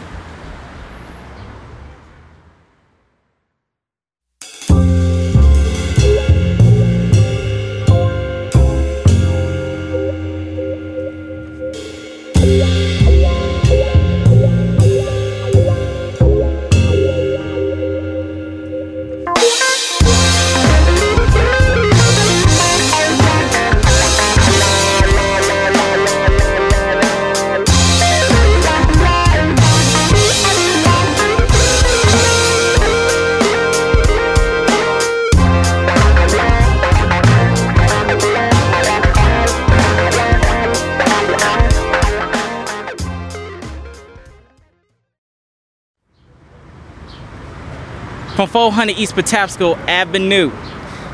From 48.80 48.88
400 48.88 49.02
East 49.02 49.14
Patapsco 49.14 49.78
Avenue. 49.90 50.54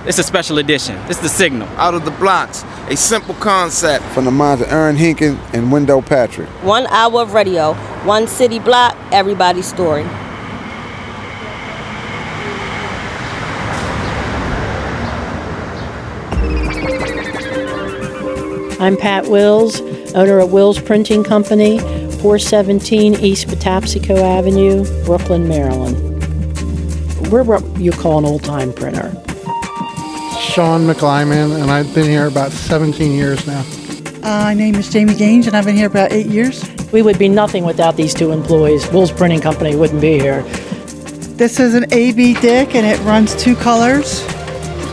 It's 0.06 0.19
a 0.19 0.23
special 0.23 0.60
edition. 0.60 0.97
It's 1.10 1.17
the 1.17 1.28
signal. 1.28 1.67
Out 1.80 1.95
of 1.95 2.06
the 2.06 2.12
blocks, 2.12 2.63
a 2.89 2.95
simple 2.95 3.34
concept. 3.34 4.06
From 4.13 4.25
the 4.25 4.30
minds 4.30 4.62
of 4.62 4.71
Aaron 4.71 4.95
Henkin 4.95 5.36
and 5.51 5.71
Wendell 5.71 6.04
Patrick. 6.04 6.47
One 6.62 6.86
hour 6.91 7.23
of 7.23 7.34
radio, 7.34 7.73
one 8.04 8.28
city 8.28 8.60
block, 8.60 8.95
everybody's 9.12 9.65
story. 9.67 10.04
I'm 18.80 18.95
Pat 18.95 19.23
Wahls, 19.23 19.82
owner 20.13 20.38
of 20.38 20.49
Wahls 20.49 20.86
Printing 20.86 21.23
Company, 21.23 21.80
417 21.80 23.15
East 23.15 23.47
Patapsco 23.47 24.21
Avenue, 24.21 24.86
Brooklyn, 25.04 25.47
Maryland. 25.47 26.14
We're 27.31 27.43
what 27.43 27.63
you 27.79 27.91
call 27.91 28.19
an 28.19 28.25
old 28.25 28.43
time 28.43 28.71
printer. 28.71 29.11
Sean 30.39 30.85
McLyman, 30.85 31.59
and 31.59 31.71
I've 31.71 31.93
been 31.95 32.05
here 32.05 32.27
about 32.27 32.51
17 32.51 33.11
years 33.11 33.45
now. 33.47 33.61
Uh, 34.17 34.43
my 34.43 34.53
name 34.53 34.75
is 34.75 34.89
Jamie 34.89 35.15
Gaines, 35.15 35.47
and 35.47 35.57
I've 35.57 35.65
been 35.65 35.75
here 35.75 35.88
about 35.88 36.11
eight 36.11 36.27
years. 36.27 36.63
We 36.91 37.01
would 37.01 37.17
be 37.17 37.27
nothing 37.27 37.65
without 37.65 37.97
these 37.97 38.13
two 38.13 38.31
employees. 38.31 38.85
Wahls 38.85 39.15
Printing 39.15 39.41
Company 39.41 39.75
wouldn't 39.75 40.01
be 40.01 40.19
here. 40.19 40.43
This 41.35 41.59
is 41.59 41.73
an 41.73 41.91
AB 41.91 42.35
Dick, 42.35 42.75
and 42.75 42.85
it 42.85 42.99
runs 43.05 43.35
two 43.35 43.55
colors. 43.55 44.25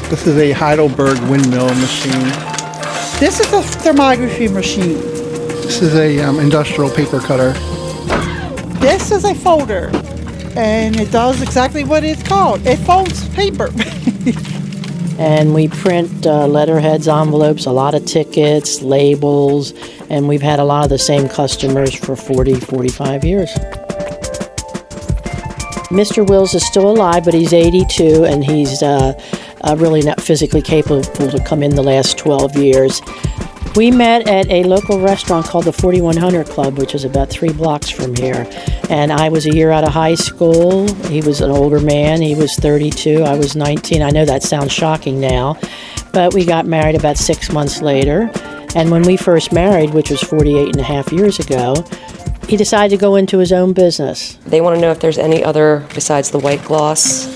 This 0.08 0.26
is 0.26 0.36
a 0.38 0.52
Heidelberg 0.52 1.18
windmill 1.30 1.68
machine. 1.68 2.12
This 3.20 3.40
is 3.40 3.52
a 3.52 3.60
thermography 3.60 4.52
machine. 4.52 4.98
This 5.62 5.80
is 5.80 5.94
a 5.94 6.18
um, 6.20 6.40
industrial 6.40 6.90
paper 6.90 7.20
cutter. 7.20 7.52
This 8.80 9.12
is 9.12 9.24
a 9.24 9.34
folder, 9.34 9.90
and 10.56 10.98
it 10.98 11.10
does 11.10 11.42
exactly 11.42 11.84
what 11.84 12.04
it's 12.04 12.22
called. 12.22 12.66
It 12.66 12.78
folds 12.78 13.28
paper. 13.30 13.70
And 15.18 15.54
we 15.54 15.68
print 15.68 16.26
uh, 16.26 16.48
letterheads, 16.48 17.06
envelopes, 17.06 17.66
a 17.66 17.70
lot 17.70 17.94
of 17.94 18.06
tickets, 18.06 18.82
labels, 18.82 19.72
and 20.10 20.26
we've 20.26 20.42
had 20.42 20.58
a 20.58 20.64
lot 20.64 20.82
of 20.82 20.90
the 20.90 20.98
same 20.98 21.28
customers 21.28 21.94
for 21.94 22.16
40, 22.16 22.54
45 22.54 23.24
years. 23.24 23.50
Mr. 25.92 26.26
Wahls 26.26 26.54
is 26.54 26.66
still 26.66 26.90
alive, 26.90 27.24
but 27.24 27.34
he's 27.34 27.52
82 27.52 28.24
and 28.24 28.42
he's 28.42 28.82
uh, 28.82 29.12
uh, 29.60 29.76
really 29.78 30.02
not 30.02 30.20
physically 30.20 30.62
capable 30.62 31.02
to 31.02 31.44
come 31.44 31.62
in 31.62 31.76
the 31.76 31.82
last 31.82 32.18
12 32.18 32.56
years. 32.56 33.00
We 33.74 33.90
met 33.90 34.28
at 34.28 34.50
a 34.50 34.64
local 34.64 35.00
restaurant 35.00 35.46
called 35.46 35.64
the 35.64 35.72
4100 35.72 36.46
Club, 36.46 36.76
which 36.76 36.94
is 36.94 37.04
about 37.04 37.30
three 37.30 37.52
blocks 37.52 37.88
from 37.88 38.14
here. 38.14 38.46
And 38.90 39.10
I 39.10 39.30
was 39.30 39.46
a 39.46 39.54
year 39.54 39.70
out 39.70 39.82
of 39.82 39.94
high 39.94 40.14
school. 40.14 40.92
He 41.06 41.22
was 41.22 41.40
an 41.40 41.50
older 41.50 41.80
man. 41.80 42.20
He 42.20 42.34
was 42.34 42.54
32. 42.56 43.22
I 43.22 43.34
was 43.34 43.56
19. 43.56 44.02
I 44.02 44.10
know 44.10 44.26
that 44.26 44.42
sounds 44.42 44.72
shocking 44.72 45.18
now, 45.18 45.58
but 46.12 46.34
we 46.34 46.44
got 46.44 46.66
married 46.66 46.96
about 46.96 47.16
six 47.16 47.50
months 47.50 47.80
later. 47.80 48.30
And 48.74 48.90
when 48.90 49.04
we 49.04 49.16
first 49.16 49.52
married, 49.52 49.94
which 49.94 50.10
was 50.10 50.20
48 50.20 50.66
and 50.66 50.80
a 50.80 50.82
half 50.82 51.10
years 51.10 51.38
ago, 51.38 51.74
he 52.48 52.58
decided 52.58 52.94
to 52.94 53.00
go 53.00 53.16
into 53.16 53.38
his 53.38 53.52
own 53.52 53.72
business. 53.72 54.34
They 54.44 54.60
want 54.60 54.76
to 54.76 54.82
know 54.82 54.90
if 54.90 55.00
there's 55.00 55.16
any 55.16 55.42
other 55.42 55.86
besides 55.94 56.30
the 56.30 56.38
white 56.38 56.62
gloss. 56.64 57.31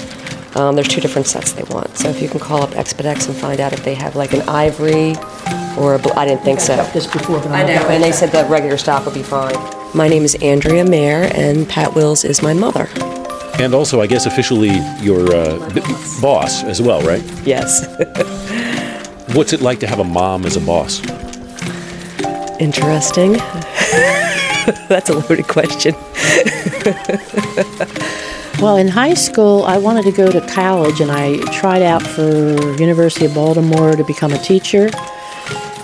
Um, 0.56 0.74
there's 0.74 0.88
two 0.88 1.02
different 1.02 1.26
sets 1.26 1.52
they 1.52 1.64
want. 1.64 1.94
So 1.98 2.08
if 2.08 2.22
you 2.22 2.28
can 2.28 2.40
call 2.40 2.62
up 2.62 2.70
xpedx 2.70 3.28
and 3.28 3.36
find 3.36 3.60
out 3.60 3.74
if 3.74 3.84
they 3.84 3.94
have 3.94 4.16
like 4.16 4.32
an 4.32 4.40
ivory 4.48 5.14
or 5.78 5.96
a 5.96 5.98
bl- 5.98 6.14
I 6.16 6.24
didn't 6.24 6.44
think 6.44 6.60
so. 6.60 6.76
This 6.94 7.06
before, 7.06 7.40
but 7.40 7.50
I 7.50 7.62
know, 7.62 7.86
and 7.90 8.02
they 8.02 8.10
said 8.10 8.32
the 8.32 8.46
regular 8.46 8.78
stock 8.78 9.04
would 9.04 9.12
be 9.12 9.22
fine. 9.22 9.54
My 9.94 10.08
name 10.08 10.22
is 10.24 10.34
Andrea 10.36 10.82
Mayer, 10.84 11.28
and 11.34 11.68
Pat 11.68 11.90
Wahls 11.90 12.24
is 12.24 12.40
my 12.42 12.54
mother. 12.54 12.88
And 13.58 13.74
also, 13.74 14.00
I 14.00 14.06
guess 14.06 14.24
officially 14.24 14.70
your 15.02 15.30
uh, 15.34 15.58
b- 15.74 15.82
boss 16.22 16.64
as 16.64 16.80
well, 16.80 17.02
right? 17.02 17.22
Yes. 17.44 17.86
What's 19.34 19.52
it 19.52 19.60
like 19.60 19.80
to 19.80 19.86
have 19.86 19.98
a 19.98 20.04
mom 20.04 20.46
as 20.46 20.56
a 20.56 20.60
boss? 20.60 21.02
Interesting. 22.58 23.32
That's 24.88 25.10
a 25.10 25.14
loaded 25.14 25.48
question. 25.48 25.94
Well, 28.58 28.78
in 28.78 28.88
high 28.88 29.12
school, 29.12 29.64
I 29.64 29.76
wanted 29.76 30.04
to 30.04 30.12
go 30.12 30.32
to 30.32 30.40
college, 30.40 31.02
and 31.02 31.12
I 31.12 31.36
tried 31.52 31.82
out 31.82 32.02
for 32.02 32.74
University 32.78 33.26
of 33.26 33.34
Baltimore 33.34 33.92
to 33.92 34.02
become 34.02 34.32
a 34.32 34.38
teacher. 34.38 34.88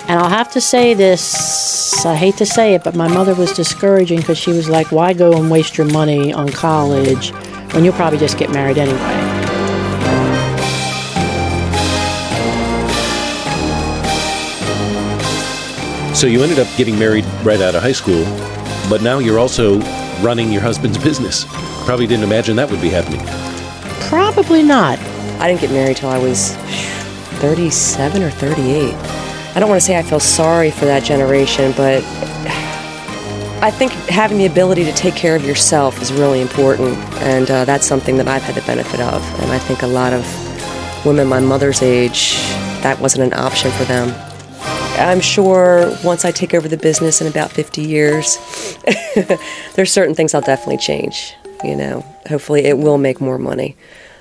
And 0.08 0.18
I'll 0.18 0.30
have 0.30 0.50
to 0.52 0.60
say 0.60 0.94
this, 0.94 2.06
I 2.06 2.14
hate 2.14 2.38
to 2.38 2.46
say 2.46 2.74
it, 2.74 2.82
but 2.82 2.96
my 2.96 3.08
mother 3.08 3.34
was 3.34 3.52
discouraging 3.52 4.20
because 4.20 4.38
she 4.38 4.52
was 4.52 4.70
like, 4.70 4.90
why 4.90 5.12
go 5.12 5.34
and 5.34 5.50
waste 5.50 5.76
your 5.76 5.86
money 5.86 6.32
on 6.32 6.48
college 6.48 7.30
when 7.74 7.84
you'll 7.84 7.92
probably 7.92 8.18
just 8.18 8.38
get 8.38 8.50
married 8.50 8.78
anyway? 8.78 8.98
So 16.14 16.26
you 16.26 16.42
ended 16.42 16.58
up 16.58 16.68
getting 16.78 16.98
married 16.98 17.26
right 17.44 17.60
out 17.60 17.74
of 17.74 17.82
high 17.82 17.92
school, 17.92 18.24
but 18.88 19.02
now 19.02 19.18
you're 19.18 19.38
also 19.38 19.78
running 20.22 20.52
your 20.52 20.62
husband's 20.62 20.98
business. 20.98 21.44
Probably 21.84 22.06
didn't 22.06 22.24
imagine 22.24 22.56
that 22.56 22.70
would 22.70 22.80
be 22.80 22.90
happening. 22.90 23.20
Probably 24.08 24.62
not. 24.62 24.98
I 25.40 25.48
didn't 25.48 25.60
get 25.60 25.70
married 25.70 25.96
till 25.96 26.10
I 26.10 26.18
was 26.18 26.54
37 27.40 28.22
or 28.22 28.30
38. 28.30 28.94
I 28.94 29.60
don't 29.60 29.68
want 29.68 29.80
to 29.80 29.86
say 29.86 29.98
I 29.98 30.02
feel 30.02 30.20
sorry 30.20 30.70
for 30.70 30.84
that 30.84 31.02
generation, 31.02 31.72
but 31.76 32.02
I 33.62 33.70
think 33.70 33.92
having 33.92 34.38
the 34.38 34.46
ability 34.46 34.84
to 34.84 34.92
take 34.92 35.14
care 35.14 35.36
of 35.36 35.44
yourself 35.44 36.00
is 36.00 36.12
really 36.12 36.40
important, 36.40 36.96
and 37.22 37.50
uh, 37.50 37.64
that's 37.64 37.86
something 37.86 38.16
that 38.16 38.28
I've 38.28 38.42
had 38.42 38.54
the 38.54 38.62
benefit 38.62 39.00
of. 39.00 39.22
And 39.40 39.52
I 39.52 39.58
think 39.58 39.82
a 39.82 39.86
lot 39.86 40.12
of 40.12 40.24
women 41.04 41.28
my 41.28 41.40
mother's 41.40 41.82
age, 41.82 42.34
that 42.82 42.98
wasn't 43.00 43.32
an 43.32 43.38
option 43.38 43.70
for 43.72 43.84
them. 43.84 44.31
I'm 44.98 45.20
sure 45.20 45.92
once 46.04 46.24
I 46.24 46.30
take 46.30 46.54
over 46.54 46.68
the 46.68 46.76
business 46.76 47.20
in 47.20 47.26
about 47.26 47.50
50 47.50 47.82
years, 47.82 48.38
there's 49.74 49.90
certain 49.92 50.14
things 50.14 50.32
I'll 50.34 50.40
definitely 50.40 50.76
change. 50.78 51.34
You 51.64 51.76
know, 51.76 52.00
hopefully 52.28 52.64
it 52.64 52.78
will 52.78 52.98
make 52.98 53.20
more 53.20 53.38
money. 53.38 53.76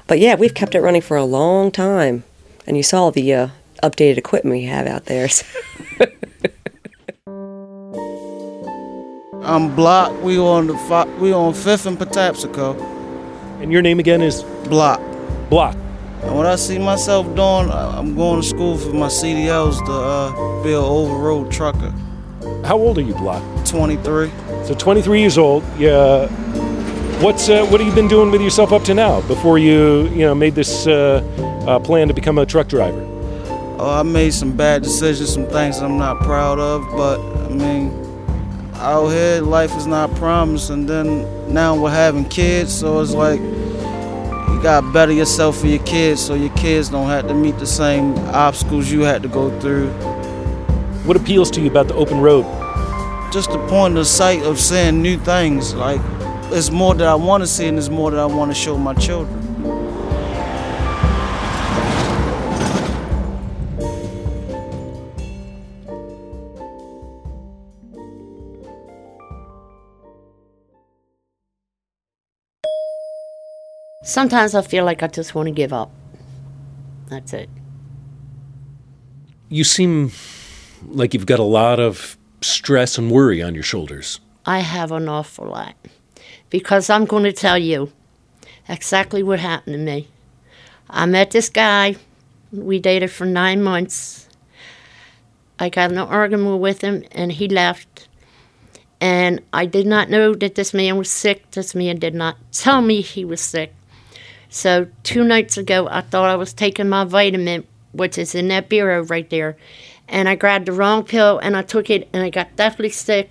But 0.08 0.20
yeah, 0.20 0.36
we've 0.36 0.54
kept 0.54 0.74
it 0.76 0.82
running 0.82 1.02
for 1.02 1.18
a 1.18 1.24
long 1.24 1.72
time, 1.72 2.24
and 2.68 2.78
you 2.78 2.84
saw 2.84 3.10
the 3.12 3.34
uh, 3.34 3.48
updated 3.84 4.18
equipment 4.18 4.56
we 4.56 4.64
have 4.66 4.88
out 4.88 5.06
there. 5.06 5.30
so- 5.30 5.46
I'm 9.44 9.76
Block. 9.76 10.22
We 10.22 10.38
on 10.40 10.68
the 10.68 10.78
fi- 10.78 11.06
we 11.18 11.34
on 11.34 11.54
Fifth 11.54 11.86
and 11.86 11.98
Patapsco. 11.98 12.80
And 13.62 13.72
your 13.72 13.82
name 13.82 14.00
again 14.00 14.22
is 14.22 14.44
Block. 14.66 15.02
Block. 15.50 15.76
And 16.24 16.36
what 16.36 16.46
I 16.46 16.56
see 16.56 16.78
myself 16.78 17.26
doing, 17.28 17.72
I'm 17.72 18.16
going 18.16 18.42
to 18.42 18.48
school 18.48 18.78
for 18.78 18.94
my 18.94 19.08
CDLs 19.08 19.84
to 19.86 19.92
uh, 19.92 20.64
be 20.64 20.70
an 20.70 20.76
over-road 20.76 21.52
trucker. 21.52 21.92
How 22.64 22.78
old 22.78 22.98
are 23.00 23.02
you, 23.02 23.16
Block? 23.16 23.44
23. 23.66 24.32
So 24.66 24.76
23 24.76 25.20
years 25.20 25.38
old. 25.38 25.64
Yeah. 25.78 26.28
What's 27.22 27.50
uh, 27.50 27.66
what 27.68 27.80
have 27.80 27.88
you 27.88 27.94
been 27.94 28.08
doing 28.08 28.32
with 28.32 28.42
yourself 28.42 28.72
up 28.72 28.84
to 28.84 28.96
now 28.96 29.22
before 29.22 29.60
you 29.60 30.08
you 30.08 30.26
know 30.26 30.34
made 30.34 30.56
this 30.56 30.88
uh, 30.88 31.22
uh, 31.68 31.78
plan 31.80 32.08
to 32.08 32.16
become 32.16 32.40
a 32.40 32.46
truck 32.46 32.68
driver? 32.68 33.00
Oh, 33.80 34.00
I 34.00 34.04
made 34.04 34.34
some 34.34 34.58
bad 34.58 34.82
decisions, 34.84 35.34
some 35.34 35.46
things 35.46 35.80
I'm 35.80 35.98
not 35.98 36.20
proud 36.22 36.60
of, 36.60 36.82
but 36.92 37.20
I 37.20 37.50
mean, 37.50 37.92
out 38.76 39.10
here, 39.10 39.42
life 39.42 39.76
is 39.78 39.86
not 39.86 40.14
promised, 40.16 40.70
and 40.72 40.88
then 40.90 41.54
now 41.54 41.76
we're 41.76 41.92
having 41.92 42.26
kids, 42.26 42.74
so 42.74 43.00
it's 43.02 43.14
like 43.14 43.40
you 44.62 44.66
gotta 44.66 44.86
better 44.92 45.12
yourself 45.12 45.58
for 45.58 45.66
your 45.66 45.84
kids 45.86 46.24
so 46.24 46.36
your 46.36 46.54
kids 46.54 46.90
don't 46.90 47.10
have 47.10 47.28
to 47.28 47.34
meet 47.34 47.58
the 47.58 47.66
same 47.66 48.16
obstacles 48.28 48.92
you 48.92 49.02
had 49.02 49.24
to 49.24 49.28
go 49.28 49.50
through. 49.60 49.90
What 51.04 51.18
appeals 51.18 51.50
to 51.52 51.62
you 51.62 51.68
about 51.68 51.88
the 51.88 51.96
open 51.96 52.20
road? 52.20 52.44
Just 53.34 53.50
the 53.50 53.58
point 53.70 53.98
of 53.98 54.06
sight 54.06 54.44
of 54.44 54.60
seeing 54.60 55.02
new 55.02 55.18
things. 55.18 55.74
Like, 55.74 56.00
it's 56.52 56.70
more 56.70 56.94
that 56.94 57.08
I 57.08 57.16
want 57.16 57.42
to 57.42 57.48
see, 57.48 57.66
and 57.66 57.76
there's 57.76 57.90
more 57.90 58.12
that 58.12 58.20
I 58.20 58.28
want 58.28 58.52
to 58.52 58.56
show 58.56 58.78
my 58.78 58.94
children. 58.94 59.41
Sometimes 74.04 74.56
I 74.56 74.62
feel 74.62 74.84
like 74.84 75.04
I 75.04 75.08
just 75.08 75.36
want 75.36 75.48
to 75.48 75.52
give 75.52 75.72
up. 75.72 75.92
That's 77.08 77.34
it. 77.34 77.50
You 79.50 79.64
seem 79.64 80.12
like 80.88 81.14
you've 81.14 81.26
got 81.26 81.40
a 81.40 81.44
lot 81.44 81.80
of 81.80 82.18
stress 82.42 82.98
and 82.98 83.12
worry 83.12 83.44
on 83.44 83.54
your 83.54 83.64
shoulders. 83.64 84.20
I 84.46 84.60
have 84.60 84.92
an 84.92 85.08
awful 85.08 85.48
lot. 85.48 85.76
Because 86.50 86.90
I'm 86.90 87.06
going 87.06 87.24
to 87.24 87.34
tell 87.34 87.58
you 87.58 87.92
exactly 88.68 89.22
what 89.24 89.40
happened 89.40 89.76
to 89.76 89.80
me. 89.80 90.08
I 90.90 91.06
met 91.06 91.32
this 91.32 91.50
guy. 91.50 91.96
We 92.52 92.80
dated 92.80 93.12
for 93.12 93.26
nine 93.26 93.62
months. 93.62 94.28
I 95.60 95.70
got 95.70 95.92
an 95.92 96.00
argument 96.00 96.60
with 96.60 96.82
him, 96.82 97.04
and 97.12 97.32
he 97.32 97.48
left. 97.48 98.08
And 99.00 99.42
I 99.54 99.66
did 99.66 99.86
not 99.86 100.10
know 100.10 100.34
that 100.34 100.56
this 100.56 100.74
man 100.74 100.98
was 100.98 101.10
sick. 101.10 101.52
This 101.52 101.76
man 101.76 102.00
did 102.00 102.16
not 102.16 102.38
tell 102.52 102.82
me 102.82 103.02
he 103.02 103.24
was 103.24 103.42
sick. 103.42 103.74
So, 104.54 104.88
two 105.04 105.24
nights 105.24 105.58
ago, 105.58 105.88
I 105.90 106.02
thought 106.02 106.30
I 106.30 106.36
was 106.36 106.52
taking 106.52 106.90
my 106.90 107.06
vitamin, 107.06 107.66
which 107.94 108.18
is 108.18 108.36
in 108.36 108.50
that 108.50 108.68
bureau 108.68 109.02
right 109.06 109.30
there. 109.30 109.56
And 110.10 110.28
I 110.28 110.36
grabbed 110.36 110.66
the 110.66 110.74
wrong 110.74 111.06
pill 111.06 111.40
and 111.40 111.56
I 111.56 111.62
took 111.62 111.90
it, 111.90 112.10
and 112.12 112.22
I 112.22 112.30
got 112.30 112.58
deathly 112.58 112.90
sick 112.90 113.30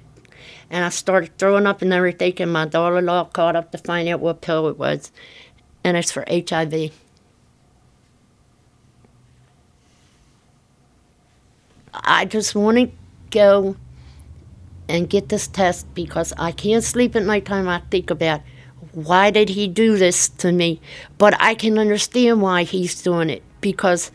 and 0.70 0.82
I 0.82 0.88
started 0.88 1.36
throwing 1.36 1.66
up 1.66 1.82
and 1.82 1.92
everything. 1.92 2.32
And 2.38 2.54
my 2.54 2.64
daughter-in-law 2.64 3.24
called 3.24 3.54
up 3.54 3.70
to 3.72 3.78
find 3.78 4.08
out 4.08 4.20
what 4.20 4.40
pill 4.40 4.66
it 4.68 4.78
was, 4.78 5.12
and 5.84 5.94
it's 5.94 6.10
for 6.10 6.24
HIV. 6.26 6.90
I 11.92 12.24
just 12.24 12.54
want 12.54 12.78
to 12.78 12.90
go 13.30 13.76
and 14.88 15.10
get 15.10 15.28
this 15.28 15.46
test 15.46 15.92
because 15.92 16.32
I 16.38 16.52
can't 16.52 16.82
sleep 16.82 17.14
at 17.14 17.24
nighttime. 17.24 17.68
I 17.68 17.82
think 17.90 18.10
about 18.10 18.40
why 18.92 19.30
did 19.30 19.50
he 19.50 19.68
do 19.68 19.96
this 19.96 20.28
to 20.28 20.52
me, 20.52 20.80
but 21.18 21.40
I 21.40 21.54
can 21.54 21.78
understand 21.78 22.42
why 22.42 22.64
he's 22.64 23.00
doing 23.02 23.30
it 23.30 23.42
because 23.60 24.10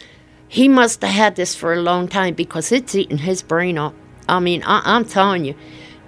he 0.47 0.67
must 0.67 1.01
have 1.01 1.11
had 1.13 1.35
this 1.35 1.55
for 1.55 1.73
a 1.73 1.81
long 1.81 2.07
time 2.07 2.33
because 2.33 2.71
it's 2.71 2.95
eating 2.95 3.19
his 3.19 3.41
brain 3.41 3.77
up. 3.77 3.93
I 4.27 4.39
mean, 4.39 4.63
I, 4.63 4.81
I'm 4.83 5.05
telling 5.05 5.45
you 5.45 5.55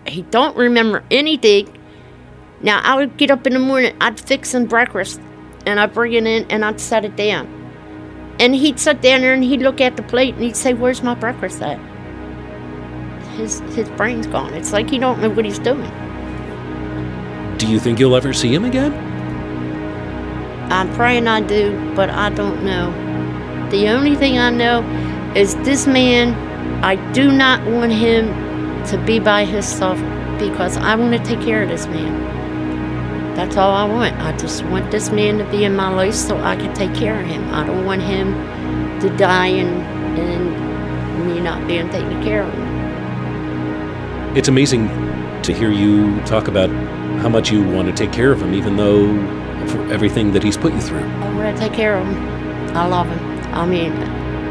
he 0.06 0.22
don't 0.24 0.56
remember 0.56 1.04
anything. 1.12 1.78
Now 2.62 2.82
I 2.84 2.96
would 2.96 3.18
get 3.18 3.32
up 3.32 3.46
in 3.48 3.54
the 3.54 3.60
morning, 3.60 3.96
I'd 4.02 4.20
fix 4.20 4.54
him 4.54 4.66
breakfast, 4.66 5.22
and 5.66 5.80
I'd 5.80 5.94
bring 5.94 6.14
it 6.14 6.26
in 6.26 6.46
and 6.50 6.66
I'd 6.66 6.80
set 6.80 7.06
it 7.06 7.16
down. 7.16 7.54
And 8.40 8.54
he'd 8.54 8.80
sit 8.80 9.02
down 9.02 9.22
there 9.22 9.34
and 9.34 9.44
he'd 9.44 9.62
look 9.62 9.82
at 9.82 9.98
the 9.98 10.04
plate 10.04 10.36
and 10.36 10.44
he'd 10.44 10.56
say, 10.56 10.74
"Where's 10.74 11.02
my 11.02 11.16
breakfast 11.16 11.62
at?" 11.62 11.80
His 13.36 13.60
his 13.76 13.90
brain's 13.90 14.28
gone. 14.28 14.54
It's 14.54 14.72
like 14.72 14.90
he 14.90 15.00
don't 15.00 15.22
know 15.22 15.30
what 15.30 15.46
he's 15.46 15.60
doing. 15.60 15.92
Do 17.58 17.66
you 17.66 17.80
think 17.80 18.00
you'll 18.00 18.16
ever 18.16 18.34
see 18.34 18.54
him 18.54 18.66
again? 18.66 18.94
I'm 20.72 20.94
praying 20.94 21.28
I 21.28 21.42
do, 21.42 21.94
but 21.96 22.12
I 22.12 22.30
don't 22.30 22.64
know. 22.64 22.92
The 23.72 23.90
only 23.90 24.16
thing 24.16 24.38
I 24.38 24.52
know 24.52 24.84
is 25.36 25.56
this 25.58 25.88
man. 25.88 26.36
I 26.84 26.96
do 27.14 27.32
not 27.32 27.66
want 27.66 27.92
him 27.92 28.28
to 28.86 28.98
be 29.06 29.20
by 29.20 29.46
himself 29.46 29.98
because 30.38 30.78
I 30.78 30.94
want 30.96 31.14
to 31.14 31.24
take 31.24 31.44
care 31.44 31.64
of 31.64 31.70
this 31.70 31.88
man. 31.88 33.34
That's 33.36 33.58
all 33.58 33.72
I 33.72 33.86
want. 33.86 34.16
I 34.18 34.38
just 34.38 34.64
want 34.66 34.92
this 34.92 35.10
man 35.10 35.40
to 35.40 35.46
be 35.46 35.64
in 35.64 35.76
my 35.76 35.90
life 35.90 36.14
so 36.14 36.38
I 36.38 36.56
can 36.56 36.76
take 36.76 36.94
care 36.94 37.20
of 37.20 37.26
him. 37.26 37.52
I 37.54 37.66
don't 37.66 37.86
want 37.86 38.04
him 38.04 38.34
to 39.00 39.10
die 39.18 39.48
and, 39.48 39.82
and 40.20 41.28
me 41.28 41.40
not 41.40 41.68
being 41.68 41.90
taken 41.90 42.22
care 42.22 42.44
of. 42.44 42.54
It's 44.38 44.48
amazing 44.48 44.90
to 45.42 45.54
hear 45.54 45.72
you 45.72 46.22
talk 46.26 46.48
about 46.48 46.70
how 47.22 47.30
much 47.30 47.52
you 47.52 47.64
want 47.64 47.88
to 47.88 47.94
take 47.94 48.12
care 48.12 48.32
of 48.32 48.42
him, 48.42 48.54
even 48.54 48.78
though 48.78 49.08
for 49.68 49.92
everything 49.92 50.32
that 50.32 50.44
he's 50.44 50.58
put 50.58 50.74
you 50.74 50.82
through. 50.82 51.00
I 51.00 51.34
want 51.34 51.56
to 51.56 51.62
take 51.62 51.74
care 51.74 51.98
of 51.98 52.06
him. 52.08 52.18
I 52.76 52.86
love 52.88 53.08
him. 53.08 53.20
I 53.54 53.66
mean, 53.66 53.92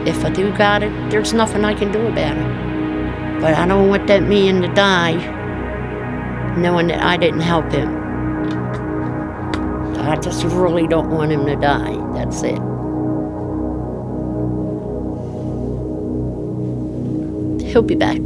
if 0.06 0.24
I 0.24 0.30
do 0.30 0.56
got 0.56 0.82
it, 0.82 1.10
there's 1.10 1.32
nothing 1.32 1.64
I 1.64 1.74
can 1.74 1.92
do 1.92 2.06
about 2.06 2.36
it. 2.36 3.40
But 3.40 3.54
I 3.54 3.66
don't 3.66 3.88
want 3.88 4.06
that 4.08 4.22
man 4.22 4.62
to 4.62 4.68
die 4.74 5.14
knowing 6.56 6.86
that 6.88 7.02
I 7.02 7.16
didn't 7.16 7.40
help 7.40 7.70
him. 7.70 8.04
I 9.98 10.16
just 10.16 10.44
really 10.44 10.86
don't 10.86 11.10
want 11.10 11.32
him 11.32 11.46
to 11.46 11.56
die. 11.56 11.96
That's 12.14 12.42
it. 12.42 12.58
He'll 17.66 17.82
be 17.82 17.94
back. 17.94 18.16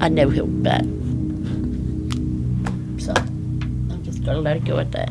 I 0.00 0.08
know 0.08 0.28
he'll 0.28 0.46
be 0.46 0.62
back. 0.62 0.84
At 4.44 4.90
that. 4.92 5.10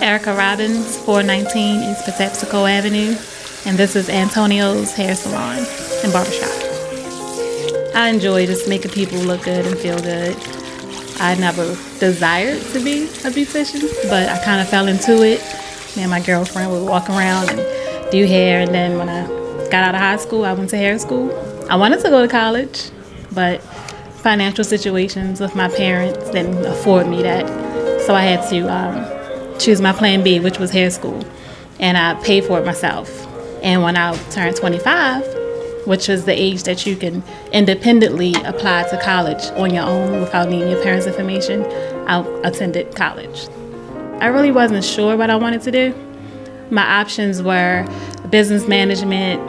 Erica 0.00 0.34
Robbins, 0.34 0.96
419 0.98 1.90
East 1.90 2.04
Patapsco 2.04 2.70
Avenue, 2.70 3.16
and 3.64 3.76
this 3.76 3.96
is 3.96 4.08
Antonio's 4.08 4.92
Hair 4.94 5.16
Salon 5.16 5.58
and 6.04 6.12
Barbershop. 6.12 6.48
I 7.96 8.10
enjoy 8.10 8.46
just 8.46 8.68
making 8.68 8.92
people 8.92 9.18
look 9.18 9.42
good 9.42 9.66
and 9.66 9.76
feel 9.76 9.98
good. 9.98 10.36
I 11.18 11.34
never 11.40 11.66
desired 11.98 12.62
to 12.72 12.84
be 12.84 13.04
a 13.04 13.32
beautician, 13.32 13.82
but 14.08 14.28
I 14.28 14.38
kind 14.44 14.60
of 14.60 14.68
fell 14.68 14.86
into 14.86 15.24
it. 15.24 15.42
Me 15.96 16.02
and 16.02 16.10
my 16.10 16.20
girlfriend 16.20 16.70
would 16.70 16.86
walk 16.86 17.08
around 17.08 17.48
and 17.48 18.10
do 18.12 18.26
hair, 18.26 18.60
and 18.60 18.74
then 18.74 18.98
when 18.98 19.08
I 19.08 19.26
got 19.70 19.82
out 19.82 19.94
of 19.94 20.00
high 20.00 20.18
school, 20.18 20.44
I 20.44 20.52
went 20.52 20.68
to 20.70 20.76
hair 20.76 20.98
school. 20.98 21.32
I 21.70 21.76
wanted 21.76 22.00
to 22.00 22.10
go 22.10 22.20
to 22.20 22.28
college, 22.28 22.90
but 23.32 23.62
financial 23.62 24.62
situations 24.62 25.40
with 25.40 25.54
my 25.54 25.68
parents 25.68 26.30
didn't 26.30 26.64
afford 26.66 27.08
me 27.08 27.22
that. 27.22 27.46
So 28.02 28.14
I 28.14 28.22
had 28.22 28.46
to 28.50 28.68
um, 28.68 29.58
choose 29.58 29.80
my 29.80 29.92
plan 29.92 30.22
B, 30.22 30.38
which 30.38 30.58
was 30.58 30.70
hair 30.70 30.90
school. 30.90 31.24
And 31.80 31.96
I 31.96 32.14
paid 32.22 32.44
for 32.44 32.58
it 32.58 32.66
myself. 32.66 33.08
And 33.62 33.82
when 33.82 33.96
I 33.96 34.16
turned 34.30 34.54
25, 34.56 35.86
which 35.86 36.08
is 36.08 36.24
the 36.24 36.32
age 36.32 36.64
that 36.64 36.84
you 36.84 36.96
can 36.96 37.22
independently 37.52 38.34
apply 38.44 38.82
to 38.90 39.00
college 39.00 39.44
on 39.58 39.72
your 39.72 39.84
own 39.84 40.20
without 40.20 40.50
needing 40.50 40.70
your 40.70 40.82
parents' 40.82 41.06
information, 41.06 41.64
I 42.06 42.20
attended 42.44 42.94
college. 42.94 43.48
I 44.20 44.28
really 44.28 44.50
wasn't 44.50 44.84
sure 44.84 45.16
what 45.16 45.30
I 45.30 45.36
wanted 45.36 45.62
to 45.62 45.70
do. 45.70 45.94
My 46.70 47.00
options 47.00 47.42
were 47.42 47.86
business 48.30 48.66
management, 48.66 49.40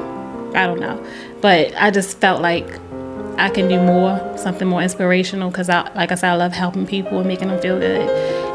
I 0.56 0.68
don't 0.68 0.80
know. 0.80 1.04
But 1.42 1.74
I 1.78 1.90
just 1.90 2.20
felt 2.20 2.42
like 2.42 2.68
I 3.38 3.50
can 3.50 3.68
do 3.70 3.82
more, 3.82 4.38
something 4.38 4.68
more 4.68 4.82
inspirational, 4.82 5.50
because 5.52 5.70
I, 5.70 5.92
like 5.94 6.12
I 6.12 6.16
said, 6.16 6.32
I 6.32 6.36
love 6.36 6.52
helping 6.52 6.86
people 6.86 7.20
and 7.20 7.28
making 7.28 7.48
them 7.48 7.62
feel 7.62 7.80
good. 7.80 8.10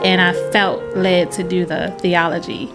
And 0.04 0.20
I 0.20 0.32
felt 0.50 0.82
led 0.96 1.30
to 1.32 1.44
do 1.44 1.64
the 1.64 1.96
theology. 2.00 2.68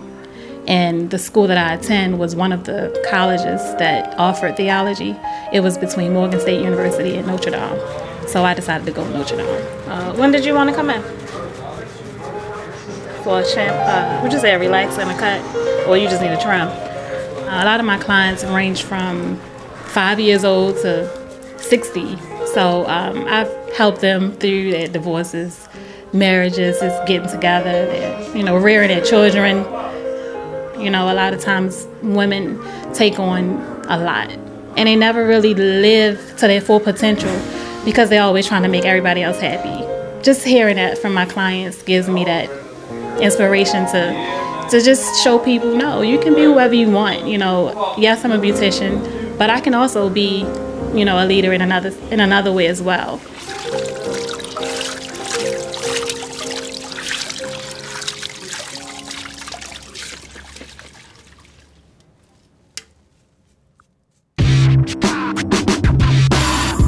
And 0.68 1.12
the 1.12 1.20
school 1.20 1.48
that 1.48 1.58
I 1.58 1.76
attend 1.76 2.20
was 2.20 2.36
one 2.36 2.52
of 2.52 2.64
the 2.66 3.06
colleges 3.10 3.62
that 3.78 4.18
offered 4.18 4.58
theology. 4.58 5.16
It 5.54 5.62
was 5.62 5.78
between 5.78 6.14
Morgan 6.14 6.40
State 6.40 6.62
University 6.62 7.16
and 7.16 7.28
Notre 7.28 7.52
Dame. 7.52 7.80
So 8.28 8.44
I 8.44 8.54
decided 8.54 8.86
to 8.88 8.92
go 8.92 9.04
to 9.04 9.10
Notre 9.12 9.38
Dame. 9.38 9.68
Uh, 9.88 10.14
when 10.16 10.32
did 10.32 10.44
you 10.44 10.54
want 10.54 10.70
to 10.70 10.76
come 10.76 10.90
in? 10.90 11.02
For 13.28 13.42
a 13.42 13.46
trim, 13.46 13.74
uh, 13.74 14.22
you 14.24 14.40
say 14.40 14.54
a 14.54 14.58
relax 14.58 14.98
and 14.98 15.12
a 15.12 15.18
cut? 15.18 15.42
Or 15.86 15.98
you 15.98 16.08
just 16.08 16.22
need 16.22 16.32
a 16.32 16.42
trim? 16.42 16.70
A 17.50 17.66
lot 17.66 17.82
of 17.82 17.86
my 17.86 17.98
clients 17.98 18.46
range 18.46 18.84
from 18.84 19.36
five 19.88 20.18
years 20.18 20.46
old 20.46 20.78
to 20.78 21.12
60. 21.58 22.18
So 22.54 22.88
um, 22.88 23.26
I've 23.28 23.52
helped 23.76 24.00
them 24.00 24.32
through 24.38 24.72
their 24.72 24.88
divorces, 24.88 25.68
marriages, 26.14 26.80
just 26.80 27.06
getting 27.06 27.30
together, 27.30 27.88
their, 27.88 28.38
you 28.38 28.44
know, 28.44 28.56
rearing 28.56 28.88
their 28.88 29.04
children. 29.04 29.58
You 30.82 30.90
know, 30.90 31.12
a 31.12 31.14
lot 31.14 31.34
of 31.34 31.42
times 31.42 31.86
women 32.02 32.58
take 32.94 33.20
on 33.20 33.60
a 33.90 34.00
lot 34.00 34.30
and 34.78 34.88
they 34.88 34.96
never 34.96 35.28
really 35.28 35.54
live 35.54 36.18
to 36.38 36.48
their 36.48 36.62
full 36.62 36.80
potential 36.80 37.38
because 37.84 38.10
they're 38.10 38.24
always 38.24 38.48
trying 38.48 38.64
to 38.64 38.70
make 38.70 38.86
everybody 38.86 39.22
else 39.22 39.42
happy. 39.42 39.84
Just 40.24 40.46
hearing 40.46 40.78
that 40.78 40.98
from 40.98 41.14
my 41.14 41.26
clients 41.26 41.84
gives 41.84 42.08
me 42.08 42.24
that 42.24 42.50
inspiration 43.22 43.86
to 43.88 44.48
to 44.70 44.82
just 44.82 45.24
show 45.24 45.40
people 45.40 45.76
no, 45.76 46.02
you 46.02 46.20
can 46.20 46.36
be 46.36 46.44
whoever 46.44 46.74
you 46.74 46.92
want. 46.92 47.26
You 47.26 47.38
know, 47.38 47.96
yes, 47.98 48.26
I'm 48.26 48.32
a 48.32 48.38
beautician, 48.38 49.38
but 49.38 49.50
I 49.50 49.62
can 49.62 49.74
also 49.74 50.10
be, 50.10 50.40
you 50.94 51.06
know, 51.06 51.24
a 51.24 51.26
leader 51.26 51.54
in 51.54 51.62
another 51.62 51.94
in 52.12 52.20
another 52.20 52.52
way 52.52 52.68
as 52.68 52.82
well. 52.82 53.20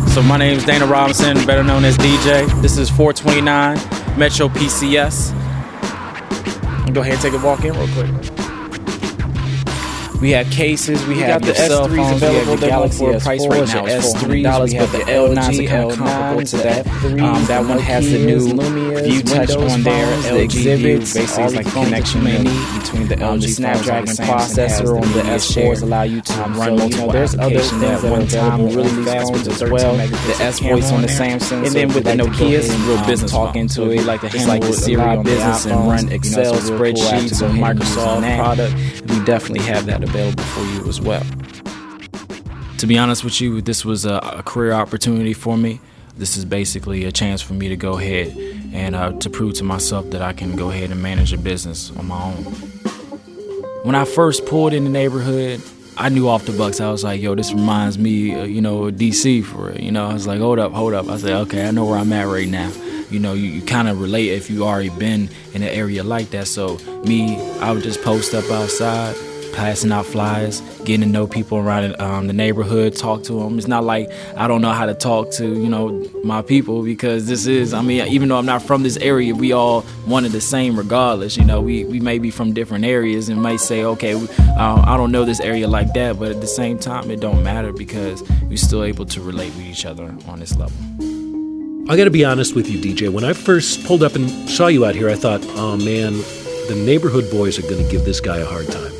So 0.09 0.23
my 0.23 0.37
name 0.37 0.57
is 0.57 0.65
Dana 0.65 0.85
Robinson, 0.85 1.37
better 1.45 1.63
known 1.63 1.85
as 1.85 1.97
DJ. 1.97 2.61
This 2.61 2.77
is 2.77 2.89
429 2.89 3.77
Metro 4.19 4.49
PCS. 4.49 5.38
Go 6.93 7.01
ahead 7.01 7.13
and 7.13 7.21
take 7.21 7.33
a 7.33 7.45
walk 7.45 7.63
in 7.63 7.73
real 7.73 7.87
quick. 7.89 8.38
We 10.21 10.31
have 10.31 10.49
cases, 10.51 11.01
we, 11.05 11.15
We 11.15 11.19
have 11.21 11.41
got 11.41 11.47
the 11.47 11.55
cell 11.55 11.87
S3s 11.87 11.95
phones, 11.95 11.95
we 11.95 12.03
have 12.03 12.15
available. 12.17 12.59
your 12.59 12.69
Galaxy 12.69 12.97
for 12.99 13.15
a 13.15 13.19
price 13.19 13.45
S4s, 13.45 13.49
right 13.49 13.67
now 13.73 13.85
is 13.85 14.13
S3s, 14.13 14.19
$400, 14.19 14.63
we 14.65 14.73
have 14.73 14.91
but 14.91 14.99
the 14.99 15.05
the 15.05 15.11
LG, 15.11 15.35
LG, 15.35 15.67
kind 15.67 15.91
of 15.91 15.97
comparable 15.97 16.43
to 16.43 16.57
L9s, 16.57 16.63
that. 16.63 16.87
Um, 17.19 17.45
that 17.45 17.65
one 17.65 17.79
has 17.79 18.11
the 18.11 18.25
new 18.25 18.39
Lumias, 18.39 19.03
View 19.03 19.23
Touch 19.23 19.51
on 19.51 19.83
there, 19.83 20.21
the 20.21 20.29
LG 20.29 20.75
View, 20.77 20.97
basically 20.99 21.43
all 21.43 21.47
it's 21.47 21.55
like 21.55 21.67
a 21.67 21.71
connection 21.71 22.25
you 22.25 22.39
need 22.39 22.79
between 22.79 23.07
the 23.07 23.25
Um, 23.25 23.39
LG 23.39 23.41
the 23.41 23.47
Snapdragon 23.47 24.15
processor 24.15 25.01
on 25.01 25.11
the 25.13 25.21
S4s 25.21 25.81
allow 25.83 26.03
you 26.03 26.21
to 26.21 26.43
um, 26.43 26.53
run 26.53 26.77
multiple 26.77 26.79
multiple 26.79 27.11
there's 27.11 27.33
other 27.35 27.43
applications 27.43 27.83
at 27.83 28.03
one 28.03 28.27
time 28.27 28.65
really 28.65 29.05
fast 29.05 29.31
with 29.33 29.45
the 29.45 29.51
as 29.65 29.71
well. 29.71 29.95
The 29.95 30.37
S 30.41 30.59
voice 30.59 30.91
on 30.91 31.01
the. 31.01 31.07
Samsung, 31.07 31.65
and 31.65 31.75
then 31.75 31.87
with 31.89 32.03
the 32.03 32.15
you 32.15 32.23
like 32.23 32.31
Nokia's 32.31 32.69
real 32.85 32.97
um, 32.97 33.07
business 33.07 33.31
talk 33.31 33.53
phone. 33.53 33.61
into 33.61 33.91
it, 33.91 34.05
like 34.05 34.23
it's 34.23 34.47
like 34.47 34.61
the 34.61 34.73
Siri 34.73 35.17
the 35.17 35.23
business 35.23 35.65
and 35.65 35.87
run 35.87 36.09
Excel 36.11 36.55
it's 36.55 36.69
a 36.69 36.77
real 36.77 36.93
cool 36.93 37.03
app 37.07 37.25
to 37.27 37.33
spreadsheets 37.33 37.41
or 37.41 37.45
ahead 37.45 37.75
and 37.75 37.79
use 37.79 37.97
on 37.97 38.23
Microsoft 38.23 38.37
product, 38.37 39.01
we 39.09 39.25
definitely 39.25 39.65
have 39.65 39.85
that 39.87 40.03
available 40.09 40.43
for 40.43 40.63
you 40.73 40.87
as 40.89 40.99
well. 40.99 41.23
To 42.79 42.87
be 42.87 42.97
honest 42.97 43.23
with 43.23 43.39
you, 43.41 43.61
this 43.61 43.85
was 43.85 44.05
a, 44.05 44.15
a 44.15 44.43
career 44.43 44.73
opportunity 44.73 45.33
for 45.33 45.57
me. 45.57 45.79
This 46.17 46.35
is 46.35 46.45
basically 46.45 47.05
a 47.05 47.11
chance 47.11 47.41
for 47.41 47.53
me 47.53 47.69
to 47.69 47.75
go 47.75 47.97
ahead 47.97 48.35
and 48.73 48.95
uh, 48.95 49.13
to 49.19 49.29
prove 49.29 49.53
to 49.55 49.63
myself 49.63 50.09
that 50.11 50.21
I 50.21 50.33
can 50.33 50.55
go 50.55 50.71
ahead 50.71 50.91
and 50.91 51.01
manage 51.01 51.31
a 51.33 51.37
business 51.37 51.91
on 51.95 52.07
my 52.07 52.21
own. 52.21 52.43
When 53.83 53.95
I 53.95 54.05
first 54.05 54.45
pulled 54.45 54.73
in 54.73 54.83
the 54.83 54.89
neighborhood, 54.89 55.61
I 55.97 56.09
knew 56.09 56.27
off 56.27 56.45
the 56.45 56.53
bucks. 56.53 56.79
I 56.79 56.89
was 56.91 57.03
like, 57.03 57.21
"Yo, 57.21 57.35
this 57.35 57.53
reminds 57.53 57.97
me, 57.97 58.33
uh, 58.33 58.43
you 58.43 58.61
know, 58.61 58.89
DC 58.89 59.43
for 59.43 59.69
it." 59.69 59.81
You 59.81 59.91
know, 59.91 60.07
I 60.07 60.13
was 60.13 60.27
like, 60.27 60.39
"Hold 60.39 60.59
up, 60.59 60.71
hold 60.71 60.93
up." 60.93 61.07
I 61.09 61.17
said, 61.17 61.33
"Okay, 61.47 61.67
I 61.67 61.71
know 61.71 61.85
where 61.85 61.97
I'm 61.97 62.11
at 62.13 62.27
right 62.27 62.47
now." 62.47 62.71
You 63.09 63.19
know, 63.19 63.33
you, 63.33 63.47
you 63.47 63.61
kind 63.61 63.87
of 63.87 63.99
relate 63.99 64.29
if 64.29 64.49
you 64.49 64.65
already 64.65 64.89
been 64.89 65.29
in 65.53 65.63
an 65.63 65.69
area 65.69 66.03
like 66.03 66.29
that. 66.31 66.47
So 66.47 66.77
me, 67.05 67.39
I 67.59 67.71
would 67.71 67.83
just 67.83 68.01
post 68.03 68.33
up 68.33 68.49
outside, 68.51 69.15
passing 69.53 69.91
out 69.91 70.05
flyers, 70.05 70.61
getting 70.83 71.01
to 71.01 71.07
know 71.07 71.27
people 71.27 71.57
around 71.57 71.99
um, 71.99 72.27
the 72.27 72.33
neighborhood, 72.33 72.95
talk 72.95 73.23
to 73.23 73.33
them. 73.33 73.57
It's 73.57 73.67
not 73.67 73.83
like 73.83 74.09
I 74.35 74.47
don't 74.47 74.61
know 74.61 74.71
how 74.71 74.85
to 74.85 74.93
talk 74.93 75.31
to, 75.31 75.45
you 75.45 75.69
know, 75.69 76.09
my 76.23 76.41
people 76.41 76.83
because 76.83 77.27
this 77.27 77.45
is, 77.45 77.73
I 77.73 77.81
mean, 77.81 78.07
even 78.07 78.29
though 78.29 78.37
I'm 78.37 78.45
not 78.45 78.61
from 78.61 78.83
this 78.83 78.97
area, 78.97 79.33
we 79.33 79.51
all 79.51 79.85
and 80.07 80.25
the 80.25 80.41
same 80.41 80.75
regardless. 80.75 81.37
You 81.37 81.45
know, 81.45 81.61
we, 81.61 81.85
we 81.85 81.99
may 81.99 82.19
be 82.19 82.31
from 82.31 82.53
different 82.53 82.83
areas 82.83 83.29
and 83.29 83.41
might 83.41 83.61
say, 83.61 83.83
okay, 83.83 84.13
uh, 84.13 84.83
I 84.85 84.97
don't 84.97 85.11
know 85.11 85.23
this 85.23 85.39
area 85.39 85.67
like 85.67 85.93
that, 85.93 86.19
but 86.19 86.31
at 86.31 86.41
the 86.41 86.47
same 86.47 86.77
time, 86.77 87.09
it 87.09 87.19
don't 87.19 87.43
matter 87.43 87.71
because 87.71 88.21
we're 88.43 88.57
still 88.57 88.83
able 88.83 89.05
to 89.05 89.21
relate 89.21 89.53
with 89.55 89.65
each 89.65 89.85
other 89.85 90.15
on 90.27 90.39
this 90.39 90.55
level. 90.57 90.75
I 91.89 91.97
got 91.97 92.03
to 92.03 92.11
be 92.11 92.23
honest 92.23 92.55
with 92.55 92.69
you, 92.69 92.79
DJ. 92.79 93.09
When 93.09 93.23
I 93.23 93.33
first 93.33 93.83
pulled 93.85 94.03
up 94.03 94.15
and 94.15 94.29
saw 94.49 94.67
you 94.67 94.85
out 94.85 94.93
here, 94.93 95.09
I 95.09 95.15
thought, 95.15 95.41
oh 95.55 95.75
man, 95.77 96.13
the 96.67 96.75
neighborhood 96.85 97.31
boys 97.31 97.57
are 97.57 97.63
going 97.63 97.83
to 97.83 97.91
give 97.91 98.05
this 98.05 98.19
guy 98.19 98.37
a 98.37 98.45
hard 98.45 98.67
time. 98.67 98.98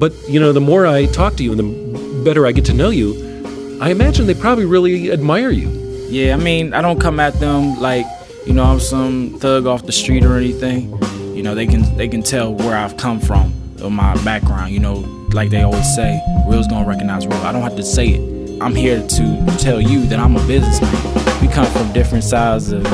But, 0.00 0.14
you 0.26 0.40
know, 0.40 0.54
the 0.54 0.62
more 0.62 0.86
I 0.86 1.04
talk 1.04 1.36
to 1.36 1.44
you 1.44 1.52
and 1.52 1.60
the 1.60 2.24
better 2.24 2.46
I 2.46 2.52
get 2.52 2.64
to 2.64 2.72
know 2.72 2.88
you, 2.88 3.78
I 3.82 3.90
imagine 3.90 4.26
they 4.26 4.34
probably 4.34 4.64
really 4.64 5.12
admire 5.12 5.50
you. 5.50 5.68
Yeah, 6.08 6.32
I 6.32 6.38
mean, 6.38 6.72
I 6.72 6.80
don't 6.80 6.98
come 6.98 7.20
at 7.20 7.34
them 7.34 7.78
like, 7.78 8.06
you 8.46 8.54
know, 8.54 8.64
I'm 8.64 8.80
some 8.80 9.38
thug 9.40 9.66
off 9.66 9.84
the 9.84 9.92
street 9.92 10.24
or 10.24 10.38
anything. 10.38 10.90
You 11.36 11.42
know, 11.42 11.54
they 11.54 11.66
can 11.66 11.96
they 11.98 12.08
can 12.08 12.22
tell 12.22 12.54
where 12.54 12.76
I've 12.76 12.96
come 12.96 13.20
from 13.20 13.52
or 13.82 13.90
my 13.90 14.14
background. 14.24 14.72
You 14.72 14.80
know, 14.80 14.94
like 15.34 15.50
they 15.50 15.60
always 15.60 15.94
say, 15.94 16.18
real's 16.48 16.66
gonna 16.66 16.88
recognize 16.88 17.26
real. 17.26 17.36
I 17.42 17.52
don't 17.52 17.62
have 17.62 17.76
to 17.76 17.84
say 17.84 18.08
it. 18.08 18.62
I'm 18.62 18.74
here 18.74 19.06
to 19.06 19.56
tell 19.58 19.80
you 19.80 20.06
that 20.06 20.18
I'm 20.18 20.36
a 20.36 20.46
businessman. 20.46 21.40
We 21.42 21.48
come 21.48 21.66
from 21.66 21.92
different 21.92 22.24
sides 22.24 22.72
of 22.72 22.84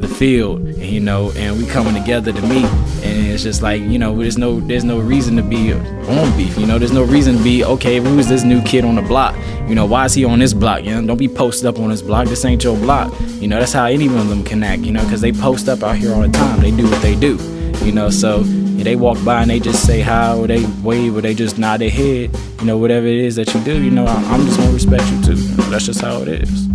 the 0.00 0.08
field, 0.08 0.66
you 0.76 1.00
know, 1.00 1.30
and 1.32 1.58
we 1.58 1.66
coming 1.66 1.94
together 1.94 2.32
to 2.32 2.42
meet. 2.42 2.64
And 3.04 3.26
it's 3.26 3.42
just 3.42 3.62
like, 3.62 3.80
you 3.82 3.98
know, 3.98 4.16
there's 4.16 4.38
no 4.38 4.60
there's 4.60 4.84
no 4.84 4.98
reason 4.98 5.36
to 5.36 5.42
be 5.42 5.72
on 5.72 6.36
beef. 6.36 6.56
You 6.58 6.66
know, 6.66 6.78
there's 6.78 6.92
no 6.92 7.04
reason 7.04 7.36
to 7.36 7.42
be 7.42 7.64
okay. 7.64 7.98
Who's 7.98 8.28
this 8.28 8.44
new 8.44 8.62
kid 8.62 8.84
on 8.84 8.96
the 8.96 9.02
block? 9.02 9.36
You 9.68 9.74
know, 9.74 9.86
why 9.86 10.04
is 10.04 10.14
he 10.14 10.24
on 10.24 10.38
this 10.38 10.52
block? 10.52 10.84
You 10.84 10.94
know, 10.94 11.06
don't 11.06 11.18
be 11.18 11.28
posted 11.28 11.66
up 11.66 11.78
on 11.78 11.90
this 11.90 12.02
block. 12.02 12.26
This 12.28 12.44
ain't 12.44 12.64
your 12.64 12.76
block. 12.76 13.12
You 13.40 13.48
know, 13.48 13.58
that's 13.58 13.72
how 13.72 13.86
any 13.86 14.06
of 14.06 14.28
them 14.28 14.42
connect. 14.44 14.82
You 14.82 14.92
know, 14.92 15.02
because 15.04 15.20
they 15.20 15.32
post 15.32 15.68
up 15.68 15.82
out 15.82 15.96
here 15.96 16.12
all 16.14 16.22
the 16.22 16.28
time. 16.28 16.60
They 16.60 16.70
do 16.70 16.88
what 16.90 17.02
they 17.02 17.14
do. 17.14 17.38
You 17.84 17.92
know, 17.92 18.10
so 18.10 18.42
they 18.42 18.96
walk 18.96 19.22
by 19.24 19.42
and 19.42 19.50
they 19.50 19.60
just 19.60 19.86
say 19.86 20.00
hi 20.00 20.34
or 20.34 20.46
they 20.46 20.64
wave 20.82 21.16
or 21.16 21.20
they 21.20 21.34
just 21.34 21.58
nod 21.58 21.80
their 21.80 21.90
head. 21.90 22.34
You 22.60 22.66
know, 22.66 22.78
whatever 22.78 23.06
it 23.06 23.18
is 23.18 23.36
that 23.36 23.52
you 23.54 23.62
do. 23.62 23.82
You 23.82 23.90
know, 23.90 24.06
I'm 24.06 24.44
just 24.46 24.58
gonna 24.58 24.72
respect 24.72 25.10
you 25.10 25.22
too. 25.22 25.34
That's 25.70 25.86
just 25.86 26.00
how 26.00 26.22
it 26.22 26.28
is. 26.28 26.69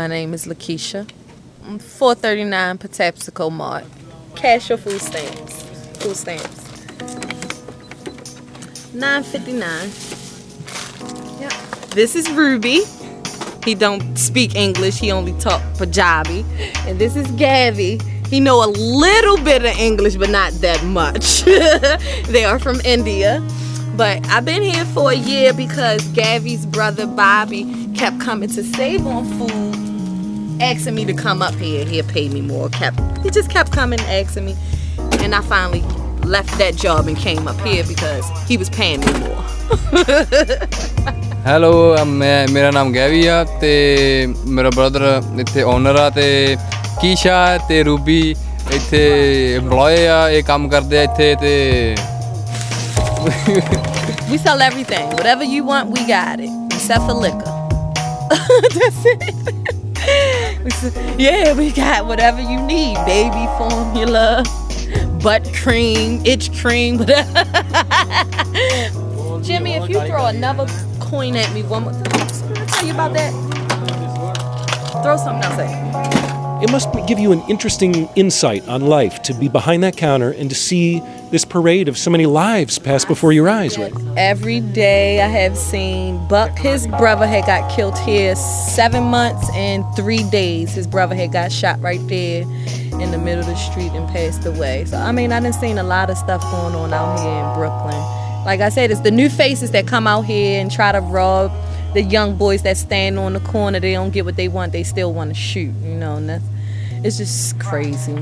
My 0.00 0.06
name 0.06 0.32
is 0.32 0.46
Lakeisha. 0.46 1.06
I'm 1.66 1.78
439 1.78 2.78
Patapsco 2.78 3.52
Mart. 3.52 3.84
Cash 4.34 4.70
your 4.70 4.78
food 4.78 4.98
stamps. 4.98 5.62
Food 5.98 6.16
stamps. 6.16 6.94
959. 8.94 9.90
Yep. 11.38 11.52
This 11.90 12.16
is 12.16 12.30
Ruby. 12.30 12.80
He 13.62 13.74
don't 13.74 14.16
speak 14.16 14.54
English. 14.54 14.98
He 14.98 15.12
only 15.12 15.38
talk 15.38 15.60
Punjabi. 15.76 16.46
And 16.88 16.98
this 16.98 17.14
is 17.14 17.26
Gavi. 17.32 18.00
He 18.26 18.40
know 18.40 18.64
a 18.64 18.70
little 18.72 19.36
bit 19.44 19.66
of 19.66 19.76
English, 19.78 20.16
but 20.16 20.30
not 20.30 20.54
that 20.62 20.82
much. 20.82 21.42
they 22.32 22.46
are 22.46 22.58
from 22.58 22.80
India. 22.86 23.46
But 23.98 24.26
I've 24.28 24.46
been 24.46 24.62
here 24.62 24.86
for 24.86 25.10
a 25.10 25.14
year 25.14 25.52
because 25.52 26.00
Gavi's 26.14 26.64
brother 26.64 27.06
Bobby 27.06 27.66
kept 27.94 28.18
coming 28.18 28.48
to 28.48 28.64
save 28.64 29.06
on 29.06 29.26
food, 29.36 29.74
asking 30.61 30.95
me 30.95 31.05
to 31.05 31.13
come 31.13 31.41
up 31.41 31.55
here. 31.55 31.85
He'll 31.85 32.11
pay 32.13 32.27
me 32.29 32.41
more. 32.41 32.69
Kept 32.69 32.99
he 33.23 33.29
just 33.29 33.49
kept 33.49 33.71
coming 33.71 33.99
asking 34.19 34.45
me, 34.45 34.55
and 35.23 35.35
I 35.35 35.41
finally 35.41 35.83
left 36.35 36.57
that 36.57 36.75
job 36.83 37.07
and 37.07 37.17
came 37.17 37.47
up 37.47 37.59
here 37.61 37.83
because 37.87 38.25
he 38.47 38.57
was 38.57 38.69
paying 38.69 39.01
me 39.07 39.13
more. 39.25 39.43
Hello 41.47 42.05
ਮੈਂ 42.07 42.47
ਮੇਰਾ 42.51 42.69
ਨਾਮ 42.71 42.93
ਗੈਵੀ 42.93 43.25
ਆ 43.27 43.43
ਤੇ 43.61 43.73
ਮੇਰਾ 44.47 44.69
brother 44.75 45.21
ਇੱਥੇ 45.39 45.63
owner 45.73 45.95
ਆ 45.99 46.09
ਤੇ 46.15 46.57
ਕੀਸ਼ਾ 47.01 47.35
ਤੇ 47.67 47.81
ਰੂਬੀ 47.83 48.19
ਇੱਥੇ 48.75 49.01
EMPLOYE 49.59 50.07
ਆ 50.11 50.29
ਇਹ 50.29 50.43
ਕੰਮ 50.43 50.67
ਕਰਦੇ 50.69 50.99
ਆ 50.99 51.03
ਇੱਥੇ 51.03 51.35
ਤੇ 51.41 51.95
we 54.31 54.37
sell 54.37 54.61
everything. 54.61 55.05
Whatever 55.17 55.45
you 55.53 55.63
want, 55.69 55.91
we 55.95 56.01
got 56.09 56.39
it. 56.39 56.51
Except 56.75 57.03
for 57.07 57.15
liquor. 57.25 57.53
That's 58.77 59.05
it. 59.13 59.78
We 60.64 60.70
s- 60.70 60.96
yeah, 61.18 61.54
we 61.54 61.70
got 61.72 62.06
whatever 62.06 62.40
you 62.40 62.60
need. 62.60 62.96
Baby 63.06 63.46
formula, 63.58 64.44
butt 65.22 65.48
cream, 65.54 66.20
itch 66.26 66.52
cream, 66.60 66.98
whatever. 66.98 67.44
Jimmy, 69.42 69.74
if 69.74 69.88
you 69.88 70.00
throw 70.06 70.26
another 70.26 70.66
coin 71.00 71.36
at 71.36 71.52
me 71.54 71.62
one 71.62 71.84
more 71.84 71.92
time, 71.92 72.02
I 72.12 72.66
tell 72.66 72.86
you 72.86 72.92
about 72.92 73.12
that. 73.14 73.32
Throw 75.02 75.16
something 75.16 75.42
else 75.42 75.58
at 75.58 75.70
me. 76.60 76.64
It 76.64 76.70
must 76.70 76.88
give 77.06 77.18
you 77.18 77.32
an 77.32 77.42
interesting 77.48 78.06
insight 78.16 78.68
on 78.68 78.82
life 78.82 79.22
to 79.22 79.32
be 79.32 79.48
behind 79.48 79.82
that 79.82 79.96
counter 79.96 80.30
and 80.30 80.50
to 80.50 80.54
see 80.56 81.00
this 81.30 81.44
parade 81.44 81.88
of 81.88 81.96
so 81.96 82.10
many 82.10 82.26
lives 82.26 82.78
pass 82.78 83.04
before 83.04 83.32
your 83.32 83.48
eyes, 83.48 83.78
right? 83.78 83.92
Every 84.16 84.60
day 84.60 85.20
I 85.20 85.28
have 85.28 85.56
seen 85.56 86.26
Buck, 86.28 86.58
his 86.58 86.86
brother 86.86 87.26
had 87.26 87.46
got 87.46 87.70
killed 87.70 87.98
here 87.98 88.34
seven 88.36 89.04
months 89.04 89.48
and 89.54 89.84
three 89.96 90.28
days. 90.30 90.72
His 90.72 90.86
brother 90.86 91.14
had 91.14 91.32
got 91.32 91.52
shot 91.52 91.80
right 91.80 92.00
there. 92.08 92.44
in 93.00 93.10
the 93.12 93.18
middle 93.18 93.40
of 93.40 93.46
the 93.46 93.54
street 93.56 93.92
and 93.92 94.06
passed 94.08 94.44
away. 94.44 94.84
So 94.84 94.96
I 94.98 95.12
mean, 95.12 95.32
I 95.32 95.40
done 95.40 95.52
seen 95.52 95.78
a 95.78 95.82
lot 95.82 96.10
of 96.10 96.18
stuff 96.18 96.42
going 96.42 96.74
on 96.74 96.92
out 96.92 97.18
here 97.18 97.30
in 97.30 97.54
Brooklyn. 97.54 97.94
Like 98.44 98.60
I 98.60 98.68
said, 98.68 98.90
it's 98.90 99.00
the 99.00 99.10
new 99.10 99.28
faces 99.30 99.70
that 99.70 99.86
come 99.86 100.06
out 100.06 100.22
here 100.22 100.60
and 100.60 100.70
try 100.70 100.92
to 100.92 101.00
rob 101.00 101.52
the 101.94 102.02
young 102.02 102.36
boys 102.36 102.62
that 102.62 102.76
stand 102.76 103.18
on 103.18 103.32
the 103.32 103.40
corner. 103.40 103.80
They 103.80 103.92
don't 103.92 104.10
get 104.10 104.24
what 104.24 104.36
they 104.36 104.48
want. 104.48 104.72
They 104.72 104.82
still 104.82 105.12
want 105.12 105.30
to 105.30 105.34
shoot. 105.34 105.74
You 105.82 105.94
know, 105.94 106.16
and 106.16 106.28
that's 106.28 106.44
it's 107.02 107.16
just 107.16 107.58
crazy. 107.58 108.12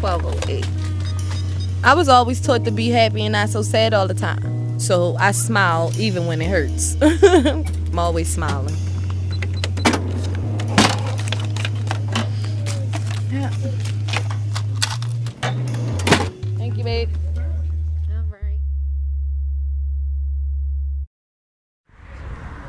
1208. 0.00 0.66
I 1.84 1.94
was 1.94 2.08
always 2.08 2.40
taught 2.40 2.64
to 2.64 2.70
be 2.70 2.88
happy 2.88 3.24
and 3.24 3.32
not 3.32 3.50
so 3.50 3.60
sad 3.62 3.92
all 3.92 4.08
the 4.08 4.14
time. 4.14 4.78
So 4.80 5.16
I 5.16 5.32
smile 5.32 5.92
even 5.98 6.26
when 6.26 6.40
it 6.40 6.48
hurts. 6.48 6.96
I'm 7.02 7.98
always 7.98 8.32
smiling. 8.32 8.74
Yeah. 13.30 13.50
Thank 16.56 16.78
you, 16.78 16.84
babe. 16.84 17.10
All 17.36 18.24
right. 18.30 18.58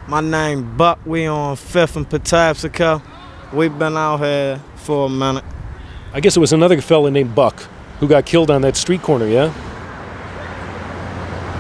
My 0.07 0.21
name 0.21 0.76
Buck. 0.76 0.99
We 1.05 1.26
on 1.26 1.55
Fifth 1.55 1.95
and 1.95 2.09
Patapsco. 2.09 3.01
We've 3.53 3.78
been 3.80 3.95
out 3.95 4.17
here 4.17 4.61
for 4.76 5.05
a 5.05 5.09
minute. 5.09 5.43
I 6.16 6.22
guess 6.22 6.38
it 6.38 6.39
was 6.39 6.53
another 6.53 6.80
fella 6.80 7.11
named 7.11 7.36
Buck 7.36 7.59
who 7.99 8.07
got 8.07 8.26
killed 8.26 8.49
on 8.49 8.61
that 8.61 8.78
street 8.78 9.01
corner, 9.01 9.28
yeah? 9.28 9.53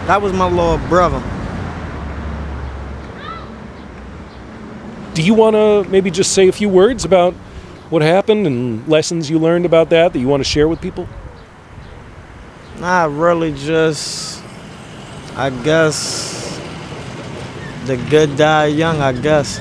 That 0.07 0.21
was 0.21 0.31
my 0.31 0.47
little 0.47 0.77
brother. 0.87 1.21
Do 5.13 5.21
you 5.21 5.33
want 5.33 5.57
to 5.57 5.83
maybe 5.91 6.09
just 6.09 6.31
say 6.31 6.47
a 6.47 6.53
few 6.53 6.69
words 6.69 7.03
about 7.03 7.33
what 7.89 8.01
happened 8.01 8.47
and 8.47 8.87
lessons 8.87 9.29
you 9.29 9.39
learned 9.39 9.65
about 9.65 9.89
that 9.89 10.13
that 10.13 10.19
you 10.19 10.29
want 10.29 10.39
to 10.39 10.49
share 10.49 10.69
with 10.69 10.79
people? 10.79 11.05
Nah, 12.79 13.09
really 13.11 13.53
just, 13.55 14.41
I 15.35 15.49
guess, 15.49 16.57
the 17.83 17.97
good 18.09 18.37
die 18.37 18.67
young, 18.67 19.01
I 19.01 19.11
guess. 19.11 19.59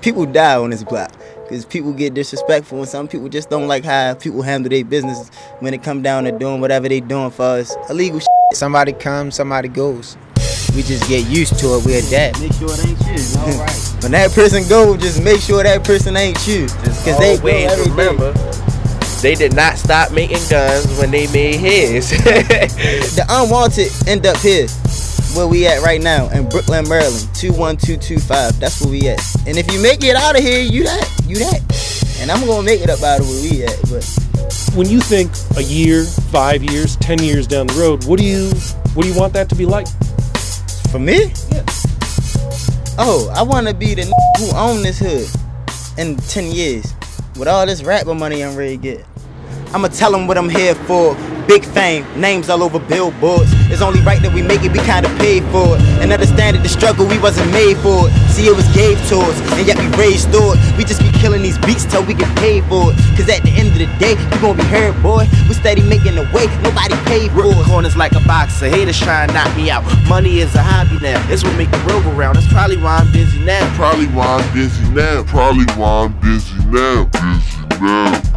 People 0.00 0.26
die 0.26 0.56
on 0.56 0.70
this 0.70 0.84
block 0.84 1.12
because 1.42 1.64
people 1.64 1.92
get 1.92 2.14
disrespectful 2.14 2.78
and 2.78 2.88
some 2.88 3.08
people 3.08 3.28
just 3.28 3.50
don't 3.50 3.66
like 3.68 3.84
how 3.84 4.14
people 4.14 4.42
handle 4.42 4.70
their 4.70 4.84
business 4.84 5.28
when 5.60 5.74
it 5.74 5.82
come 5.82 6.02
down 6.02 6.24
to 6.24 6.32
doing 6.32 6.60
whatever 6.60 6.88
they 6.88 7.00
doing 7.00 7.30
for 7.30 7.42
us 7.42 7.74
illegal 7.88 8.18
shit. 8.18 8.28
Somebody 8.52 8.92
comes, 8.92 9.34
somebody 9.34 9.68
goes. 9.68 10.16
We 10.74 10.82
just 10.82 11.08
get 11.08 11.26
used 11.28 11.58
to 11.58 11.76
it. 11.76 11.84
We 11.84 11.94
adapt. 11.96 12.40
Make 12.40 12.52
sure 12.52 12.70
it 12.72 12.86
ain't 12.86 13.00
you. 13.00 13.40
All 13.40 13.46
right. 13.58 13.96
when 14.02 14.12
that 14.12 14.30
person 14.32 14.66
go, 14.68 14.96
just 14.96 15.22
make 15.22 15.40
sure 15.40 15.62
that 15.62 15.84
person 15.84 16.16
ain't 16.16 16.46
you. 16.46 16.62
Because 16.62 17.18
they 17.18 17.38
go 17.38 17.48
every 17.48 17.90
remember, 17.90 18.32
day. 18.32 18.60
they 19.22 19.34
did 19.34 19.54
not 19.54 19.78
stop 19.78 20.12
making 20.12 20.38
guns 20.48 20.86
when 20.98 21.10
they 21.10 21.26
made 21.32 21.56
his. 21.56 22.10
the 22.24 23.26
unwanted 23.28 23.90
end 24.08 24.26
up 24.26 24.36
here 24.38 24.66
where 25.34 25.46
we 25.46 25.66
at 25.66 25.82
right 25.82 26.00
now 26.00 26.28
in 26.30 26.48
Brooklyn, 26.48 26.88
Maryland, 26.88 27.28
21225. 27.34 28.58
That's 28.60 28.80
where 28.80 28.90
we 28.90 29.08
at. 29.08 29.20
And 29.46 29.56
if 29.58 29.72
you 29.72 29.80
make 29.82 30.02
it 30.02 30.16
out 30.16 30.36
of 30.36 30.42
here, 30.42 30.60
you 30.60 30.84
that, 30.84 31.22
you 31.26 31.36
that. 31.38 31.60
And 32.20 32.30
I'm 32.30 32.46
gonna 32.46 32.62
make 32.62 32.80
it 32.80 32.90
up 32.90 33.02
out 33.02 33.20
of 33.20 33.28
where 33.28 33.42
we 33.42 33.64
at. 33.64 33.78
But 33.90 34.04
when 34.74 34.88
you 34.88 35.00
think 35.00 35.30
a 35.56 35.62
year, 35.62 36.04
five 36.04 36.62
years, 36.62 36.96
ten 36.96 37.22
years 37.22 37.46
down 37.46 37.66
the 37.66 37.74
road, 37.74 38.04
what 38.04 38.18
do 38.18 38.24
you 38.24 38.50
what 38.94 39.04
do 39.04 39.08
you 39.12 39.18
want 39.18 39.32
that 39.34 39.48
to 39.50 39.54
be 39.54 39.66
like? 39.66 39.86
For 40.90 40.98
me? 40.98 41.32
Yeah. 41.50 41.64
Oh, 42.98 43.30
I 43.34 43.42
wanna 43.42 43.74
be 43.74 43.94
the 43.94 44.04
who 44.38 44.56
own 44.56 44.82
this 44.82 44.98
hood 44.98 45.28
in 45.98 46.16
ten 46.16 46.50
years. 46.50 46.94
With 47.38 47.48
all 47.48 47.64
this 47.64 47.82
rapper 47.82 48.14
money 48.14 48.44
I'm 48.44 48.56
ready 48.56 48.76
to 48.76 48.82
get. 48.82 49.06
I'ma 49.72 49.88
tell 49.88 50.10
them 50.12 50.26
what 50.26 50.36
I'm 50.36 50.48
here 50.48 50.74
for. 50.74 51.14
Big 51.50 51.64
fame, 51.64 52.06
names 52.14 52.48
all 52.48 52.62
over 52.62 52.78
billboards. 52.78 53.50
It's 53.74 53.82
only 53.82 53.98
right 54.02 54.22
that 54.22 54.32
we 54.32 54.40
make 54.40 54.62
it, 54.62 54.70
we 54.70 54.78
kinda 54.86 55.10
paid 55.18 55.42
for 55.50 55.74
it. 55.74 55.82
And 55.98 56.12
understand 56.12 56.54
that 56.54 56.62
the 56.62 56.68
struggle, 56.68 57.06
we 57.10 57.18
wasn't 57.18 57.50
made 57.50 57.76
for 57.78 58.06
it. 58.06 58.14
See, 58.30 58.46
it 58.46 58.54
was 58.54 58.70
gave 58.70 59.02
to 59.10 59.18
us, 59.18 59.34
and 59.58 59.66
yet 59.66 59.74
we 59.74 59.90
raised 59.98 60.30
through 60.30 60.54
it. 60.54 60.58
We 60.78 60.84
just 60.84 61.02
be 61.02 61.10
killing 61.18 61.42
these 61.42 61.58
beats 61.66 61.82
till 61.90 62.04
we 62.06 62.14
get 62.14 62.30
paid 62.38 62.62
for 62.70 62.94
it. 62.94 62.96
Cause 63.18 63.26
at 63.26 63.42
the 63.42 63.50
end 63.50 63.74
of 63.74 63.82
the 63.82 63.90
day, 63.98 64.14
we 64.14 64.38
gon' 64.38 64.58
be 64.58 64.62
heard, 64.70 64.94
boy. 65.02 65.26
We 65.50 65.54
steady 65.58 65.82
making 65.82 66.14
the 66.14 66.22
way, 66.30 66.46
nobody 66.62 66.94
paid 67.10 67.34
for 67.34 67.50
it. 67.50 67.66
corners 67.66 67.96
like 67.96 68.14
a 68.14 68.22
boxer, 68.30 68.68
haters 68.70 69.00
try 69.00 69.24
and 69.24 69.34
knock 69.34 69.50
me 69.56 69.74
out. 69.74 69.82
Money 70.06 70.38
is 70.38 70.54
a 70.54 70.62
hobby 70.62 71.02
now, 71.02 71.18
it's 71.34 71.42
what 71.42 71.56
make 71.58 71.72
the 71.72 71.82
world 71.82 72.04
go 72.04 72.12
round. 72.12 72.36
That's 72.36 72.46
probably 72.46 72.76
why 72.76 73.02
I'm 73.02 73.10
busy 73.10 73.40
now. 73.42 73.66
Probably 73.74 74.06
why 74.14 74.38
I'm 74.38 74.54
busy 74.54 74.88
now. 74.94 75.24
Probably 75.24 75.66
why 75.74 76.06
I'm 76.06 76.14
busy 76.22 76.54
now. 76.70 77.10
Busy 77.10 77.82
now. 77.82 78.29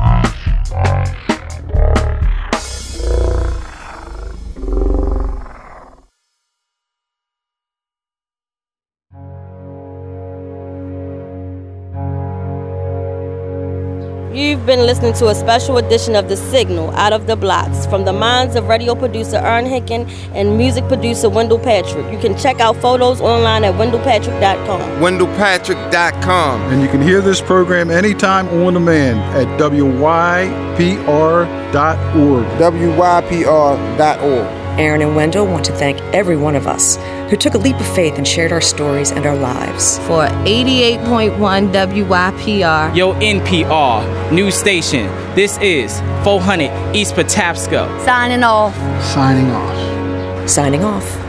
Listening 14.94 15.14
to 15.14 15.30
a 15.30 15.34
special 15.34 15.80
edition 15.80 16.16
of 16.16 16.30
The 16.30 16.38
Signal 16.38 16.92
Out 16.92 17.14
of 17.14 17.26
the 17.26 17.36
Blocks 17.36 17.88
from 17.88 18.06
the 18.06 18.14
minds 18.14 18.56
of 18.56 18.68
radio 18.68 18.94
producer 18.94 19.38
Aaron 19.38 19.66
Henkin 19.66 20.08
and 20.36 20.56
music 20.56 20.88
producer 20.88 21.32
Wendell 21.32 21.58
Patrick. 21.58 22.14
You 22.14 22.20
can 22.20 22.38
check 22.38 22.60
out 22.60 22.78
photos 22.78 23.20
online 23.20 23.64
at 23.64 23.74
wendellpatrick.com. 23.74 24.82
WendellPatrick.com. 25.02 26.62
And 26.72 26.84
you 26.84 26.90
can 26.90 27.02
hear 27.02 27.22
this 27.22 27.42
program 27.42 27.90
anytime 27.90 28.48
on 28.50 28.76
demand 28.76 29.20
at 29.36 29.48
WYPR.org. 29.60 31.48
WYPR.org. 32.60 34.63
Aaron 34.80 35.02
and 35.02 35.16
Wendell 35.16 35.46
want 35.46 35.66
to 35.66 35.74
thank 35.74 36.00
every 36.14 36.38
one 36.38 36.56
of 36.56 36.68
us 36.68 36.98
who 37.30 37.38
took 37.38 37.54
a 37.54 37.58
leap 37.58 37.80
of 37.80 37.96
faith 37.96 38.18
and 38.18 38.28
shared 38.28 38.52
our 38.52 38.62
stories 38.62 39.12
and 39.12 39.26
our 39.26 39.36
lives. 39.36 39.98
For 40.00 40.28
88.1 40.46 41.38
WYPR. 41.72 42.96
Yo, 42.96 43.14
NPR, 43.14 44.32
news 44.32 44.56
station. 44.56 45.08
This 45.36 45.58
is 45.60 46.00
400 46.24 46.96
East 46.96 47.16
Patapsco. 47.16 48.04
Signing 48.06 48.44
off. 48.44 48.76
Signing 49.04 49.50
off. 49.52 50.50
Signing 50.50 50.84
off. 50.84 51.23